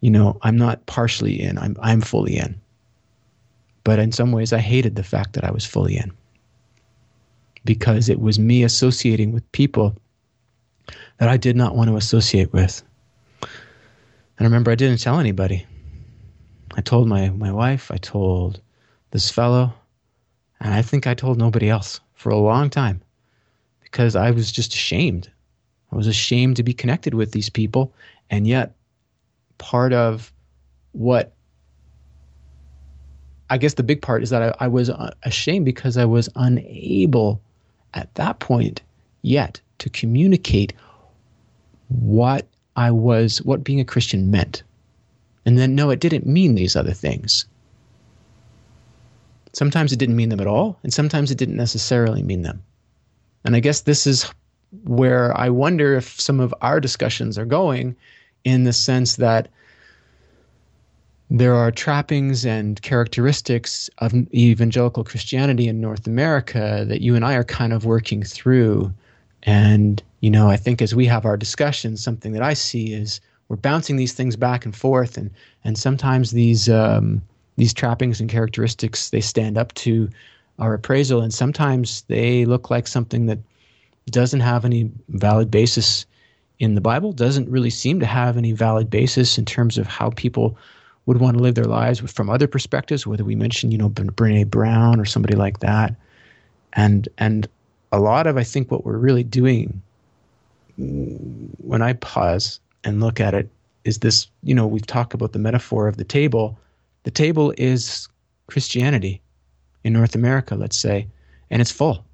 you 0.00 0.10
know, 0.10 0.38
I'm 0.42 0.56
not 0.56 0.86
partially 0.86 1.40
in, 1.40 1.58
I'm 1.58 1.76
I'm 1.80 2.00
fully 2.00 2.36
in. 2.36 2.60
But 3.84 3.98
in 3.98 4.12
some 4.12 4.32
ways, 4.32 4.52
I 4.52 4.58
hated 4.58 4.96
the 4.96 5.02
fact 5.02 5.34
that 5.34 5.44
I 5.44 5.50
was 5.50 5.64
fully 5.64 5.96
in 5.96 6.12
because 7.64 8.08
it 8.08 8.20
was 8.20 8.38
me 8.38 8.62
associating 8.62 9.32
with 9.32 9.50
people 9.52 9.96
that 11.18 11.28
I 11.28 11.36
did 11.36 11.56
not 11.56 11.76
want 11.76 11.90
to 11.90 11.96
associate 11.96 12.52
with. 12.52 12.82
And 13.42 13.50
I 14.40 14.44
remember 14.44 14.70
I 14.70 14.74
didn't 14.74 15.00
tell 15.00 15.20
anybody. 15.20 15.66
I 16.76 16.80
told 16.80 17.08
my, 17.08 17.30
my 17.30 17.52
wife, 17.52 17.90
I 17.90 17.96
told 17.96 18.60
this 19.10 19.30
fellow, 19.30 19.72
and 20.60 20.72
I 20.72 20.82
think 20.82 21.06
I 21.06 21.14
told 21.14 21.38
nobody 21.38 21.68
else 21.68 22.00
for 22.14 22.30
a 22.30 22.38
long 22.38 22.70
time 22.70 23.02
because 23.82 24.14
I 24.14 24.30
was 24.30 24.52
just 24.52 24.72
ashamed. 24.74 25.30
I 25.92 25.96
was 25.96 26.06
ashamed 26.06 26.56
to 26.56 26.62
be 26.62 26.72
connected 26.72 27.14
with 27.14 27.32
these 27.32 27.50
people. 27.50 27.92
And 28.30 28.46
yet, 28.46 28.76
part 29.58 29.92
of 29.92 30.32
what 30.92 31.32
I 33.50 33.58
guess 33.58 33.74
the 33.74 33.82
big 33.82 34.00
part 34.00 34.22
is 34.22 34.30
that 34.30 34.42
I, 34.42 34.64
I 34.64 34.68
was 34.68 34.90
uh, 34.90 35.12
ashamed 35.24 35.64
because 35.64 35.96
I 35.96 36.04
was 36.04 36.28
unable 36.36 37.40
at 37.94 38.14
that 38.14 38.38
point 38.38 38.80
yet 39.22 39.60
to 39.78 39.90
communicate 39.90 40.72
what 41.88 42.46
I 42.76 42.92
was, 42.92 43.42
what 43.42 43.64
being 43.64 43.80
a 43.80 43.84
Christian 43.84 44.30
meant. 44.30 44.62
And 45.50 45.58
then, 45.58 45.74
no, 45.74 45.90
it 45.90 45.98
didn't 45.98 46.28
mean 46.28 46.54
these 46.54 46.76
other 46.76 46.92
things. 46.92 47.44
Sometimes 49.52 49.92
it 49.92 49.98
didn't 49.98 50.14
mean 50.14 50.28
them 50.28 50.38
at 50.38 50.46
all, 50.46 50.78
and 50.84 50.94
sometimes 50.94 51.32
it 51.32 51.38
didn't 51.38 51.56
necessarily 51.56 52.22
mean 52.22 52.42
them. 52.42 52.62
And 53.44 53.56
I 53.56 53.58
guess 53.58 53.80
this 53.80 54.06
is 54.06 54.32
where 54.84 55.36
I 55.36 55.48
wonder 55.48 55.96
if 55.96 56.20
some 56.20 56.38
of 56.38 56.54
our 56.60 56.78
discussions 56.78 57.36
are 57.36 57.44
going 57.44 57.96
in 58.44 58.62
the 58.62 58.72
sense 58.72 59.16
that 59.16 59.48
there 61.30 61.56
are 61.56 61.72
trappings 61.72 62.46
and 62.46 62.80
characteristics 62.82 63.90
of 63.98 64.14
evangelical 64.32 65.02
Christianity 65.02 65.66
in 65.66 65.80
North 65.80 66.06
America 66.06 66.84
that 66.86 67.00
you 67.00 67.16
and 67.16 67.24
I 67.24 67.34
are 67.34 67.42
kind 67.42 67.72
of 67.72 67.84
working 67.84 68.22
through. 68.22 68.94
And, 69.42 70.00
you 70.20 70.30
know, 70.30 70.48
I 70.48 70.56
think 70.56 70.80
as 70.80 70.94
we 70.94 71.06
have 71.06 71.24
our 71.24 71.36
discussions, 71.36 72.00
something 72.00 72.34
that 72.34 72.42
I 72.42 72.54
see 72.54 72.94
is 72.94 73.20
we're 73.50 73.56
bouncing 73.56 73.96
these 73.96 74.12
things 74.12 74.36
back 74.36 74.64
and 74.64 74.74
forth. 74.74 75.18
And, 75.18 75.28
and 75.64 75.76
sometimes 75.76 76.30
these, 76.30 76.68
um, 76.68 77.20
these 77.56 77.74
trappings 77.74 78.20
and 78.20 78.30
characteristics, 78.30 79.10
they 79.10 79.20
stand 79.20 79.58
up 79.58 79.74
to 79.74 80.08
our 80.60 80.72
appraisal. 80.72 81.20
And 81.20 81.34
sometimes 81.34 82.02
they 82.02 82.44
look 82.44 82.70
like 82.70 82.86
something 82.86 83.26
that 83.26 83.40
doesn't 84.06 84.38
have 84.38 84.64
any 84.64 84.88
valid 85.08 85.50
basis 85.50 86.06
in 86.60 86.76
the 86.76 86.80
Bible, 86.80 87.12
doesn't 87.12 87.50
really 87.50 87.70
seem 87.70 87.98
to 87.98 88.06
have 88.06 88.36
any 88.36 88.52
valid 88.52 88.88
basis 88.88 89.36
in 89.36 89.44
terms 89.44 89.78
of 89.78 89.88
how 89.88 90.10
people 90.10 90.56
would 91.06 91.18
want 91.18 91.36
to 91.36 91.42
live 91.42 91.56
their 91.56 91.64
lives 91.64 91.98
from 92.12 92.30
other 92.30 92.46
perspectives, 92.46 93.04
whether 93.04 93.24
we 93.24 93.34
mention, 93.34 93.72
you 93.72 93.78
know, 93.78 93.90
Brene 93.90 94.48
Brown 94.48 95.00
or 95.00 95.04
somebody 95.04 95.34
like 95.34 95.58
that. 95.58 95.96
And 96.74 97.08
and 97.18 97.48
a 97.90 97.98
lot 97.98 98.28
of 98.28 98.36
I 98.36 98.44
think 98.44 98.70
what 98.70 98.84
we're 98.84 98.98
really 98.98 99.24
doing 99.24 99.82
when 100.76 101.82
I 101.82 101.94
pause 101.94 102.60
and 102.84 103.00
look 103.00 103.20
at 103.20 103.34
it 103.34 103.48
is 103.84 103.98
this, 103.98 104.28
you 104.42 104.54
know, 104.54 104.66
we've 104.66 104.86
talked 104.86 105.14
about 105.14 105.32
the 105.32 105.38
metaphor 105.38 105.88
of 105.88 105.96
the 105.96 106.04
table. 106.04 106.58
The 107.04 107.10
table 107.10 107.52
is 107.56 108.08
Christianity 108.46 109.20
in 109.84 109.92
North 109.92 110.14
America, 110.14 110.54
let's 110.54 110.76
say, 110.76 111.06
and 111.50 111.62
it's 111.62 111.72
full. 111.72 112.04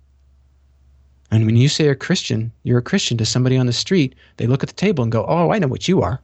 And 1.31 1.45
when 1.45 1.57
you 1.57 1.69
say 1.69 1.89
a 1.89 1.97
Christian, 1.97 2.53
you're 2.63 2.79
a 2.79 2.83
Christian 2.83 3.17
to 3.19 3.27
somebody 3.27 3.57
on 3.57 3.67
the 3.67 3.73
street, 3.73 4.15
they 4.37 4.47
look 4.47 4.63
at 4.63 4.69
the 4.69 4.75
table 4.77 5.03
and 5.03 5.11
go, 5.11 5.25
Oh, 5.29 5.51
I 5.51 5.59
know 5.59 5.67
what 5.67 5.89
you 5.89 6.03
are. 6.03 6.21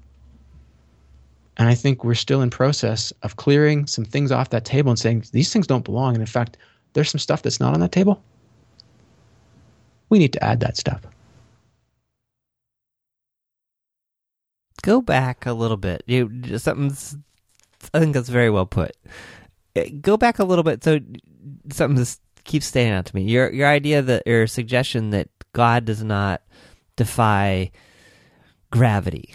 And 1.57 1.69
I 1.69 1.75
think 1.75 2.03
we're 2.03 2.15
still 2.15 2.41
in 2.41 2.51
process 2.51 3.13
of 3.23 3.37
clearing 3.37 3.87
some 3.87 4.05
things 4.05 4.33
off 4.33 4.51
that 4.51 4.65
table 4.65 4.91
and 4.91 4.99
saying 4.99 5.25
these 5.33 5.53
things 5.53 5.67
don't 5.67 5.85
belong. 5.85 6.15
And 6.15 6.23
in 6.23 6.27
fact, 6.27 6.57
there's 6.93 7.11
some 7.11 7.19
stuff 7.19 7.43
that's 7.43 7.61
not 7.61 7.75
on 7.75 7.81
that 7.81 7.93
table. 7.93 8.23
We 10.09 10.19
need 10.19 10.33
to 10.35 10.45
add 10.45 10.61
that 10.61 10.77
stuff. 10.77 11.03
Go 14.83 15.01
back 15.01 15.47
a 15.47 15.53
little 15.53 15.77
bit. 15.77 16.03
You 16.07 16.59
something's. 16.59 17.17
I 17.95 17.99
think 17.99 18.15
that's 18.15 18.29
very 18.29 18.51
well 18.51 18.67
put. 18.67 18.97
Uh, 19.75 19.85
Go 20.01 20.17
back 20.17 20.39
a 20.39 20.45
little 20.45 20.63
bit. 20.63 20.85
So 20.85 21.01
something 21.73 21.97
just 21.97 22.21
keeps 22.45 22.67
standing 22.67 22.93
out 22.95 23.07
to 23.07 23.17
me. 23.17 23.23
Your 23.23 23.51
your 23.53 23.69
idea 23.69 24.03
that 24.03 24.23
your 24.27 24.47
suggestion 24.47 25.11
that 25.11 25.29
God 25.53 25.85
does 25.85 26.03
not 26.05 26.43
defy 26.97 27.71
gravity, 28.71 29.35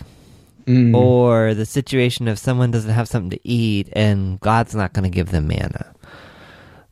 Mm. 0.65 0.93
or 0.95 1.53
the 1.53 1.65
situation 1.65 2.27
of 2.27 2.37
someone 2.37 2.71
doesn't 2.71 2.91
have 2.93 3.07
something 3.07 3.29
to 3.29 3.47
eat 3.47 3.87
and 3.93 4.37
God's 4.41 4.75
not 4.75 4.91
going 4.91 5.09
to 5.09 5.15
give 5.15 5.31
them 5.31 5.47
manna. 5.47 5.93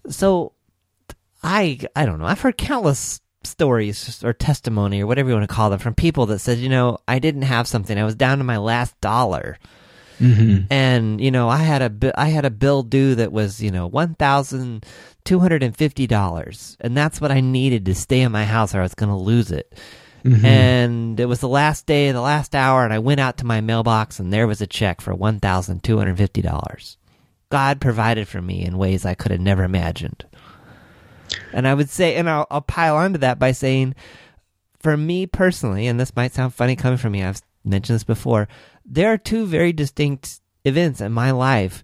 So 0.09 0.53
I 1.43 1.79
I 1.95 2.05
don't 2.05 2.19
know. 2.19 2.25
I've 2.25 2.39
heard 2.41 2.57
countless 2.57 3.19
stories 3.45 4.23
or 4.23 4.33
testimony 4.33 5.01
or 5.01 5.07
whatever 5.07 5.29
you 5.29 5.35
want 5.35 5.47
to 5.47 5.53
call 5.55 5.69
them 5.69 5.79
from 5.79 5.93
people 5.95 6.25
that 6.27 6.39
said, 6.39 6.57
you 6.57 6.69
know, 6.69 6.97
I 7.07 7.19
didn't 7.19 7.43
have 7.43 7.67
something. 7.67 7.97
I 7.97 8.03
was 8.03 8.15
down 8.15 8.37
to 8.39 8.43
my 8.43 8.57
last 8.57 8.99
dollar. 9.01 9.57
Mhm. 10.19 10.67
And 10.69 11.19
you 11.19 11.29
know, 11.31 11.49
I 11.49 11.57
had 11.57 11.81
a 11.81 12.19
I 12.19 12.29
had 12.29 12.45
a 12.45 12.49
bill 12.49 12.83
due 12.83 13.15
that 13.15 13.31
was 13.33 13.61
you 13.61 13.69
know 13.71 13.87
one 13.87 14.15
thousand 14.15 14.85
two 15.25 15.39
hundred 15.39 15.61
and 15.61 15.75
fifty 15.75 16.07
dollars, 16.07 16.77
and 16.79 16.95
that's 16.95 17.19
what 17.19 17.31
I 17.31 17.41
needed 17.41 17.85
to 17.85 17.95
stay 17.95 18.21
in 18.21 18.31
my 18.31 18.45
house, 18.45 18.73
or 18.73 18.79
I 18.79 18.83
was 18.83 18.95
going 18.95 19.09
to 19.09 19.15
lose 19.15 19.51
it. 19.51 19.73
Mhm. 20.23 20.43
And 20.43 21.19
it 21.19 21.25
was 21.25 21.39
the 21.41 21.49
last 21.49 21.85
day, 21.85 22.11
the 22.11 22.21
last 22.21 22.55
hour, 22.55 22.83
and 22.85 22.93
I 22.93 22.99
went 22.99 23.19
out 23.19 23.37
to 23.39 23.45
my 23.45 23.59
mailbox, 23.61 24.17
and 24.19 24.31
there 24.31 24.47
was 24.47 24.61
a 24.61 24.67
check 24.67 25.01
for 25.01 25.13
one 25.13 25.39
thousand 25.41 25.83
two 25.83 25.97
hundred 25.97 26.17
fifty 26.17 26.41
dollars. 26.41 26.97
God 27.49 27.81
provided 27.81 28.27
for 28.27 28.41
me 28.41 28.63
in 28.65 28.77
ways 28.77 29.05
I 29.05 29.15
could 29.15 29.31
have 29.31 29.41
never 29.41 29.63
imagined. 29.63 30.23
And 31.55 31.65
I 31.65 31.73
would 31.73 31.89
say, 31.89 32.15
and 32.15 32.29
I'll, 32.29 32.45
I'll 32.51 32.59
pile 32.61 32.97
onto 32.97 33.17
that 33.19 33.39
by 33.39 33.53
saying, 33.53 33.95
for 34.77 34.97
me 34.97 35.25
personally, 35.25 35.87
and 35.87 35.97
this 35.97 36.13
might 36.13 36.33
sound 36.33 36.53
funny 36.53 36.75
coming 36.75 36.97
from 36.97 37.13
me, 37.13 37.23
I've 37.23 37.41
mentioned 37.63 37.95
this 37.95 38.03
before, 38.03 38.49
there 38.85 39.11
are 39.13 39.17
two 39.17 39.45
very 39.45 39.71
distinct 39.71 40.41
events 40.65 40.99
in 40.99 41.13
my 41.13 41.31
life 41.31 41.81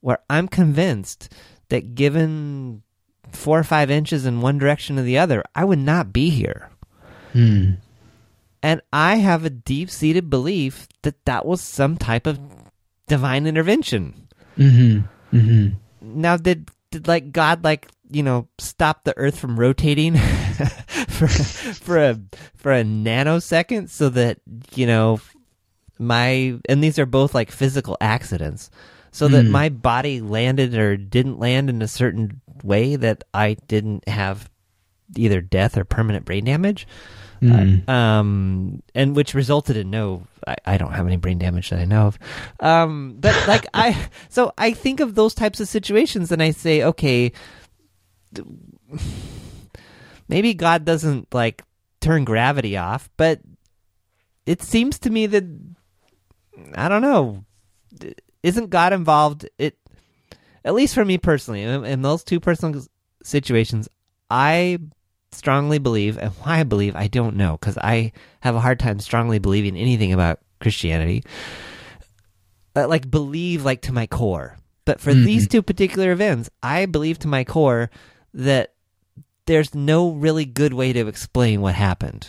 where 0.00 0.18
I'm 0.28 0.46
convinced 0.46 1.32
that 1.70 1.94
given 1.94 2.82
four 3.32 3.58
or 3.58 3.64
five 3.64 3.90
inches 3.90 4.26
in 4.26 4.42
one 4.42 4.58
direction 4.58 4.98
or 4.98 5.02
the 5.02 5.16
other, 5.16 5.42
I 5.54 5.64
would 5.64 5.78
not 5.78 6.12
be 6.12 6.28
here. 6.28 6.68
Mm. 7.32 7.78
And 8.62 8.82
I 8.92 9.16
have 9.16 9.46
a 9.46 9.50
deep 9.50 9.88
seated 9.88 10.28
belief 10.28 10.86
that 11.00 11.24
that 11.24 11.46
was 11.46 11.62
some 11.62 11.96
type 11.96 12.26
of 12.26 12.38
divine 13.08 13.46
intervention. 13.46 14.28
Mhm. 14.58 15.08
Mhm. 15.32 15.76
Now, 16.02 16.36
did 16.36 16.70
did 16.90 17.08
like 17.08 17.32
God 17.32 17.64
like 17.64 17.88
you 18.14 18.22
know 18.22 18.48
stop 18.58 19.04
the 19.04 19.16
Earth 19.16 19.38
from 19.38 19.58
rotating 19.58 20.16
for 21.08 21.28
for 21.28 21.98
a 21.98 22.18
for 22.54 22.72
a 22.72 22.82
nanosecond 22.84 23.88
so 23.90 24.08
that 24.10 24.38
you 24.74 24.86
know 24.86 25.20
my 25.98 26.58
and 26.68 26.82
these 26.82 26.98
are 26.98 27.06
both 27.06 27.34
like 27.34 27.50
physical 27.50 27.96
accidents 28.00 28.70
so 29.12 29.28
that 29.28 29.44
Hmm. 29.44 29.50
my 29.52 29.68
body 29.68 30.20
landed 30.20 30.74
or 30.74 30.96
didn't 30.96 31.38
land 31.38 31.70
in 31.70 31.82
a 31.82 31.88
certain 31.88 32.40
way 32.62 32.96
that 32.96 33.22
I 33.32 33.54
didn't 33.68 34.08
have 34.08 34.50
either 35.16 35.40
death 35.40 35.76
or 35.76 35.84
permanent 35.84 36.24
brain 36.24 36.44
damage 36.44 36.86
Mm. 37.42 37.86
um, 37.90 38.82
and 38.94 39.14
which 39.14 39.34
resulted 39.34 39.76
in 39.76 39.90
no. 39.90 40.22
I, 40.46 40.56
I 40.64 40.76
don't 40.78 40.92
have 40.92 41.06
any 41.06 41.18
brain 41.18 41.36
damage 41.38 41.68
that 41.70 41.78
I 41.78 41.84
know 41.84 42.06
of. 42.06 42.18
Um, 42.58 43.16
but 43.20 43.34
like 43.46 43.66
I, 43.74 44.08
so 44.30 44.52
I 44.56 44.72
think 44.72 45.00
of 45.00 45.14
those 45.14 45.34
types 45.34 45.60
of 45.60 45.68
situations, 45.68 46.32
and 46.32 46.42
I 46.42 46.52
say, 46.52 46.82
okay, 46.84 47.32
maybe 50.28 50.54
God 50.54 50.84
doesn't 50.84 51.32
like 51.32 51.62
turn 52.00 52.24
gravity 52.24 52.76
off, 52.76 53.08
but 53.16 53.40
it 54.46 54.62
seems 54.62 54.98
to 55.00 55.10
me 55.10 55.26
that 55.26 55.44
I 56.74 56.88
don't 56.88 57.02
know. 57.02 57.44
Isn't 58.42 58.70
God 58.70 58.92
involved? 58.92 59.48
It 59.58 59.78
at 60.64 60.74
least 60.74 60.94
for 60.94 61.04
me 61.04 61.18
personally, 61.18 61.62
in, 61.62 61.84
in 61.84 62.02
those 62.02 62.24
two 62.24 62.40
personal 62.40 62.82
situations, 63.22 63.88
I 64.30 64.78
strongly 65.32 65.78
believe, 65.78 66.16
and 66.16 66.30
why 66.32 66.60
I 66.60 66.62
believe, 66.62 66.96
I 66.96 67.06
don't 67.08 67.36
know, 67.36 67.56
because 67.58 67.76
I 67.78 68.12
have 68.40 68.54
a 68.54 68.60
hard 68.60 68.78
time 68.78 68.98
strongly 69.00 69.38
believing 69.38 69.76
anything 69.76 70.12
about 70.12 70.40
Christianity. 70.60 71.24
Uh, 72.76 72.88
like 72.88 73.10
believe 73.10 73.64
like 73.64 73.82
to 73.82 73.92
my 73.92 74.06
core. 74.06 74.56
But 74.84 75.00
for 75.00 75.12
Mhm. 75.12 75.24
these 75.24 75.48
two 75.48 75.62
particular 75.62 76.12
events, 76.12 76.50
I 76.62 76.86
believe 76.86 77.18
to 77.20 77.28
my 77.28 77.44
core 77.44 77.90
that 78.34 78.74
there's 79.46 79.74
no 79.74 80.10
really 80.10 80.44
good 80.44 80.74
way 80.74 80.92
to 80.92 81.06
explain 81.06 81.60
what 81.60 81.74
happened. 81.74 82.28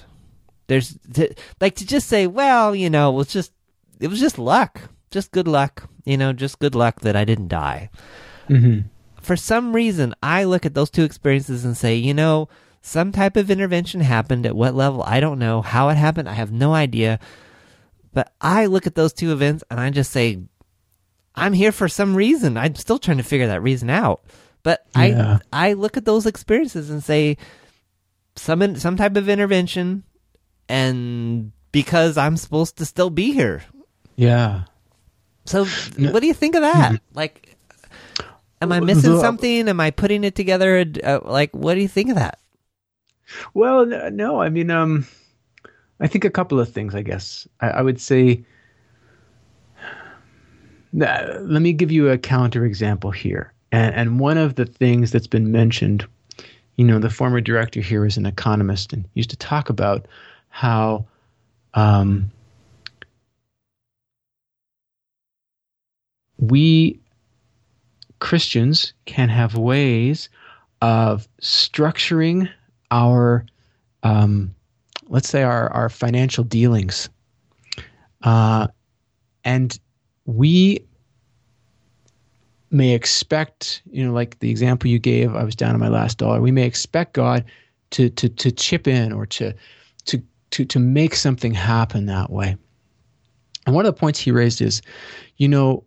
There's 0.68 0.98
to, 1.14 1.34
like 1.60 1.76
to 1.76 1.86
just 1.86 2.08
say, 2.08 2.28
well, 2.28 2.74
you 2.76 2.90
know, 2.90 3.10
it 3.12 3.16
was 3.16 3.28
just 3.28 3.52
it 4.00 4.08
was 4.08 4.20
just 4.20 4.38
luck, 4.40 4.82
just 5.12 5.32
good 5.32 5.48
luck, 5.48 5.90
you 6.06 6.18
know, 6.18 6.34
just 6.34 6.60
good 6.60 6.76
luck 6.76 7.02
that 7.02 7.16
I 7.16 7.24
didn't 7.26 7.48
die 7.50 7.90
Mhm. 8.50 8.86
for 9.22 9.36
some 9.36 9.74
reason, 9.76 10.14
I 10.22 10.44
look 10.44 10.66
at 10.66 10.74
those 10.76 10.90
two 10.90 11.04
experiences 11.04 11.66
and 11.66 11.76
say, 11.76 11.96
you 11.96 12.14
know, 12.14 12.48
some 12.82 13.12
type 13.12 13.36
of 13.38 13.50
intervention 13.50 14.02
happened 14.02 14.46
at 14.46 14.56
what 14.56 14.76
level, 14.76 15.02
I 15.04 15.20
don't 15.20 15.40
know. 15.40 15.62
How 15.64 15.90
it 15.90 15.96
happened, 15.96 16.30
I 16.30 16.34
have 16.34 16.52
no 16.52 16.74
idea. 16.76 17.20
But 18.14 18.32
I 18.40 18.68
look 18.68 18.86
at 18.86 18.94
those 18.96 19.14
two 19.14 19.32
events 19.32 19.64
and 19.72 19.80
I 19.80 19.90
just 19.90 20.12
say, 20.12 20.40
I'm 21.34 21.54
here 21.54 21.72
for 21.72 21.88
some 21.90 22.16
reason. 22.16 22.56
I'm 22.58 22.76
still 22.76 23.00
trying 23.00 23.18
to 23.18 23.24
figure 23.24 23.48
that 23.48 23.64
reason 23.64 23.90
out. 23.90 24.22
But 24.66 24.82
Yeah. 24.98 25.38
I 25.54 25.70
I 25.70 25.74
look 25.74 25.96
at 25.96 26.06
those 26.06 26.26
experiences 26.26 26.90
and 26.90 27.04
say, 27.04 27.38
some 28.36 28.64
in, 28.64 28.76
some 28.78 28.98
type 28.98 29.16
of 29.16 29.30
intervention, 29.30 30.02
and 30.68 31.52
because 31.72 32.18
I'm 32.18 32.36
supposed 32.36 32.78
to 32.80 32.86
still 32.86 33.12
be 33.12 33.32
here. 33.32 33.62
Yeah. 34.16 34.64
So, 35.46 35.68
No. 36.00 36.12
what 36.12 36.22
do 36.22 36.28
you 36.28 36.34
think 36.34 36.56
of 36.56 36.64
that? 36.64 37.00
Like, 37.14 37.56
am 38.60 38.72
I 38.72 38.80
missing 38.80 39.12
The- 39.14 39.22
something? 39.22 39.70
Am 39.70 39.80
I 39.80 39.92
putting 39.92 40.24
it 40.24 40.34
together? 40.34 40.84
Uh, 41.04 41.20
like, 41.24 41.54
what 41.56 41.76
do 41.76 41.82
you 41.82 41.88
think 41.88 42.10
of 42.10 42.16
that? 42.16 42.40
Well, 43.54 43.86
no, 43.86 44.42
I 44.42 44.50
mean, 44.50 44.72
um, 44.72 45.06
I 46.00 46.08
think 46.08 46.26
a 46.26 46.32
couple 46.32 46.60
of 46.60 46.72
things. 46.72 46.96
I 46.96 47.04
guess 47.04 47.48
I, 47.62 47.68
I 47.70 47.82
would 47.84 48.02
say. 48.02 48.44
Let 50.94 51.62
me 51.62 51.74
give 51.74 51.92
you 51.92 52.10
a 52.10 52.18
counter 52.18 52.66
example 52.66 53.12
here, 53.12 53.52
and 53.72 53.96
and 53.96 54.20
one 54.20 54.38
of 54.38 54.56
the 54.56 54.66
things 54.66 55.12
that's 55.12 55.28
been 55.28 55.52
mentioned, 55.52 56.06
you 56.78 56.86
know, 56.86 57.00
the 57.00 57.10
former 57.10 57.42
director 57.42 57.82
here 57.82 58.06
is 58.06 58.18
an 58.18 58.26
economist 58.26 58.94
and 58.94 59.06
used 59.14 59.30
to 59.32 59.38
talk 59.38 59.70
about 59.70 60.08
how. 60.50 61.06
Um, 61.74 62.32
we 66.38 67.00
Christians 68.20 68.94
can 69.06 69.30
have 69.30 69.56
ways 69.56 70.30
of 70.82 71.28
structuring 71.42 72.50
our, 72.92 73.46
um, 74.04 74.54
let's 75.08 75.30
say, 75.30 75.44
our, 75.44 75.72
our 75.72 75.90
financial 75.90 76.44
dealings. 76.44 77.10
Uh, 78.24 78.68
and 79.44 79.80
we 80.26 80.84
may 82.76 82.94
expect, 82.94 83.82
you 83.90 84.06
know, 84.06 84.14
like 84.14 84.40
the 84.40 84.50
example 84.50 84.90
you 84.90 85.00
gave, 85.00 85.36
I 85.36 85.44
was 85.44 85.56
down 85.56 85.74
to 85.74 85.80
my 85.80 85.88
last 85.88 86.18
dollar. 86.18 86.42
We 86.42 86.52
may 86.52 86.66
expect 86.66 87.14
God 87.14 87.44
to, 87.92 88.10
to, 88.10 88.30
to 88.30 88.52
chip 88.52 88.88
in 88.88 89.12
or 89.12 89.26
to, 89.28 89.54
to, 90.06 90.22
to, 90.52 90.66
to 90.66 90.80
make 90.80 91.16
something 91.16 91.54
happen 91.54 92.06
that 92.06 92.30
way. 92.30 92.58
And 93.66 93.74
one 93.74 93.86
of 93.86 93.96
the 93.96 94.00
points 94.00 94.20
he 94.20 94.32
raised 94.32 94.62
is, 94.62 94.82
you 95.38 95.48
know, 95.48 95.84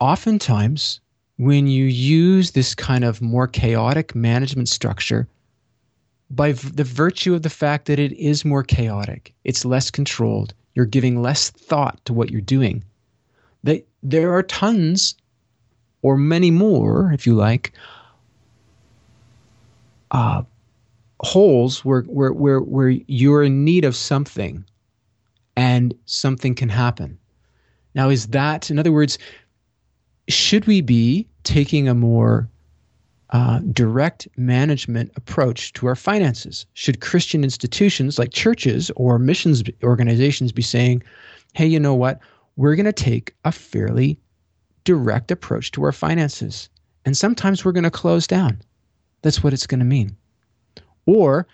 oftentimes 0.00 1.00
when 1.38 1.66
you 1.66 1.84
use 1.84 2.50
this 2.50 2.74
kind 2.74 3.04
of 3.04 3.22
more 3.22 3.46
chaotic 3.46 4.14
management 4.14 4.68
structure, 4.68 5.28
by 6.30 6.52
v- 6.52 6.70
the 6.70 6.84
virtue 6.84 7.34
of 7.34 7.42
the 7.42 7.50
fact 7.50 7.86
that 7.86 7.98
it 7.98 8.12
is 8.12 8.44
more 8.44 8.62
chaotic, 8.62 9.32
it's 9.44 9.64
less 9.64 9.90
controlled, 9.90 10.52
you're 10.74 10.84
giving 10.84 11.22
less 11.22 11.50
thought 11.50 12.04
to 12.04 12.12
what 12.12 12.30
you're 12.30 12.40
doing. 12.40 12.84
That 13.64 13.86
there 14.02 14.32
are 14.34 14.42
tons, 14.42 15.14
or 16.02 16.16
many 16.16 16.50
more, 16.50 17.12
if 17.12 17.26
you 17.26 17.34
like, 17.34 17.72
uh, 20.10 20.42
holes 21.20 21.84
where, 21.84 22.02
where, 22.02 22.32
where, 22.32 22.60
where 22.60 22.90
you're 22.90 23.42
in 23.42 23.64
need 23.64 23.84
of 23.84 23.96
something 23.96 24.64
and 25.56 25.94
something 26.06 26.54
can 26.54 26.68
happen. 26.68 27.18
Now, 27.94 28.08
is 28.08 28.28
that, 28.28 28.70
in 28.70 28.78
other 28.78 28.92
words, 28.92 29.18
should 30.28 30.66
we 30.66 30.80
be 30.80 31.26
taking 31.42 31.88
a 31.88 31.94
more 31.94 32.48
uh, 33.30 33.58
direct 33.72 34.28
management 34.36 35.10
approach 35.16 35.72
to 35.74 35.86
our 35.86 35.96
finances? 35.96 36.66
Should 36.74 37.00
Christian 37.00 37.42
institutions 37.42 38.18
like 38.18 38.32
churches 38.32 38.90
or 38.94 39.18
missions 39.18 39.62
organizations 39.82 40.52
be 40.52 40.62
saying, 40.62 41.02
hey, 41.54 41.66
you 41.66 41.80
know 41.80 41.94
what? 41.94 42.20
We're 42.56 42.76
going 42.76 42.86
to 42.86 42.92
take 42.92 43.34
a 43.44 43.52
fairly 43.52 44.18
direct 44.88 45.30
approach 45.30 45.70
to 45.70 45.84
our 45.84 45.92
finances. 45.92 46.70
And 47.04 47.14
sometimes 47.14 47.62
we're 47.62 47.72
going 47.72 47.84
to 47.84 47.90
close 47.90 48.26
down. 48.26 48.62
That's 49.20 49.44
what 49.44 49.52
it's 49.52 49.66
going 49.66 49.80
to 49.80 49.84
mean. 49.84 50.16
Or 51.04 51.46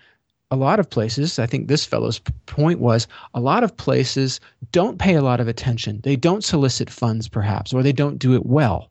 a 0.51 0.55
lot 0.55 0.79
of 0.79 0.89
places, 0.89 1.37
I 1.37 1.45
think 1.45 1.67
this 1.67 1.85
fellow's 1.85 2.21
point 2.45 2.79
was 2.79 3.07
a 3.33 3.41
lot 3.41 3.65
of 3.65 3.75
places 3.75 4.39
don't 4.71 4.99
pay 4.99 5.15
a 5.15 5.21
lot 5.21 5.41
of 5.41 5.49
attention. 5.49 5.99
They 6.03 6.15
don't 6.15 6.45
solicit 6.45 6.89
funds, 6.89 7.27
perhaps, 7.27 7.73
or 7.73 7.83
they 7.83 7.91
don't 7.91 8.19
do 8.19 8.35
it 8.35 8.45
well. 8.45 8.89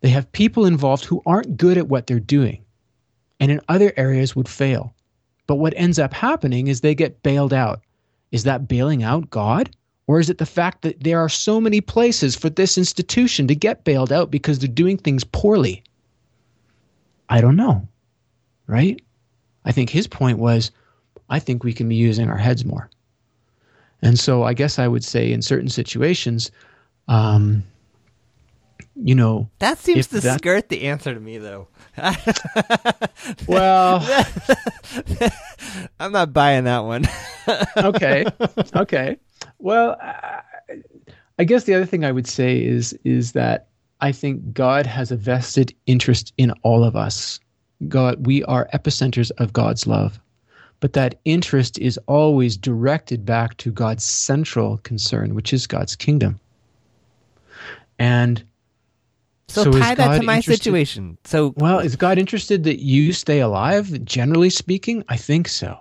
They 0.00 0.10
have 0.10 0.30
people 0.30 0.64
involved 0.64 1.04
who 1.04 1.20
aren't 1.26 1.56
good 1.56 1.76
at 1.76 1.88
what 1.88 2.06
they're 2.06 2.20
doing 2.20 2.64
and 3.40 3.50
in 3.50 3.60
other 3.68 3.92
areas 3.96 4.36
would 4.36 4.48
fail. 4.48 4.94
But 5.48 5.56
what 5.56 5.74
ends 5.76 5.98
up 5.98 6.14
happening 6.14 6.68
is 6.68 6.82
they 6.82 6.94
get 6.94 7.24
bailed 7.24 7.52
out. 7.52 7.80
Is 8.30 8.44
that 8.44 8.68
bailing 8.68 9.02
out 9.02 9.28
God? 9.28 9.74
Or 10.06 10.18
is 10.18 10.28
it 10.28 10.38
the 10.38 10.46
fact 10.46 10.82
that 10.82 11.02
there 11.02 11.20
are 11.20 11.28
so 11.28 11.60
many 11.60 11.80
places 11.80 12.34
for 12.34 12.50
this 12.50 12.76
institution 12.76 13.46
to 13.46 13.54
get 13.54 13.84
bailed 13.84 14.12
out 14.12 14.30
because 14.30 14.58
they're 14.58 14.68
doing 14.68 14.96
things 14.96 15.24
poorly? 15.24 15.84
I 17.28 17.40
don't 17.40 17.56
know. 17.56 17.86
Right? 18.66 19.00
I 19.64 19.72
think 19.72 19.90
his 19.90 20.06
point 20.06 20.38
was 20.38 20.70
I 21.28 21.38
think 21.38 21.62
we 21.62 21.72
can 21.72 21.88
be 21.88 21.96
using 21.96 22.28
our 22.28 22.36
heads 22.36 22.64
more. 22.64 22.90
And 24.02 24.18
so 24.18 24.42
I 24.42 24.54
guess 24.54 24.78
I 24.78 24.88
would 24.88 25.04
say 25.04 25.30
in 25.32 25.42
certain 25.42 25.68
situations, 25.68 26.50
um, 27.08 27.62
you 28.96 29.14
know, 29.14 29.48
that 29.58 29.78
seems 29.78 30.08
to 30.08 30.20
that, 30.20 30.38
skirt 30.38 30.68
the 30.68 30.82
answer 30.82 31.14
to 31.14 31.20
me, 31.20 31.38
though. 31.38 31.68
well, 33.46 34.04
I'm 36.00 36.12
not 36.12 36.32
buying 36.32 36.64
that 36.64 36.80
one. 36.80 37.06
okay, 37.76 38.24
okay. 38.76 39.16
Well, 39.60 39.96
I, 41.38 41.44
guess 41.44 41.64
the 41.64 41.74
other 41.74 41.86
thing 41.86 42.04
I 42.04 42.12
would 42.12 42.26
say 42.26 42.62
is 42.62 42.92
is 43.04 43.32
that 43.32 43.68
I 44.00 44.12
think 44.12 44.52
God 44.52 44.86
has 44.86 45.10
a 45.10 45.16
vested 45.16 45.74
interest 45.86 46.32
in 46.38 46.50
all 46.62 46.82
of 46.82 46.96
us. 46.96 47.38
God, 47.88 48.26
we 48.26 48.42
are 48.44 48.68
epicenters 48.74 49.30
of 49.38 49.52
God's 49.52 49.86
love. 49.86 50.18
But 50.80 50.94
that 50.94 51.20
interest 51.26 51.78
is 51.78 51.98
always 52.06 52.56
directed 52.56 53.26
back 53.26 53.58
to 53.58 53.70
God's 53.70 54.02
central 54.02 54.78
concern, 54.78 55.34
which 55.34 55.52
is 55.52 55.66
God's 55.66 55.94
kingdom. 55.94 56.40
And 57.98 58.42
so, 59.48 59.64
so 59.64 59.72
tie 59.72 59.94
that 59.94 60.20
to 60.20 60.22
my 60.22 60.40
situation. 60.40 61.18
So 61.24 61.52
well, 61.56 61.80
is 61.80 61.96
God 61.96 62.18
interested 62.18 62.64
that 62.64 62.80
you 62.80 63.12
stay 63.12 63.40
alive? 63.40 64.04
Generally 64.04 64.50
speaking, 64.50 65.04
I 65.08 65.16
think 65.16 65.48
so. 65.48 65.78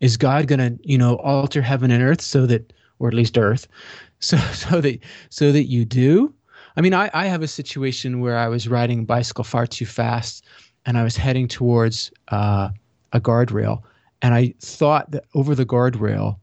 Is 0.00 0.16
God 0.16 0.46
going 0.46 0.58
to, 0.58 0.78
you 0.82 0.98
know, 0.98 1.16
alter 1.16 1.62
heaven 1.62 1.90
and 1.90 2.02
earth 2.02 2.20
so 2.20 2.46
that, 2.46 2.72
or 2.98 3.08
at 3.08 3.14
least 3.14 3.38
earth, 3.38 3.66
so 4.20 4.36
so 4.36 4.80
that 4.80 5.00
so 5.30 5.52
that 5.52 5.64
you 5.64 5.84
do? 5.84 6.34
I 6.76 6.82
mean, 6.82 6.94
I, 6.94 7.10
I 7.14 7.26
have 7.26 7.42
a 7.42 7.48
situation 7.48 8.20
where 8.20 8.36
I 8.36 8.48
was 8.48 8.68
riding 8.68 9.00
a 9.00 9.04
bicycle 9.04 9.44
far 9.44 9.66
too 9.66 9.86
fast 9.86 10.44
and 10.84 10.98
I 10.98 11.04
was 11.04 11.16
heading 11.16 11.48
towards 11.48 12.12
uh, 12.28 12.68
a 13.12 13.20
guardrail, 13.20 13.82
and 14.22 14.34
I 14.34 14.54
thought 14.60 15.10
that 15.10 15.24
over 15.34 15.54
the 15.54 15.66
guardrail 15.66 16.38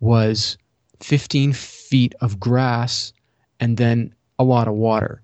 was 0.00 0.58
15 1.00 1.52
feet 1.52 2.14
of 2.20 2.38
grass 2.38 3.12
and 3.58 3.76
then 3.76 4.14
a 4.38 4.44
lot 4.44 4.68
of 4.68 4.74
water. 4.74 5.22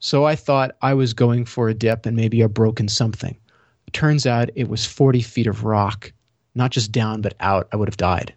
So 0.00 0.24
I 0.24 0.34
thought 0.34 0.76
I 0.82 0.94
was 0.94 1.14
going 1.14 1.44
for 1.44 1.68
a 1.68 1.74
dip 1.74 2.06
and 2.06 2.16
maybe 2.16 2.40
a 2.40 2.48
broken 2.48 2.88
something. 2.88 3.36
Turns 3.92 4.26
out 4.26 4.50
it 4.54 4.68
was 4.68 4.86
40 4.86 5.22
feet 5.22 5.46
of 5.46 5.64
rock, 5.64 6.12
not 6.54 6.70
just 6.70 6.90
down, 6.90 7.20
but 7.20 7.34
out. 7.40 7.68
I 7.72 7.76
would 7.76 7.88
have 7.88 7.98
died. 7.98 8.34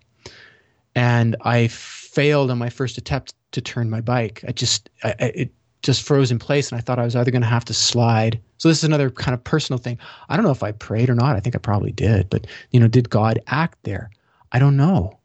And 0.95 1.35
I 1.41 1.67
failed 1.67 2.49
on 2.49 2.57
my 2.57 2.69
first 2.69 2.97
attempt 2.97 3.33
to 3.51 3.61
turn 3.61 3.89
my 3.89 4.01
bike. 4.01 4.43
I 4.47 4.51
just, 4.51 4.89
I, 5.03 5.13
it 5.19 5.51
just 5.81 6.01
froze 6.01 6.31
in 6.31 6.39
place 6.39 6.71
and 6.71 6.79
I 6.79 6.81
thought 6.81 6.99
I 6.99 7.03
was 7.03 7.15
either 7.15 7.31
going 7.31 7.41
to 7.41 7.47
have 7.47 7.65
to 7.65 7.73
slide. 7.73 8.41
So 8.57 8.69
this 8.69 8.79
is 8.79 8.83
another 8.85 9.09
kind 9.09 9.33
of 9.33 9.43
personal 9.43 9.77
thing. 9.77 9.99
I 10.29 10.35
don't 10.35 10.45
know 10.45 10.51
if 10.51 10.63
I 10.63 10.71
prayed 10.71 11.09
or 11.09 11.15
not. 11.15 11.35
I 11.35 11.39
think 11.39 11.55
I 11.55 11.59
probably 11.59 11.91
did, 11.91 12.29
but 12.29 12.47
you 12.71 12.79
know, 12.79 12.87
did 12.87 13.09
God 13.09 13.39
act 13.47 13.77
there? 13.83 14.09
I 14.51 14.59
don't 14.59 14.77
know. 14.77 15.19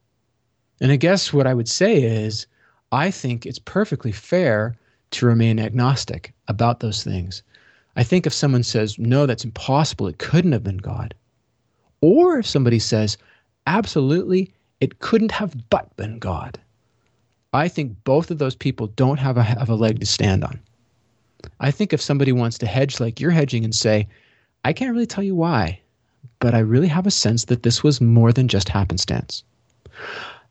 And 0.81 0.93
I 0.93 0.97
guess 0.97 1.33
what 1.33 1.47
I 1.47 1.55
would 1.55 1.69
say 1.69 2.03
is 2.03 2.47
I 2.93 3.11
think 3.11 3.47
it's 3.47 3.59
perfectly 3.59 4.13
fair 4.13 4.77
to 5.13 5.27
remain 5.27 5.59
agnostic 5.59 6.35
about 6.49 6.81
those 6.81 7.05
things. 7.05 7.43
I 7.97 8.03
think 8.03 8.27
if 8.27 8.33
someone 8.33 8.63
says, 8.63 8.99
no, 8.99 9.27
that's 9.27 9.45
impossible, 9.45 10.09
it 10.09 10.19
couldn't 10.19 10.53
have 10.53 10.65
been 10.65 10.79
God. 10.79 11.15
Or 12.01 12.39
if 12.39 12.47
somebody 12.47 12.79
says, 12.79 13.17
absolutely, 13.67 14.53
it 14.81 14.99
couldn't 14.99 15.33
have 15.33 15.55
but 15.71 15.95
been 15.97 16.19
God. 16.19 16.59
I 17.53 17.69
think 17.69 18.03
both 18.05 18.31
of 18.31 18.39
those 18.39 18.55
people 18.55 18.87
don't 18.89 19.19
have 19.19 19.37
a, 19.37 19.43
have 19.43 19.69
a 19.69 19.75
leg 19.75 20.01
to 20.01 20.07
stand 20.07 20.45
on. 20.45 20.61
I 21.59 21.71
think 21.71 21.93
if 21.93 22.01
somebody 22.01 22.33
wants 22.33 22.59
to 22.59 22.67
hedge 22.67 23.01
like 23.01 23.21
you're 23.21 23.31
hedging 23.31 23.65
and 23.65 23.75
say, 23.75 24.09
I 24.65 24.73
can't 24.73 24.93
really 24.93 25.07
tell 25.07 25.25
you 25.25 25.35
why, 25.35 25.81
but 26.39 26.55
I 26.55 26.61
really 26.61 26.89
have 26.89 27.07
a 27.07 27.11
sense 27.11 27.47
that 27.47 27.63
this 27.63 27.83
was 27.83 28.01
more 28.01 28.33
than 28.33 28.49
just 28.49 28.69
happenstance, 28.69 29.43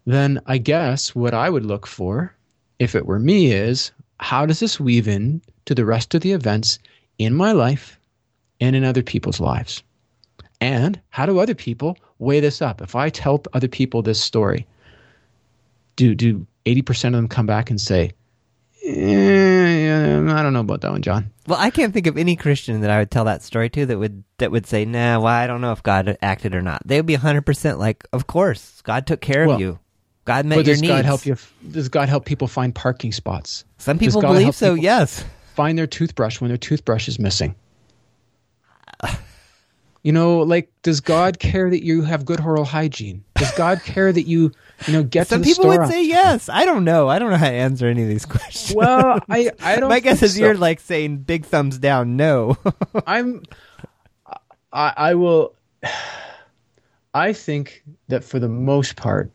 then 0.06 0.40
I 0.46 0.58
guess 0.58 1.16
what 1.16 1.34
I 1.34 1.50
would 1.50 1.66
look 1.66 1.88
for, 1.88 2.36
if 2.80 2.96
it 2.96 3.06
were 3.06 3.20
me, 3.20 3.52
is 3.52 3.92
how 4.20 4.46
does 4.46 4.60
this 4.60 4.80
weave 4.80 5.08
in 5.08 5.42
to 5.66 5.76
the 5.76 5.86
rest 5.86 6.16
of 6.16 6.22
the 6.22 6.32
events 6.32 6.80
in 7.18 7.34
my 7.34 7.52
life 7.52 8.00
and 8.60 8.76
in 8.76 8.84
other 8.84 9.04
people's 9.04 9.40
lives? 9.40 9.84
And 10.60 11.00
how 11.10 11.26
do 11.26 11.40
other 11.40 11.56
people 11.56 11.98
weigh 12.20 12.40
this 12.40 12.62
up? 12.62 12.82
If 12.82 12.96
I 12.96 13.10
tell 13.10 13.44
other 13.54 13.68
people 13.68 14.02
this 14.02 14.22
story, 14.22 14.68
do 15.96 16.14
do 16.16 16.46
80% 16.66 17.06
of 17.06 17.14
them 17.14 17.28
come 17.28 17.46
back 17.46 17.70
and 17.70 17.82
say, 17.82 18.12
eh, 18.86 20.18
I 20.18 20.44
don't 20.44 20.54
know 20.54 20.60
about 20.60 20.82
that 20.82 20.92
one, 20.92 21.02
John. 21.02 21.32
Well, 21.48 21.60
I 21.60 21.70
can't 21.70 21.94
think 21.94 22.08
of 22.08 22.18
any 22.18 22.36
Christian 22.36 22.82
that 22.82 22.90
I 22.90 23.00
would 23.00 23.12
tell 23.12 23.26
that 23.26 23.42
story 23.42 23.70
to 23.72 23.86
that 23.86 23.98
would 23.98 24.24
that 24.38 24.52
would 24.52 24.68
say, 24.68 24.86
"Nah, 24.86 25.20
well, 25.20 25.28
I 25.28 25.48
don't 25.48 25.62
know 25.62 25.72
if 25.72 25.82
God 25.84 26.18
acted 26.22 26.54
or 26.54 26.62
not." 26.62 26.82
They 26.86 26.98
would 26.98 27.06
be 27.06 27.16
hundred 27.16 27.46
percent 27.46 27.80
like, 27.80 28.06
"Of 28.14 28.28
course, 28.28 28.82
God 28.84 29.08
took 29.08 29.22
care 29.22 29.48
well, 29.48 29.56
of 29.56 29.62
you. 29.62 29.80
God 30.26 30.46
met 30.46 30.56
your 30.58 30.64
does 30.64 30.82
needs." 30.82 30.94
God 30.94 31.06
help 31.06 31.26
you? 31.26 31.38
Does 31.72 31.90
God 31.90 32.10
help 32.10 32.26
people 32.26 32.48
find 32.48 32.74
parking 32.74 33.12
spots? 33.12 33.66
Some 33.78 33.98
people 33.98 34.22
believe 34.22 34.56
so. 34.56 34.76
Yes. 34.76 35.26
Find 35.56 35.78
their 35.78 35.88
toothbrush 35.88 36.40
when 36.40 36.50
their 36.50 36.58
toothbrush 36.58 37.08
is 37.08 37.20
missing. 37.20 37.56
You 40.04 40.14
know, 40.14 40.40
like, 40.40 40.72
does 40.82 41.02
God 41.02 41.40
care 41.40 41.70
that 41.70 41.84
you 41.84 42.04
have 42.04 42.24
good 42.24 42.40
oral 42.40 42.64
hygiene? 42.64 43.24
Does 43.36 43.52
God 43.52 43.82
care 43.84 44.14
that 44.14 44.24
you, 44.24 44.52
you 44.88 44.94
know, 44.94 45.04
get 45.04 45.28
Some 45.28 45.42
to 45.42 45.50
the 45.50 45.54
people 45.54 45.68
would 45.68 45.88
say 45.90 46.06
yes. 46.06 46.48
I 46.48 46.64
don't 46.64 46.86
know. 46.86 47.10
I 47.10 47.20
don't 47.20 47.32
know 47.32 47.38
how 47.38 47.50
to 47.50 47.56
answer 47.56 47.88
any 47.88 48.04
of 48.04 48.08
these 48.08 48.26
questions. 48.28 48.76
Well, 48.76 49.20
I, 49.30 49.52
I 49.62 49.76
don't. 49.80 49.90
My 49.90 50.00
guess 50.00 50.24
is 50.24 50.36
so. 50.36 50.40
you're 50.40 50.56
like 50.56 50.80
saying 50.80 51.20
big 51.20 51.46
thumbs 51.46 51.78
down. 51.78 52.16
No. 52.16 52.58
I'm. 53.08 53.44
I, 54.72 54.94
I 54.96 55.16
will. 55.16 55.56
I 57.14 57.34
think 57.34 57.84
that 58.08 58.24
for 58.24 58.40
the 58.40 58.48
most 58.48 58.96
part, 58.96 59.32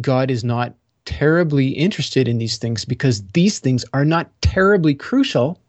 God 0.00 0.30
is 0.30 0.42
not 0.42 0.74
terribly 1.04 1.68
interested 1.68 2.28
in 2.28 2.38
these 2.38 2.56
things 2.58 2.84
because 2.84 3.22
these 3.28 3.60
things 3.60 3.84
are 3.92 4.04
not 4.04 4.30
terribly 4.42 4.94
crucial 4.94 5.60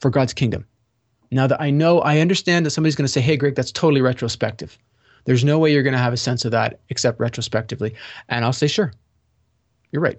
for 0.00 0.10
God's 0.10 0.32
kingdom. 0.32 0.64
Now 1.30 1.46
that 1.46 1.60
I 1.60 1.70
know, 1.70 2.00
I 2.00 2.20
understand 2.20 2.64
that 2.64 2.70
somebody's 2.70 2.96
going 2.96 3.06
to 3.06 3.12
say, 3.12 3.20
hey, 3.20 3.36
Gregg, 3.36 3.54
that's 3.54 3.72
totally 3.72 4.00
retrospective. 4.00 4.78
There's 5.24 5.44
no 5.44 5.58
way 5.58 5.72
you're 5.72 5.82
going 5.82 5.92
to 5.92 5.98
have 5.98 6.12
a 6.12 6.18
sense 6.18 6.44
of 6.44 6.52
that 6.52 6.80
except 6.88 7.20
retrospectively. 7.20 7.94
And 8.28 8.44
I'll 8.44 8.52
say, 8.52 8.66
sure, 8.66 8.92
you're 9.92 10.02
right. 10.02 10.18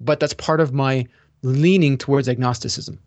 But 0.00 0.20
that's 0.20 0.34
part 0.34 0.60
of 0.60 0.72
my 0.72 1.06
leaning 1.42 1.98
towards 1.98 2.28
agnosticism. 2.28 2.98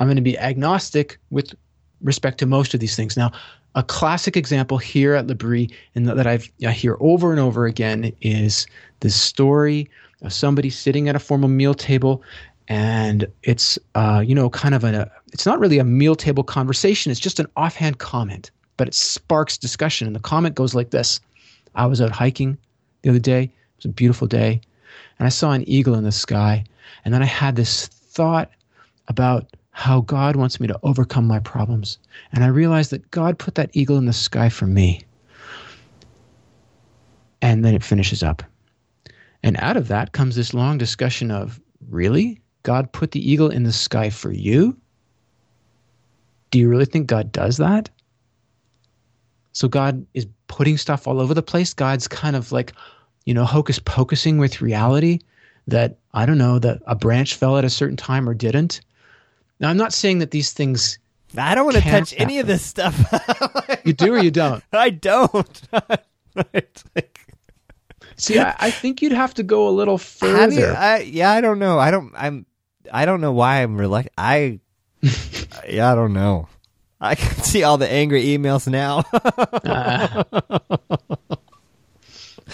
I'm 0.00 0.06
going 0.06 0.16
to 0.16 0.22
be 0.22 0.38
agnostic 0.38 1.18
with 1.30 1.54
respect 2.00 2.38
to 2.38 2.46
most 2.46 2.74
of 2.74 2.80
these 2.80 2.96
things. 2.96 3.16
Now, 3.16 3.32
a 3.74 3.82
classic 3.82 4.36
example 4.36 4.78
here 4.78 5.14
at 5.14 5.26
L'Abri 5.26 5.68
and 5.94 6.08
that 6.08 6.26
I've, 6.26 6.50
I 6.66 6.70
hear 6.70 6.96
over 7.00 7.30
and 7.30 7.40
over 7.40 7.66
again 7.66 8.12
is 8.20 8.66
the 9.00 9.10
story 9.10 9.90
of 10.22 10.32
somebody 10.32 10.70
sitting 10.70 11.08
at 11.08 11.16
a 11.16 11.20
formal 11.20 11.48
meal 11.48 11.74
table 11.74 12.22
and 12.68 13.26
it's 13.42 13.78
uh, 13.94 14.22
you 14.24 14.34
know 14.34 14.50
kind 14.50 14.74
of 14.74 14.84
a 14.84 15.10
it's 15.32 15.46
not 15.46 15.58
really 15.58 15.78
a 15.78 15.84
meal 15.84 16.14
table 16.14 16.44
conversation. 16.44 17.10
It's 17.10 17.20
just 17.20 17.40
an 17.40 17.46
offhand 17.56 17.98
comment 17.98 18.50
but 18.78 18.88
it 18.88 18.94
sparks 18.94 19.58
discussion. 19.58 20.06
And 20.06 20.16
the 20.16 20.20
comment 20.20 20.54
goes 20.54 20.74
like 20.74 20.90
this. 20.90 21.20
I 21.74 21.84
was 21.84 22.00
out 22.00 22.10
hiking 22.10 22.56
the 23.02 23.10
other 23.10 23.18
day. 23.18 23.42
It 23.42 23.76
was 23.76 23.84
a 23.84 23.90
beautiful 23.90 24.26
day. 24.26 24.62
And 25.18 25.26
i 25.26 25.28
saw 25.28 25.52
an 25.52 25.68
eagle 25.68 25.94
in 25.94 26.04
the 26.04 26.12
sky. 26.12 26.64
And 27.04 27.12
then 27.12 27.22
i 27.22 27.26
had 27.26 27.56
this 27.56 27.86
thought 27.86 28.50
about 29.08 29.46
how 29.72 30.00
god 30.00 30.36
wants 30.36 30.58
me 30.58 30.66
to 30.66 30.80
overcome 30.82 31.26
my 31.26 31.40
problems. 31.40 31.98
And 32.32 32.42
i 32.42 32.46
realized 32.46 32.90
that 32.92 33.10
god 33.10 33.38
put 33.38 33.56
that 33.56 33.70
eagle 33.74 33.98
in 33.98 34.06
the 34.06 34.12
sky 34.12 34.48
for 34.48 34.66
me. 34.66 35.02
And 37.42 37.64
then 37.64 37.74
it 37.74 37.84
finishes 37.84 38.22
up. 38.22 38.42
And 39.42 39.56
out 39.58 39.76
of 39.76 39.88
that 39.88 40.12
comes 40.12 40.34
this 40.34 40.54
long 40.54 40.78
discussion 40.78 41.30
of 41.30 41.60
really 41.88 42.40
God 42.62 42.92
put 42.92 43.12
the 43.12 43.30
eagle 43.30 43.48
in 43.50 43.62
the 43.62 43.72
sky 43.72 44.10
for 44.10 44.32
you? 44.32 44.76
Do 46.50 46.58
you 46.58 46.68
really 46.68 46.84
think 46.84 47.06
God 47.06 47.30
does 47.32 47.56
that? 47.58 47.90
So 49.52 49.68
God 49.68 50.06
is 50.14 50.26
putting 50.46 50.76
stuff 50.78 51.06
all 51.06 51.20
over 51.20 51.34
the 51.34 51.42
place. 51.42 51.74
God's 51.74 52.08
kind 52.08 52.36
of 52.36 52.52
like, 52.52 52.72
you 53.26 53.34
know, 53.34 53.44
hocus 53.44 53.78
pocusing 53.78 54.38
with 54.38 54.60
reality 54.60 55.18
that, 55.66 55.98
I 56.14 56.26
don't 56.26 56.38
know, 56.38 56.58
that 56.60 56.80
a 56.86 56.94
branch 56.94 57.34
fell 57.34 57.58
at 57.58 57.64
a 57.64 57.70
certain 57.70 57.96
time 57.96 58.28
or 58.28 58.34
didn't. 58.34 58.80
Now, 59.60 59.68
I'm 59.70 59.76
not 59.76 59.92
saying 59.92 60.20
that 60.20 60.30
these 60.30 60.52
things 60.52 60.98
I 61.36 61.54
don't 61.54 61.64
want 61.64 61.76
to 61.76 61.82
touch 61.82 62.14
any 62.16 62.38
of 62.38 62.46
this 62.46 62.64
stuff. 62.64 62.96
You 63.84 63.92
do 63.94 64.14
or 64.14 64.18
you 64.18 64.30
don't? 64.30 64.62
I 64.72 64.90
don't. 64.90 65.62
It's 66.52 66.84
like- 66.94 67.17
See, 68.18 68.38
I, 68.38 68.54
I 68.58 68.70
think 68.70 69.00
you'd 69.00 69.12
have 69.12 69.32
to 69.34 69.42
go 69.42 69.68
a 69.68 69.70
little 69.70 69.96
do 69.96 70.02
you- 70.02 70.08
further. 70.08 70.76
I, 70.76 70.98
yeah, 71.00 71.30
I 71.30 71.40
don't 71.40 71.58
know. 71.58 71.78
I 71.78 71.90
don't. 71.90 72.12
I'm. 72.16 72.46
I 72.92 73.04
don't 73.04 73.20
know 73.20 73.32
why 73.32 73.62
I'm 73.62 73.76
reluctant. 73.78 74.12
I. 74.18 74.60
yeah, 75.68 75.92
I 75.92 75.94
don't 75.94 76.12
know. 76.12 76.48
I 77.00 77.14
can 77.14 77.36
see 77.44 77.62
all 77.62 77.78
the 77.78 77.88
angry 77.90 78.24
emails 78.24 78.66
now, 78.66 79.04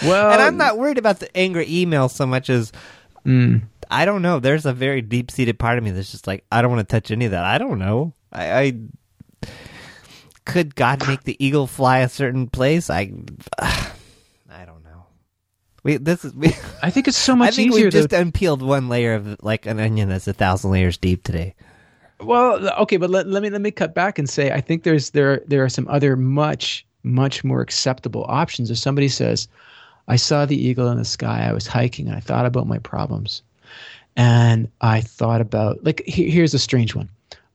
well, 0.03 0.31
and 0.31 0.41
I'm 0.41 0.57
not 0.57 0.77
worried 0.77 0.97
about 0.99 1.19
the 1.19 1.35
angry 1.35 1.65
emails 1.65 2.11
so 2.11 2.25
much 2.25 2.49
as 2.49 2.71
Mm, 3.25 3.63
I 3.89 4.05
don't 4.05 4.21
know. 4.21 4.37
There's 4.39 4.67
a 4.67 4.73
very 4.73 5.01
deep 5.01 5.31
seated 5.31 5.57
part 5.57 5.79
of 5.79 5.83
me 5.83 5.89
that's 5.89 6.11
just 6.11 6.27
like 6.27 6.43
I 6.51 6.61
don't 6.61 6.69
want 6.71 6.87
to 6.87 6.93
touch 6.95 7.09
any 7.09 7.25
of 7.25 7.31
that. 7.31 7.43
I 7.43 7.57
don't 7.57 7.79
know. 7.79 8.13
I, 8.31 8.59
I 8.61 8.73
could 10.45 10.75
God 10.75 11.07
make 11.07 11.23
the 11.23 11.43
eagle 11.43 11.65
fly 11.65 11.99
a 11.99 12.09
certain 12.09 12.45
place? 12.47 12.91
I 12.91 13.05
know. 13.61 13.65
We 15.85 15.97
this 15.97 16.25
is 16.25 16.33
we. 16.33 16.47
I 16.81 16.89
think 16.89 17.07
it's 17.07 17.15
so 17.15 17.35
much. 17.35 17.49
I 17.49 17.51
think 17.51 17.71
easier 17.71 17.85
we 17.85 17.91
just 17.91 18.11
unpeeled 18.11 18.63
one 18.63 18.89
layer 18.89 19.13
of 19.13 19.37
like 19.43 19.67
an 19.67 19.79
onion 19.79 20.09
that's 20.09 20.27
a 20.27 20.33
thousand 20.33 20.71
layers 20.71 20.97
deep 20.97 21.21
today. 21.23 21.53
Well, 22.19 22.67
okay, 22.79 22.97
but 22.97 23.11
let, 23.11 23.27
let 23.27 23.43
me 23.43 23.51
let 23.51 23.61
me 23.61 23.69
cut 23.69 23.93
back 23.93 24.17
and 24.17 24.27
say 24.27 24.51
I 24.51 24.61
think 24.61 24.81
there's 24.81 25.11
there 25.11 25.43
there 25.45 25.63
are 25.63 25.69
some 25.69 25.87
other 25.87 26.15
much 26.15 26.83
much 27.03 27.43
more 27.43 27.61
acceptable 27.61 28.25
options. 28.27 28.71
If 28.71 28.79
somebody 28.79 29.07
says, 29.07 29.47
"I 30.07 30.15
saw 30.15 30.47
the 30.47 30.57
eagle 30.57 30.89
in 30.89 30.97
the 30.97 31.05
sky. 31.05 31.47
I 31.47 31.53
was 31.53 31.67
hiking 31.67 32.07
and 32.07 32.15
I 32.15 32.19
thought 32.19 32.47
about 32.47 32.65
my 32.65 32.79
problems, 32.79 33.43
and 34.15 34.67
I 34.81 35.01
thought 35.01 35.39
about 35.39 35.83
like 35.83 36.01
he- 36.07 36.31
here's 36.31 36.55
a 36.55 36.59
strange 36.59 36.95
one. 36.95 37.09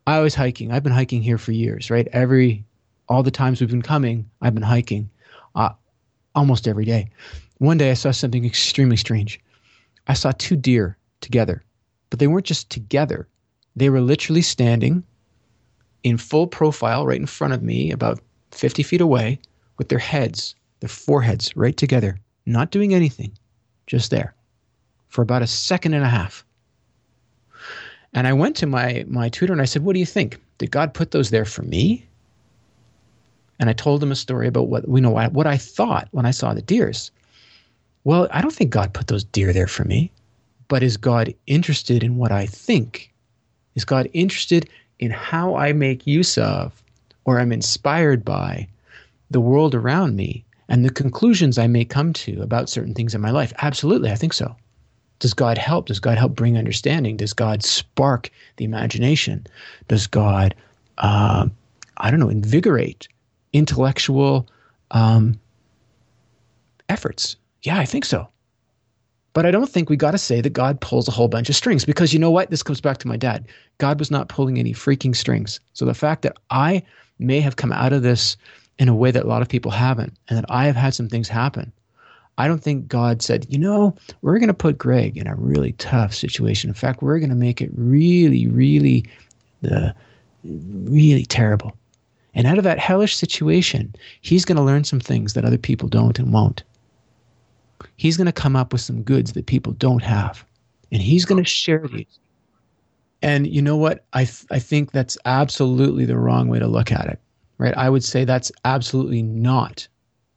I 0.06 0.20
was 0.20 0.36
hiking. 0.36 0.70
I've 0.70 0.84
been 0.84 0.92
hiking 0.92 1.20
here 1.20 1.38
for 1.38 1.50
years, 1.50 1.90
right? 1.90 2.06
Every 2.12 2.64
all 3.08 3.24
the 3.24 3.32
times 3.32 3.60
we've 3.60 3.70
been 3.70 3.82
coming, 3.82 4.30
I've 4.40 4.54
been 4.54 4.62
hiking, 4.62 5.10
uh, 5.56 5.70
almost 6.36 6.68
every 6.68 6.84
day. 6.84 7.08
One 7.60 7.76
day 7.76 7.90
I 7.90 7.94
saw 7.94 8.10
something 8.10 8.46
extremely 8.46 8.96
strange. 8.96 9.38
I 10.06 10.14
saw 10.14 10.32
two 10.32 10.56
deer 10.56 10.96
together, 11.20 11.62
but 12.08 12.18
they 12.18 12.26
weren't 12.26 12.46
just 12.46 12.70
together. 12.70 13.28
They 13.76 13.90
were 13.90 14.00
literally 14.00 14.40
standing 14.40 15.04
in 16.02 16.16
full 16.16 16.46
profile 16.46 17.04
right 17.04 17.20
in 17.20 17.26
front 17.26 17.52
of 17.52 17.62
me, 17.62 17.90
about 17.90 18.18
50 18.52 18.82
feet 18.82 19.02
away, 19.02 19.40
with 19.76 19.90
their 19.90 19.98
heads, 19.98 20.54
their 20.80 20.88
foreheads 20.88 21.54
right 21.54 21.76
together, 21.76 22.18
not 22.46 22.70
doing 22.70 22.94
anything, 22.94 23.30
just 23.86 24.10
there 24.10 24.34
for 25.08 25.20
about 25.20 25.42
a 25.42 25.46
second 25.46 25.92
and 25.92 26.02
a 26.02 26.08
half. 26.08 26.46
And 28.14 28.26
I 28.26 28.32
went 28.32 28.56
to 28.56 28.66
my, 28.66 29.04
my 29.06 29.28
tutor 29.28 29.52
and 29.52 29.60
I 29.60 29.66
said, 29.66 29.84
What 29.84 29.92
do 29.92 30.00
you 30.00 30.06
think? 30.06 30.40
Did 30.56 30.70
God 30.70 30.94
put 30.94 31.10
those 31.10 31.28
there 31.28 31.44
for 31.44 31.60
me? 31.60 32.06
And 33.58 33.68
I 33.68 33.74
told 33.74 34.02
him 34.02 34.12
a 34.12 34.16
story 34.16 34.48
about 34.48 34.68
what 34.68 34.88
you 34.88 35.02
know 35.02 35.10
what 35.10 35.46
I 35.46 35.58
thought 35.58 36.08
when 36.12 36.24
I 36.24 36.30
saw 36.30 36.54
the 36.54 36.62
deers. 36.62 37.10
Well, 38.04 38.28
I 38.30 38.40
don't 38.40 38.52
think 38.52 38.70
God 38.70 38.94
put 38.94 39.08
those 39.08 39.24
deer 39.24 39.52
there 39.52 39.66
for 39.66 39.84
me, 39.84 40.10
but 40.68 40.82
is 40.82 40.96
God 40.96 41.34
interested 41.46 42.02
in 42.02 42.16
what 42.16 42.32
I 42.32 42.46
think? 42.46 43.12
Is 43.74 43.84
God 43.84 44.08
interested 44.12 44.68
in 44.98 45.10
how 45.10 45.54
I 45.56 45.72
make 45.72 46.06
use 46.06 46.38
of 46.38 46.82
or 47.24 47.38
I'm 47.38 47.52
inspired 47.52 48.24
by 48.24 48.68
the 49.30 49.40
world 49.40 49.74
around 49.74 50.16
me 50.16 50.44
and 50.68 50.84
the 50.84 50.90
conclusions 50.90 51.58
I 51.58 51.66
may 51.66 51.84
come 51.84 52.12
to 52.14 52.40
about 52.42 52.70
certain 52.70 52.94
things 52.94 53.14
in 53.14 53.20
my 53.20 53.30
life? 53.30 53.52
Absolutely, 53.60 54.10
I 54.10 54.14
think 54.14 54.32
so. 54.32 54.56
Does 55.18 55.34
God 55.34 55.58
help? 55.58 55.86
Does 55.86 56.00
God 56.00 56.16
help 56.16 56.34
bring 56.34 56.56
understanding? 56.56 57.16
Does 57.18 57.34
God 57.34 57.62
spark 57.62 58.30
the 58.56 58.64
imagination? 58.64 59.46
Does 59.88 60.06
God, 60.06 60.54
uh, 60.98 61.46
I 61.98 62.10
don't 62.10 62.20
know, 62.20 62.30
invigorate 62.30 63.08
intellectual 63.52 64.48
um, 64.90 65.38
efforts? 66.88 67.36
Yeah, 67.62 67.78
I 67.78 67.84
think 67.84 68.04
so. 68.04 68.28
But 69.32 69.46
I 69.46 69.50
don't 69.50 69.68
think 69.70 69.88
we 69.88 69.96
got 69.96 70.10
to 70.10 70.18
say 70.18 70.40
that 70.40 70.52
God 70.52 70.80
pulls 70.80 71.06
a 71.06 71.12
whole 71.12 71.28
bunch 71.28 71.48
of 71.48 71.56
strings 71.56 71.84
because 71.84 72.12
you 72.12 72.18
know 72.18 72.30
what? 72.30 72.50
This 72.50 72.64
comes 72.64 72.80
back 72.80 72.98
to 72.98 73.08
my 73.08 73.16
dad. 73.16 73.46
God 73.78 73.98
was 73.98 74.10
not 74.10 74.28
pulling 74.28 74.58
any 74.58 74.72
freaking 74.72 75.14
strings. 75.14 75.60
So 75.72 75.84
the 75.84 75.94
fact 75.94 76.22
that 76.22 76.36
I 76.50 76.82
may 77.18 77.40
have 77.40 77.56
come 77.56 77.72
out 77.72 77.92
of 77.92 78.02
this 78.02 78.36
in 78.78 78.88
a 78.88 78.94
way 78.94 79.10
that 79.10 79.24
a 79.24 79.28
lot 79.28 79.42
of 79.42 79.48
people 79.48 79.70
haven't, 79.70 80.16
and 80.28 80.38
that 80.38 80.46
I 80.48 80.66
have 80.66 80.74
had 80.74 80.94
some 80.94 81.08
things 81.08 81.28
happen, 81.28 81.70
I 82.38 82.48
don't 82.48 82.62
think 82.62 82.88
God 82.88 83.22
said, 83.22 83.46
you 83.50 83.58
know, 83.58 83.94
we're 84.22 84.38
going 84.38 84.48
to 84.48 84.54
put 84.54 84.78
Gregg 84.78 85.16
in 85.16 85.26
a 85.26 85.34
really 85.36 85.72
tough 85.72 86.14
situation. 86.14 86.70
In 86.70 86.74
fact, 86.74 87.02
we're 87.02 87.18
going 87.18 87.30
to 87.30 87.36
make 87.36 87.60
it 87.60 87.70
really, 87.74 88.46
really, 88.48 89.04
uh, 89.70 89.90
really 90.42 91.26
terrible. 91.26 91.76
And 92.34 92.46
out 92.46 92.58
of 92.58 92.64
that 92.64 92.78
hellish 92.78 93.16
situation, 93.16 93.94
he's 94.22 94.44
going 94.44 94.56
to 94.56 94.62
learn 94.62 94.84
some 94.84 95.00
things 95.00 95.34
that 95.34 95.44
other 95.44 95.58
people 95.58 95.88
don't 95.88 96.18
and 96.18 96.32
won't 96.32 96.62
he's 97.96 98.16
going 98.16 98.26
to 98.26 98.32
come 98.32 98.56
up 98.56 98.72
with 98.72 98.80
some 98.80 99.02
goods 99.02 99.32
that 99.32 99.46
people 99.46 99.72
don't 99.74 100.02
have 100.02 100.44
and 100.92 101.02
he's 101.02 101.24
going 101.24 101.42
to 101.42 101.48
share 101.48 101.86
these. 101.88 102.18
And 103.22 103.46
you 103.46 103.60
know 103.60 103.76
what? 103.76 104.04
I, 104.12 104.24
th- 104.24 104.46
I 104.50 104.58
think 104.58 104.92
that's 104.92 105.18
absolutely 105.24 106.06
the 106.06 106.18
wrong 106.18 106.48
way 106.48 106.58
to 106.58 106.66
look 106.66 106.90
at 106.90 107.06
it 107.06 107.20
right? 107.60 107.76
I 107.76 107.90
would 107.90 108.02
say 108.02 108.24
that's 108.24 108.50
absolutely 108.64 109.22
not 109.22 109.86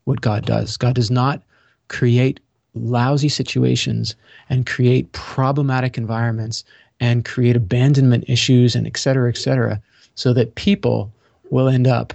what 0.03 0.21
god 0.21 0.45
does. 0.45 0.75
God 0.75 0.93
does 0.93 1.09
not 1.09 1.41
create 1.87 2.41
lousy 2.75 3.29
situations 3.29 4.15
and 4.49 4.67
create 4.67 5.11
problematic 5.13 5.97
environments 5.97 6.65
and 6.99 7.23
create 7.23 7.55
abandonment 7.55 8.25
issues 8.27 8.75
and 8.75 8.85
et 8.85 8.97
cetera 8.97 9.29
et 9.29 9.37
cetera 9.37 9.81
so 10.15 10.33
that 10.33 10.55
people 10.55 11.11
will 11.49 11.69
end 11.69 11.87
up 11.87 12.13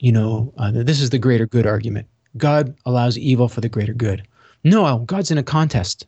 you 0.00 0.10
know 0.10 0.52
uh, 0.58 0.70
this 0.72 1.00
is 1.00 1.10
the 1.10 1.18
greater 1.18 1.46
good 1.46 1.66
argument 1.66 2.06
God 2.36 2.74
allows 2.84 3.18
evil 3.18 3.48
for 3.48 3.60
the 3.60 3.68
greater 3.68 3.94
good. 3.94 4.26
No, 4.64 4.98
God's 5.00 5.30
in 5.30 5.38
a 5.38 5.42
contest. 5.42 6.06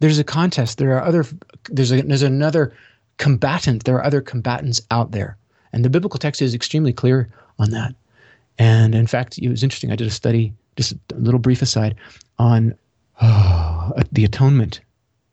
There's 0.00 0.18
a 0.18 0.24
contest. 0.24 0.78
There 0.78 0.96
are 0.96 1.04
other. 1.04 1.24
There's 1.68 1.92
a, 1.92 2.02
there's 2.02 2.22
another 2.22 2.74
combatant. 3.18 3.84
There 3.84 3.96
are 3.96 4.04
other 4.04 4.20
combatants 4.20 4.80
out 4.90 5.12
there, 5.12 5.36
and 5.72 5.84
the 5.84 5.90
biblical 5.90 6.18
text 6.18 6.42
is 6.42 6.54
extremely 6.54 6.92
clear 6.92 7.28
on 7.58 7.70
that. 7.70 7.94
And 8.58 8.94
in 8.94 9.06
fact, 9.06 9.38
it 9.38 9.48
was 9.48 9.62
interesting. 9.62 9.92
I 9.92 9.96
did 9.96 10.06
a 10.06 10.10
study, 10.10 10.52
just 10.76 10.92
a 10.92 11.16
little 11.16 11.40
brief 11.40 11.62
aside, 11.62 11.94
on 12.38 12.74
oh, 13.20 13.92
the 14.12 14.24
atonement. 14.24 14.80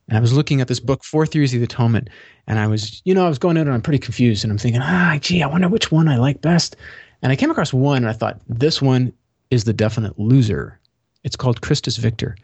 And 0.08 0.18
I 0.18 0.22
was 0.22 0.34
looking 0.34 0.60
at 0.60 0.68
this 0.68 0.80
book, 0.80 1.04
Four 1.04 1.28
Theories 1.28 1.54
of 1.54 1.60
the 1.60 1.66
Atonement, 1.66 2.10
and 2.48 2.58
I 2.58 2.66
was, 2.66 3.02
you 3.06 3.14
know, 3.14 3.26
I 3.26 3.30
was 3.30 3.38
going 3.38 3.58
in 3.58 3.68
and 3.68 3.74
I'm 3.74 3.82
pretty 3.82 4.00
confused, 4.00 4.44
and 4.44 4.52
I'm 4.52 4.58
thinking, 4.58 4.82
ah, 4.82 5.20
gee, 5.22 5.44
I 5.44 5.48
wonder 5.48 5.68
which 5.68 5.92
one 5.92 6.08
I 6.08 6.18
like 6.18 6.42
best. 6.42 6.76
And 7.22 7.32
I 7.32 7.36
came 7.36 7.52
across 7.52 7.72
one, 7.74 7.98
and 7.98 8.10
I 8.10 8.14
thought 8.14 8.40
this 8.48 8.82
one 8.82 9.14
is 9.52 9.64
the 9.64 9.74
definite 9.74 10.18
loser. 10.20 10.80
It's 11.24 11.36
called 11.36 11.62
Christus 11.62 11.98
Victor. 11.98 12.38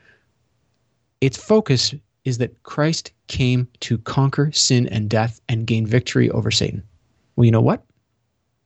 Its 1.22 1.38
focus 1.38 1.94
is 2.26 2.40
that 2.40 2.64
Christ 2.64 3.12
came 3.28 3.68
to 3.82 3.98
conquer 4.00 4.52
sin 4.52 4.88
and 4.88 5.10
death 5.10 5.40
and 5.48 5.68
gain 5.68 5.86
victory 5.86 6.30
over 6.32 6.52
Satan. 6.52 6.84
Well, 7.36 7.46
you 7.46 7.52
know 7.52 7.62
what? 7.62 7.84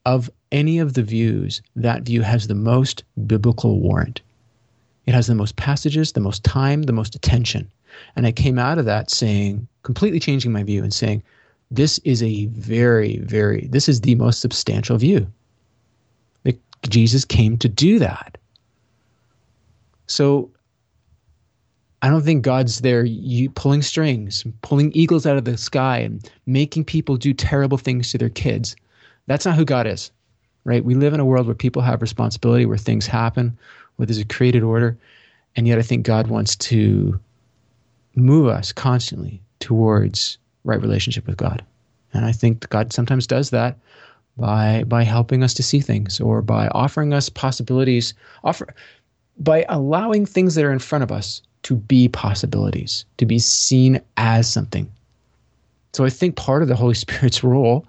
Of 0.06 0.30
any 0.52 0.80
of 0.80 0.94
the 0.94 1.04
views, 1.04 1.62
that 1.76 2.04
view 2.04 2.22
has 2.22 2.48
the 2.48 2.56
most 2.56 3.04
biblical 3.28 3.80
warrant. 3.80 4.22
It 5.06 5.14
has 5.14 5.28
the 5.28 5.36
most 5.36 5.56
passages, 5.58 6.14
the 6.14 6.20
most 6.22 6.44
time, 6.44 6.84
the 6.84 6.94
most 6.94 7.16
attention. 7.16 7.70
And 8.16 8.26
I 8.26 8.32
came 8.32 8.58
out 8.58 8.78
of 8.78 8.86
that 8.86 9.12
saying, 9.12 9.68
completely 9.84 10.20
changing 10.20 10.52
my 10.52 10.64
view 10.64 10.84
and 10.84 10.94
saying, 10.94 11.24
this 11.72 12.00
is 12.00 12.24
a 12.24 12.48
very, 12.48 13.18
very, 13.20 13.68
this 13.72 13.90
is 13.90 14.02
the 14.02 14.16
most 14.16 14.40
substantial 14.40 14.98
view. 14.98 15.32
Jesus 16.88 17.26
came 17.26 17.58
to 17.58 17.70
do 17.70 18.00
that. 18.00 18.38
So 20.08 20.50
I 22.02 22.10
don't 22.10 22.24
think 22.24 22.44
God's 22.44 22.80
there 22.80 23.04
you, 23.04 23.50
pulling 23.50 23.82
strings, 23.82 24.46
pulling 24.62 24.92
eagles 24.94 25.26
out 25.26 25.38
of 25.38 25.46
the 25.46 25.58
sky, 25.58 26.00
and 26.00 26.30
making 26.46 26.86
people 26.86 27.18
do 27.18 27.34
terrible 27.34 27.78
things 27.78 28.12
to 28.12 28.18
their 28.18 28.30
kids. 28.30 28.76
That's 29.28 29.46
not 29.46 29.56
who 29.56 29.66
God 29.66 29.86
is, 29.86 30.12
right? 30.64 30.84
We 30.84 30.96
live 30.96 31.14
in 31.14 31.20
a 31.20 31.26
world 31.26 31.46
where 31.46 31.56
people 31.56 31.82
have 31.82 32.02
responsibility, 32.02 32.66
where 32.66 32.78
things 32.78 33.06
happen, 33.06 33.58
where 33.98 34.06
there's 34.06 34.18
a 34.18 34.26
created 34.26 34.64
order. 34.64 34.98
And 35.56 35.68
yet 35.68 35.78
I 35.78 35.82
think 35.82 36.06
God 36.06 36.28
wants 36.28 36.56
to 36.56 37.20
move 38.16 38.48
us 38.48 38.72
constantly 38.72 39.42
towards 39.60 40.38
right 40.64 40.82
relationship 40.82 41.28
with 41.28 41.38
God. 41.38 41.64
And 42.14 42.26
I 42.26 42.32
think 42.32 42.68
God 42.70 42.94
sometimes 42.94 43.28
does 43.28 43.50
that 43.50 43.78
by 44.40 44.84
by 44.86 45.04
helping 45.04 45.44
us 45.44 45.54
to 45.56 45.64
see 45.64 45.80
things 45.80 46.20
or 46.20 46.42
by 46.42 46.68
offering 46.70 47.14
us 47.14 47.30
possibilities 47.30 48.14
offer 48.44 48.74
by 49.38 49.66
allowing 49.70 50.26
things 50.26 50.56
that 50.56 50.66
are 50.66 50.72
in 50.72 50.80
front 50.80 51.04
of 51.04 51.12
us 51.12 51.42
to 51.64 51.76
be 51.76 52.08
possibilities 52.08 53.06
to 53.18 53.26
be 53.26 53.40
seen 53.40 54.02
as 54.18 54.52
something. 54.52 54.90
So 55.94 56.06
i 56.06 56.10
think 56.10 56.36
part 56.36 56.62
of 56.62 56.68
the 56.68 56.76
holy 56.76 56.94
spirit's 57.06 57.44
role 57.44 57.86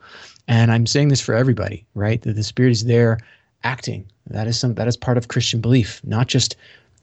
and 0.48 0.72
i'm 0.72 0.86
saying 0.86 1.08
this 1.08 1.20
for 1.20 1.34
everybody 1.34 1.86
right 1.94 2.20
that 2.22 2.36
the 2.36 2.42
spirit 2.42 2.72
is 2.72 2.84
there 2.84 3.18
acting. 3.62 4.06
That 4.28 4.46
is 4.46 4.58
some 4.58 4.74
that 4.74 4.88
is 4.88 4.96
part 4.96 5.18
of 5.18 5.28
christian 5.28 5.60
belief 5.60 6.00
not 6.04 6.28
just 6.28 6.56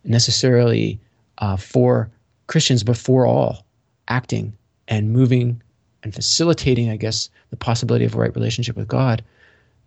necessarily 0.04 1.00
uh, 1.39 1.58
for 1.58 2.10
christians 2.48 2.84
but 2.84 2.98
for 2.98 3.26
all 3.26 3.66
acting 4.08 4.54
and 4.88 5.12
moving 5.12 5.62
and 6.04 6.14
facilitating, 6.14 6.89
I 6.89 6.98
guess, 6.98 7.30
the 7.50 7.58
possibility 7.58 8.06
of 8.06 8.16
a 8.16 8.18
right 8.18 8.36
relationship 8.36 8.76
with 8.76 8.88
God, 8.88 9.24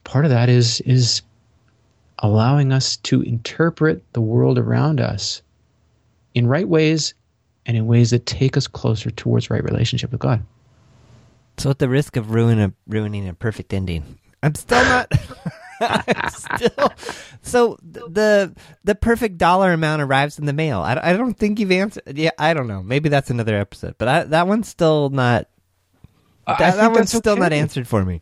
part 0.05 0.25
of 0.25 0.31
that 0.31 0.49
is 0.49 0.81
is 0.83 1.23
allowing 2.21 2.73
us 2.73 2.97
to 2.99 3.23
interpret 3.23 4.03
the 4.13 4.21
world 4.21 4.59
around 4.59 5.01
us 5.01 5.43
in 6.35 6.47
right 6.47 6.69
ways 6.69 7.15
and 7.67 7.77
in 7.77 7.87
ways 7.87 8.11
that 8.11 8.27
take 8.27 8.57
us 8.57 8.67
closer 8.67 9.11
towards 9.11 9.51
right 9.51 9.65
relationship 9.65 10.11
with 10.11 10.21
God. 10.21 10.43
So, 11.59 11.71
at 11.71 11.79
the 11.79 11.89
risk 11.89 12.17
of 12.17 12.31
ruin 12.31 12.59
a, 12.59 12.73
ruining 12.87 13.29
a 13.29 13.35
perfect 13.35 13.73
ending, 13.73 14.19
I'm 14.43 14.55
still 14.55 14.83
not. 14.83 15.13
I'm 15.81 16.29
still 16.29 16.93
so 17.43 17.79
the 17.83 18.55
the 18.85 18.95
perfect 18.95 19.39
dollar 19.39 19.73
amount 19.73 20.03
arrives 20.03 20.39
in 20.39 20.47
the 20.47 20.53
mail. 20.53 20.81
I, 20.81 20.99
I 21.03 21.13
don't 21.15 21.35
think 21.35 21.59
you've 21.59 21.71
answered. 21.71 22.03
Yeah, 22.19 22.31
I 22.39 22.55
don't 22.55 22.67
know. 22.67 22.83
Maybe 22.83 23.09
that's 23.09 23.31
another 23.31 23.57
episode. 23.57 23.95
But 23.99 24.09
I, 24.09 24.25
that 24.25 24.47
one's 24.47 24.69
still 24.69 25.11
not. 25.11 25.49
That, 26.47 26.77
that 26.77 26.93
one's 26.93 27.13
still 27.13 27.35
okay. 27.35 27.41
not 27.41 27.53
answered 27.53 27.87
for 27.87 28.05
me. 28.05 28.21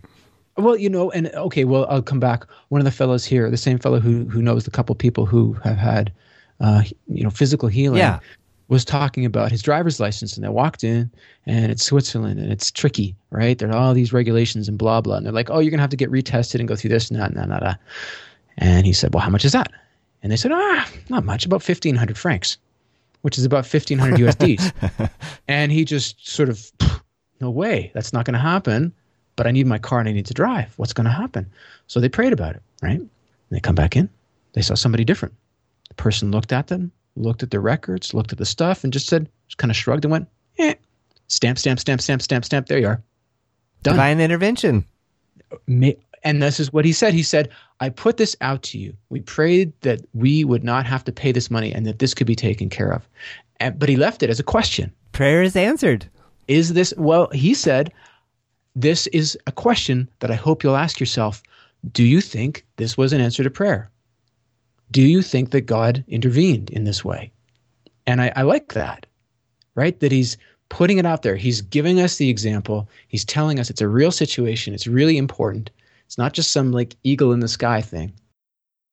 Well, 0.58 0.76
you 0.76 0.90
know, 0.90 1.10
and 1.12 1.28
okay, 1.28 1.64
well, 1.64 1.86
I'll 1.88 2.02
come 2.02 2.20
back. 2.20 2.44
One 2.68 2.80
of 2.80 2.84
the 2.84 2.90
fellows 2.90 3.24
here, 3.24 3.48
the 3.50 3.56
same 3.56 3.78
fellow 3.78 4.00
who 4.00 4.24
who 4.24 4.42
knows 4.42 4.64
the 4.64 4.70
couple 4.70 4.94
people 4.94 5.24
who 5.24 5.54
have 5.64 5.78
had, 5.78 6.12
uh, 6.60 6.82
you 7.06 7.24
know, 7.24 7.30
physical 7.30 7.68
healing. 7.68 7.98
Yeah 7.98 8.20
was 8.68 8.84
talking 8.84 9.24
about 9.24 9.50
his 9.50 9.62
driver's 9.62 9.98
license 9.98 10.36
and 10.36 10.44
they 10.44 10.48
walked 10.48 10.84
in 10.84 11.10
and 11.46 11.72
it's 11.72 11.84
Switzerland 11.84 12.38
and 12.38 12.52
it's 12.52 12.70
tricky, 12.70 13.16
right? 13.30 13.58
There 13.58 13.70
are 13.70 13.76
all 13.76 13.94
these 13.94 14.12
regulations 14.12 14.68
and 14.68 14.76
blah, 14.76 15.00
blah. 15.00 15.16
And 15.16 15.26
they're 15.26 15.32
like, 15.32 15.50
oh, 15.50 15.58
you're 15.58 15.70
going 15.70 15.78
to 15.78 15.82
have 15.82 15.90
to 15.90 15.96
get 15.96 16.10
retested 16.10 16.60
and 16.60 16.68
go 16.68 16.76
through 16.76 16.90
this 16.90 17.10
and 17.10 17.18
that 17.18 17.30
and 17.30 17.38
that 17.38 17.50
and 17.50 17.62
that. 17.62 17.80
And 18.58 18.86
he 18.86 18.92
said, 18.92 19.14
well, 19.14 19.22
how 19.22 19.30
much 19.30 19.44
is 19.44 19.52
that? 19.52 19.72
And 20.22 20.30
they 20.30 20.36
said, 20.36 20.52
ah, 20.52 20.88
not 21.08 21.24
much, 21.24 21.46
about 21.46 21.66
1,500 21.66 22.18
francs, 22.18 22.58
which 23.22 23.38
is 23.38 23.44
about 23.44 23.64
1,500 23.64 24.18
USDs. 24.20 25.10
and 25.48 25.72
he 25.72 25.84
just 25.84 26.28
sort 26.28 26.50
of, 26.50 26.70
no 27.40 27.50
way, 27.50 27.90
that's 27.94 28.12
not 28.12 28.26
going 28.26 28.34
to 28.34 28.40
happen. 28.40 28.92
But 29.38 29.46
I 29.46 29.52
need 29.52 29.68
my 29.68 29.78
car 29.78 30.00
and 30.00 30.08
I 30.08 30.12
need 30.12 30.26
to 30.26 30.34
drive. 30.34 30.74
What's 30.78 30.92
going 30.92 31.04
to 31.04 31.12
happen? 31.12 31.46
So 31.86 32.00
they 32.00 32.08
prayed 32.08 32.32
about 32.32 32.56
it, 32.56 32.62
right? 32.82 32.98
And 32.98 33.08
they 33.50 33.60
come 33.60 33.76
back 33.76 33.94
in. 33.94 34.10
They 34.54 34.62
saw 34.62 34.74
somebody 34.74 35.04
different. 35.04 35.32
The 35.90 35.94
person 35.94 36.32
looked 36.32 36.52
at 36.52 36.66
them, 36.66 36.90
looked 37.14 37.44
at 37.44 37.52
the 37.52 37.60
records, 37.60 38.12
looked 38.12 38.32
at 38.32 38.38
the 38.38 38.44
stuff, 38.44 38.82
and 38.82 38.92
just 38.92 39.06
said, 39.06 39.28
just 39.46 39.56
kind 39.56 39.70
of 39.70 39.76
shrugged 39.76 40.04
and 40.04 40.10
went, 40.10 40.26
eh, 40.58 40.74
stamp, 41.28 41.56
stamp, 41.56 41.78
stamp, 41.78 42.00
stamp, 42.00 42.20
stamp, 42.20 42.44
stamp. 42.44 42.66
There 42.66 42.80
you 42.80 42.88
are. 42.88 43.00
Done. 43.84 43.94
Divine 43.94 44.20
intervention. 44.20 44.84
And 46.24 46.42
this 46.42 46.58
is 46.58 46.72
what 46.72 46.84
he 46.84 46.92
said. 46.92 47.14
He 47.14 47.22
said, 47.22 47.48
I 47.78 47.90
put 47.90 48.16
this 48.16 48.34
out 48.40 48.64
to 48.64 48.78
you. 48.78 48.92
We 49.08 49.20
prayed 49.20 49.72
that 49.82 50.00
we 50.14 50.42
would 50.42 50.64
not 50.64 50.84
have 50.84 51.04
to 51.04 51.12
pay 51.12 51.30
this 51.30 51.48
money 51.48 51.72
and 51.72 51.86
that 51.86 52.00
this 52.00 52.12
could 52.12 52.26
be 52.26 52.34
taken 52.34 52.68
care 52.68 52.92
of. 52.92 53.08
And, 53.60 53.78
but 53.78 53.88
he 53.88 53.94
left 53.94 54.24
it 54.24 54.30
as 54.30 54.40
a 54.40 54.42
question. 54.42 54.92
Prayer 55.12 55.44
is 55.44 55.54
answered. 55.54 56.06
Is 56.48 56.72
this, 56.72 56.92
well, 56.96 57.28
he 57.32 57.54
said, 57.54 57.92
this 58.80 59.06
is 59.08 59.36
a 59.46 59.52
question 59.52 60.08
that 60.20 60.30
I 60.30 60.34
hope 60.34 60.62
you'll 60.62 60.76
ask 60.76 61.00
yourself. 61.00 61.42
Do 61.92 62.04
you 62.04 62.20
think 62.20 62.64
this 62.76 62.96
was 62.96 63.12
an 63.12 63.20
answer 63.20 63.42
to 63.42 63.50
prayer? 63.50 63.90
do 64.90 65.02
you 65.02 65.22
think 65.22 65.50
that 65.50 65.62
God 65.62 66.04
intervened 66.08 66.70
in 66.70 66.84
this 66.84 67.04
way? 67.04 67.30
And 68.06 68.20
I, 68.22 68.32
I 68.36 68.42
like 68.42 68.72
that, 68.72 69.06
right? 69.74 69.98
That 70.00 70.12
he's 70.12 70.36
putting 70.70 70.98
it 70.98 71.06
out 71.06 71.22
there. 71.22 71.36
He's 71.36 71.60
giving 71.60 72.00
us 72.00 72.16
the 72.16 72.30
example. 72.30 72.88
He's 73.08 73.24
telling 73.24 73.58
us 73.58 73.70
it's 73.70 73.80
a 73.80 73.88
real 73.88 74.10
situation. 74.10 74.74
It's 74.74 74.86
really 74.86 75.18
important. 75.18 75.70
It's 76.06 76.18
not 76.18 76.32
just 76.32 76.52
some 76.52 76.72
like 76.72 76.96
eagle 77.04 77.32
in 77.32 77.40
the 77.40 77.48
sky 77.48 77.82
thing. 77.82 78.12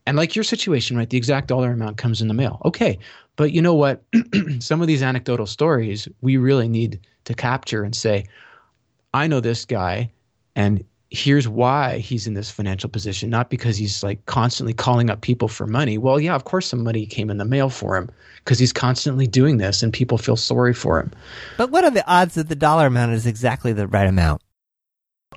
And 0.06 0.18
like 0.18 0.36
your 0.36 0.44
situation, 0.44 0.98
right? 0.98 1.10
The 1.10 1.18
exact 1.18 1.48
dollar 1.48 1.72
amount 1.72 1.98
comes 1.98 2.22
in 2.22 2.28
the 2.28 2.34
mail. 2.34 2.62
Okay. 2.66 3.00
But 3.38 3.54
you 3.54 3.62
know 3.62 3.74
what? 3.74 4.04
some 4.60 4.82
of 4.82 4.88
these 4.88 5.02
anecdotal 5.02 5.48
stories 5.48 6.08
we 6.22 6.38
really 6.38 6.68
need 6.68 7.00
to 7.24 7.34
capture 7.34 7.84
and 7.84 7.96
say, 7.96 8.26
I 9.16 9.28
know 9.28 9.40
this 9.40 9.66
guy 9.66 10.12
and 10.56 10.84
here's 11.10 11.48
why 11.48 12.00
he's 12.00 12.28
in 12.28 12.34
this 12.34 12.52
financial 12.52 12.90
position 12.90 13.30
not 13.30 13.50
because 13.50 13.78
he's 13.78 14.04
like 14.04 14.26
constantly 14.26 14.74
calling 14.74 15.10
up 15.10 15.22
people 15.22 15.48
for 15.48 15.66
money. 15.66 15.98
Well 15.98 16.20
yeah 16.20 16.36
of 16.36 16.44
course 16.44 16.68
some 16.68 16.84
money 16.84 17.06
came 17.06 17.30
in 17.30 17.38
the 17.38 17.46
mail 17.46 17.70
for 17.70 17.96
him 17.96 18.10
because 18.44 18.60
he's 18.60 18.74
constantly 18.74 19.26
doing 19.26 19.58
this 19.58 19.82
and 19.82 19.94
people 19.94 20.18
feel 20.18 20.36
sorry 20.36 20.74
for 20.74 21.00
him. 21.00 21.12
But 21.58 21.72
what 21.72 21.84
are 21.86 21.92
the 21.92 22.06
odds 22.08 22.36
that 22.36 22.50
the 22.50 22.56
dollar 22.56 22.88
amount 22.88 23.14
is 23.14 23.26
exactly 23.26 23.72
the 23.74 23.88
right 23.88 24.08
amount? 24.08 24.42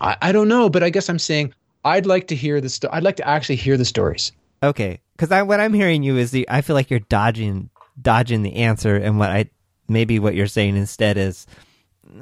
I, 0.01 0.16
I 0.22 0.33
don't 0.33 0.49
know 0.49 0.68
but 0.68 0.83
i 0.83 0.91
guess 0.91 1.09
i'm 1.09 1.18
saying 1.18 1.53
i'd 1.85 2.07
like 2.07 2.29
to 2.29 2.37
hear 2.37 2.61
the 2.61 2.68
sto- 2.68 2.91
i'd 2.93 3.03
like 3.03 3.16
to 3.16 3.29
actually 3.29 3.57
hear 3.57 3.76
the 3.76 3.85
stories. 3.85 4.33
Okay 4.62 5.01
because 5.16 5.33
I, 5.33 5.43
what 5.43 5.61
i'm 5.61 5.74
hearing 5.74 6.03
you 6.03 6.16
is 6.16 6.31
the 6.31 6.49
i 6.49 6.62
feel 6.62 6.74
like 6.74 6.91
you're 6.91 7.01
dodging 7.01 7.70
dodging 8.01 8.43
the 8.43 8.57
answer 8.57 8.97
and 8.97 9.18
what 9.18 9.31
i 9.31 9.51
maybe 9.89 10.18
what 10.18 10.35
you're 10.35 10.47
saying 10.47 10.76
instead 10.76 11.16
is 11.16 11.47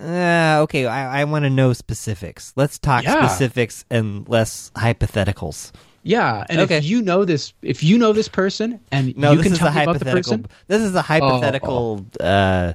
uh, 0.00 0.60
okay, 0.62 0.86
I, 0.86 1.22
I 1.22 1.24
want 1.24 1.44
to 1.44 1.50
know 1.50 1.72
specifics. 1.72 2.52
Let's 2.56 2.78
talk 2.78 3.04
yeah. 3.04 3.26
specifics 3.26 3.84
and 3.90 4.28
less 4.28 4.70
hypotheticals. 4.74 5.72
Yeah, 6.02 6.44
and 6.48 6.60
okay. 6.60 6.78
if 6.78 6.84
you 6.84 7.02
know 7.02 7.24
this, 7.24 7.52
if 7.62 7.82
you 7.82 7.98
know 7.98 8.12
this 8.12 8.28
person, 8.28 8.78
and 8.92 9.16
no, 9.16 9.32
you 9.32 9.40
can 9.40 9.52
tell 9.54 9.72
me 9.72 9.82
about 9.82 9.98
the 9.98 10.04
person, 10.04 10.46
this 10.68 10.82
is 10.82 10.94
a 10.94 11.02
hypothetical. 11.02 12.06
Oh, 12.20 12.24
oh. 12.24 12.24
Uh, 12.24 12.72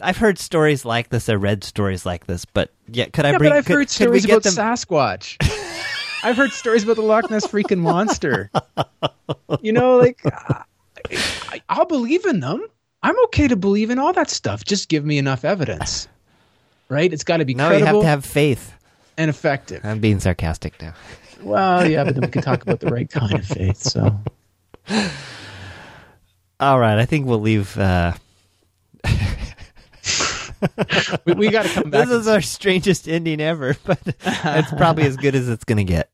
I've 0.00 0.16
heard 0.16 0.38
stories 0.38 0.84
like 0.84 1.08
this. 1.08 1.28
I 1.28 1.34
read 1.34 1.64
stories 1.64 2.06
like 2.06 2.26
this, 2.26 2.44
but 2.44 2.72
yeah, 2.88 3.06
could 3.06 3.24
I 3.24 3.32
yeah, 3.32 3.38
bring? 3.38 3.50
But 3.50 3.56
I've 3.56 3.66
could, 3.66 3.74
heard 3.74 3.90
stories 3.90 4.24
about 4.24 4.44
them? 4.44 4.54
Sasquatch. 4.54 5.36
I've 6.22 6.36
heard 6.36 6.52
stories 6.52 6.84
about 6.84 6.96
the 6.96 7.02
Loch 7.02 7.30
Ness 7.30 7.46
freaking 7.46 7.78
monster. 7.78 8.50
You 9.60 9.72
know, 9.72 9.98
like 9.98 10.20
I, 10.24 11.60
I'll 11.68 11.84
believe 11.84 12.24
in 12.24 12.40
them. 12.40 12.66
I'm 13.02 13.18
okay 13.24 13.48
to 13.48 13.56
believe 13.56 13.90
in 13.90 13.98
all 13.98 14.12
that 14.12 14.30
stuff. 14.30 14.64
Just 14.64 14.88
give 14.88 15.04
me 15.04 15.18
enough 15.18 15.44
evidence. 15.44 16.08
Right? 16.90 17.12
It's 17.12 17.22
got 17.22 17.36
to 17.36 17.44
be 17.44 17.52
no, 17.52 17.68
credible. 17.68 17.86
you 17.86 17.94
have 17.96 18.00
to 18.00 18.06
have 18.06 18.24
faith. 18.24 18.72
And 19.18 19.28
effective. 19.28 19.84
I'm 19.84 20.00
being 20.00 20.20
sarcastic 20.20 20.80
now. 20.80 20.94
Well, 21.42 21.86
yeah, 21.86 22.02
but 22.02 22.14
then 22.14 22.22
we 22.22 22.28
can 22.28 22.40
talk 22.40 22.62
about 22.62 22.80
the 22.80 22.86
right 22.86 23.10
kind 23.10 23.34
of 23.34 23.44
faith. 23.46 23.76
So, 23.76 24.18
all 26.58 26.78
right, 26.78 26.98
I 26.98 27.04
think 27.04 27.26
we'll 27.26 27.42
leave. 27.42 27.76
Uh... 27.76 28.14
we, 31.26 31.34
we 31.34 31.50
got 31.50 31.66
to 31.66 31.74
come 31.74 31.90
back. 31.90 32.08
This 32.08 32.20
is 32.20 32.26
our 32.26 32.40
strangest 32.40 33.06
ending 33.06 33.42
ever, 33.42 33.76
but 33.84 34.00
it's 34.24 34.70
probably 34.70 35.04
as 35.04 35.18
good 35.18 35.34
as 35.34 35.50
it's 35.50 35.64
going 35.64 35.76
to 35.76 35.84
get. 35.84 36.10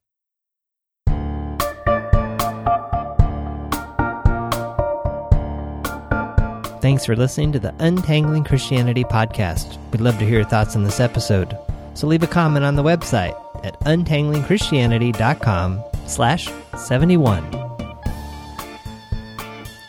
Thanks 6.85 7.07
for 7.07 7.17
listening 7.17 7.51
to 7.53 7.59
the 7.59 7.75
Untangling 7.79 8.45
Christianity 8.45 9.05
podcast. 9.05 9.79
We'd 9.91 10.03
love 10.03 10.19
to 10.19 10.27
hear 10.27 10.41
your 10.41 10.45
thoughts 10.45 10.77
on 10.77 10.85
this 10.85 11.01
episode. 11.01 11.57
So 11.95 12.07
leave 12.07 12.23
a 12.23 12.27
comment 12.27 12.63
on 12.63 12.77
the 12.77 12.83
website 12.83 13.35
at 13.65 13.81
untanglingchristianity.com 13.85 15.83
slash 16.07 16.47
71. 16.77 17.43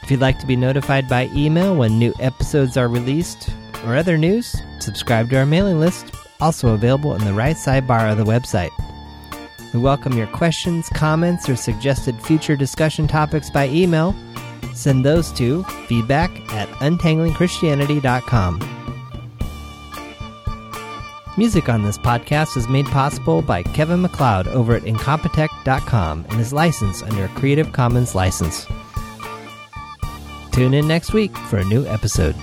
If 0.04 0.10
you'd 0.10 0.22
like 0.22 0.40
to 0.40 0.48
be 0.48 0.56
notified 0.56 1.10
by 1.10 1.30
email 1.34 1.76
when 1.76 2.00
new 2.00 2.14
episodes 2.22 2.78
are 2.78 2.88
released 2.88 3.50
or 3.86 3.98
other 3.98 4.18
news, 4.18 4.56
subscribe 4.80 5.30
to 5.32 5.40
our 5.40 5.46
mailing 5.46 5.82
list, 5.82 6.16
also 6.40 6.76
available 6.76 7.14
in 7.14 7.26
the 7.26 7.34
right 7.34 7.58
sidebar 7.58 8.10
of 8.10 8.18
the 8.18 8.24
website. 8.24 8.72
We 9.74 9.82
welcome 9.82 10.18
your 10.18 10.28
questions, 10.28 10.88
comments, 10.88 11.50
or 11.50 11.58
suggested 11.58 12.22
future 12.22 12.56
discussion 12.56 13.06
topics 13.06 13.50
by 13.50 13.68
email 13.68 14.16
Send 14.74 15.06
those 15.06 15.32
to 15.34 15.64
feedback 15.88 16.32
at 16.54 16.68
untanglingchristianity.com. 16.80 18.72
Music 21.38 21.68
on 21.68 21.84
this 21.84 21.98
podcast 21.98 22.56
is 22.56 22.70
made 22.70 22.86
possible 22.86 23.42
by 23.42 23.62
Kevin 23.62 24.02
MacLeod 24.02 24.48
over 24.48 24.74
at 24.74 24.84
Incompetech.com 24.84 26.26
and 26.30 26.40
is 26.40 26.54
licensed 26.54 27.04
under 27.04 27.26
a 27.26 27.30
Creative 27.30 27.74
Commons 27.74 28.16
license. 28.16 28.66
Tune 30.54 30.74
in 30.74 30.88
next 30.88 31.12
week 31.12 31.36
for 31.38 31.58
a 31.58 31.66
new 31.66 31.86
episode. 31.88 32.36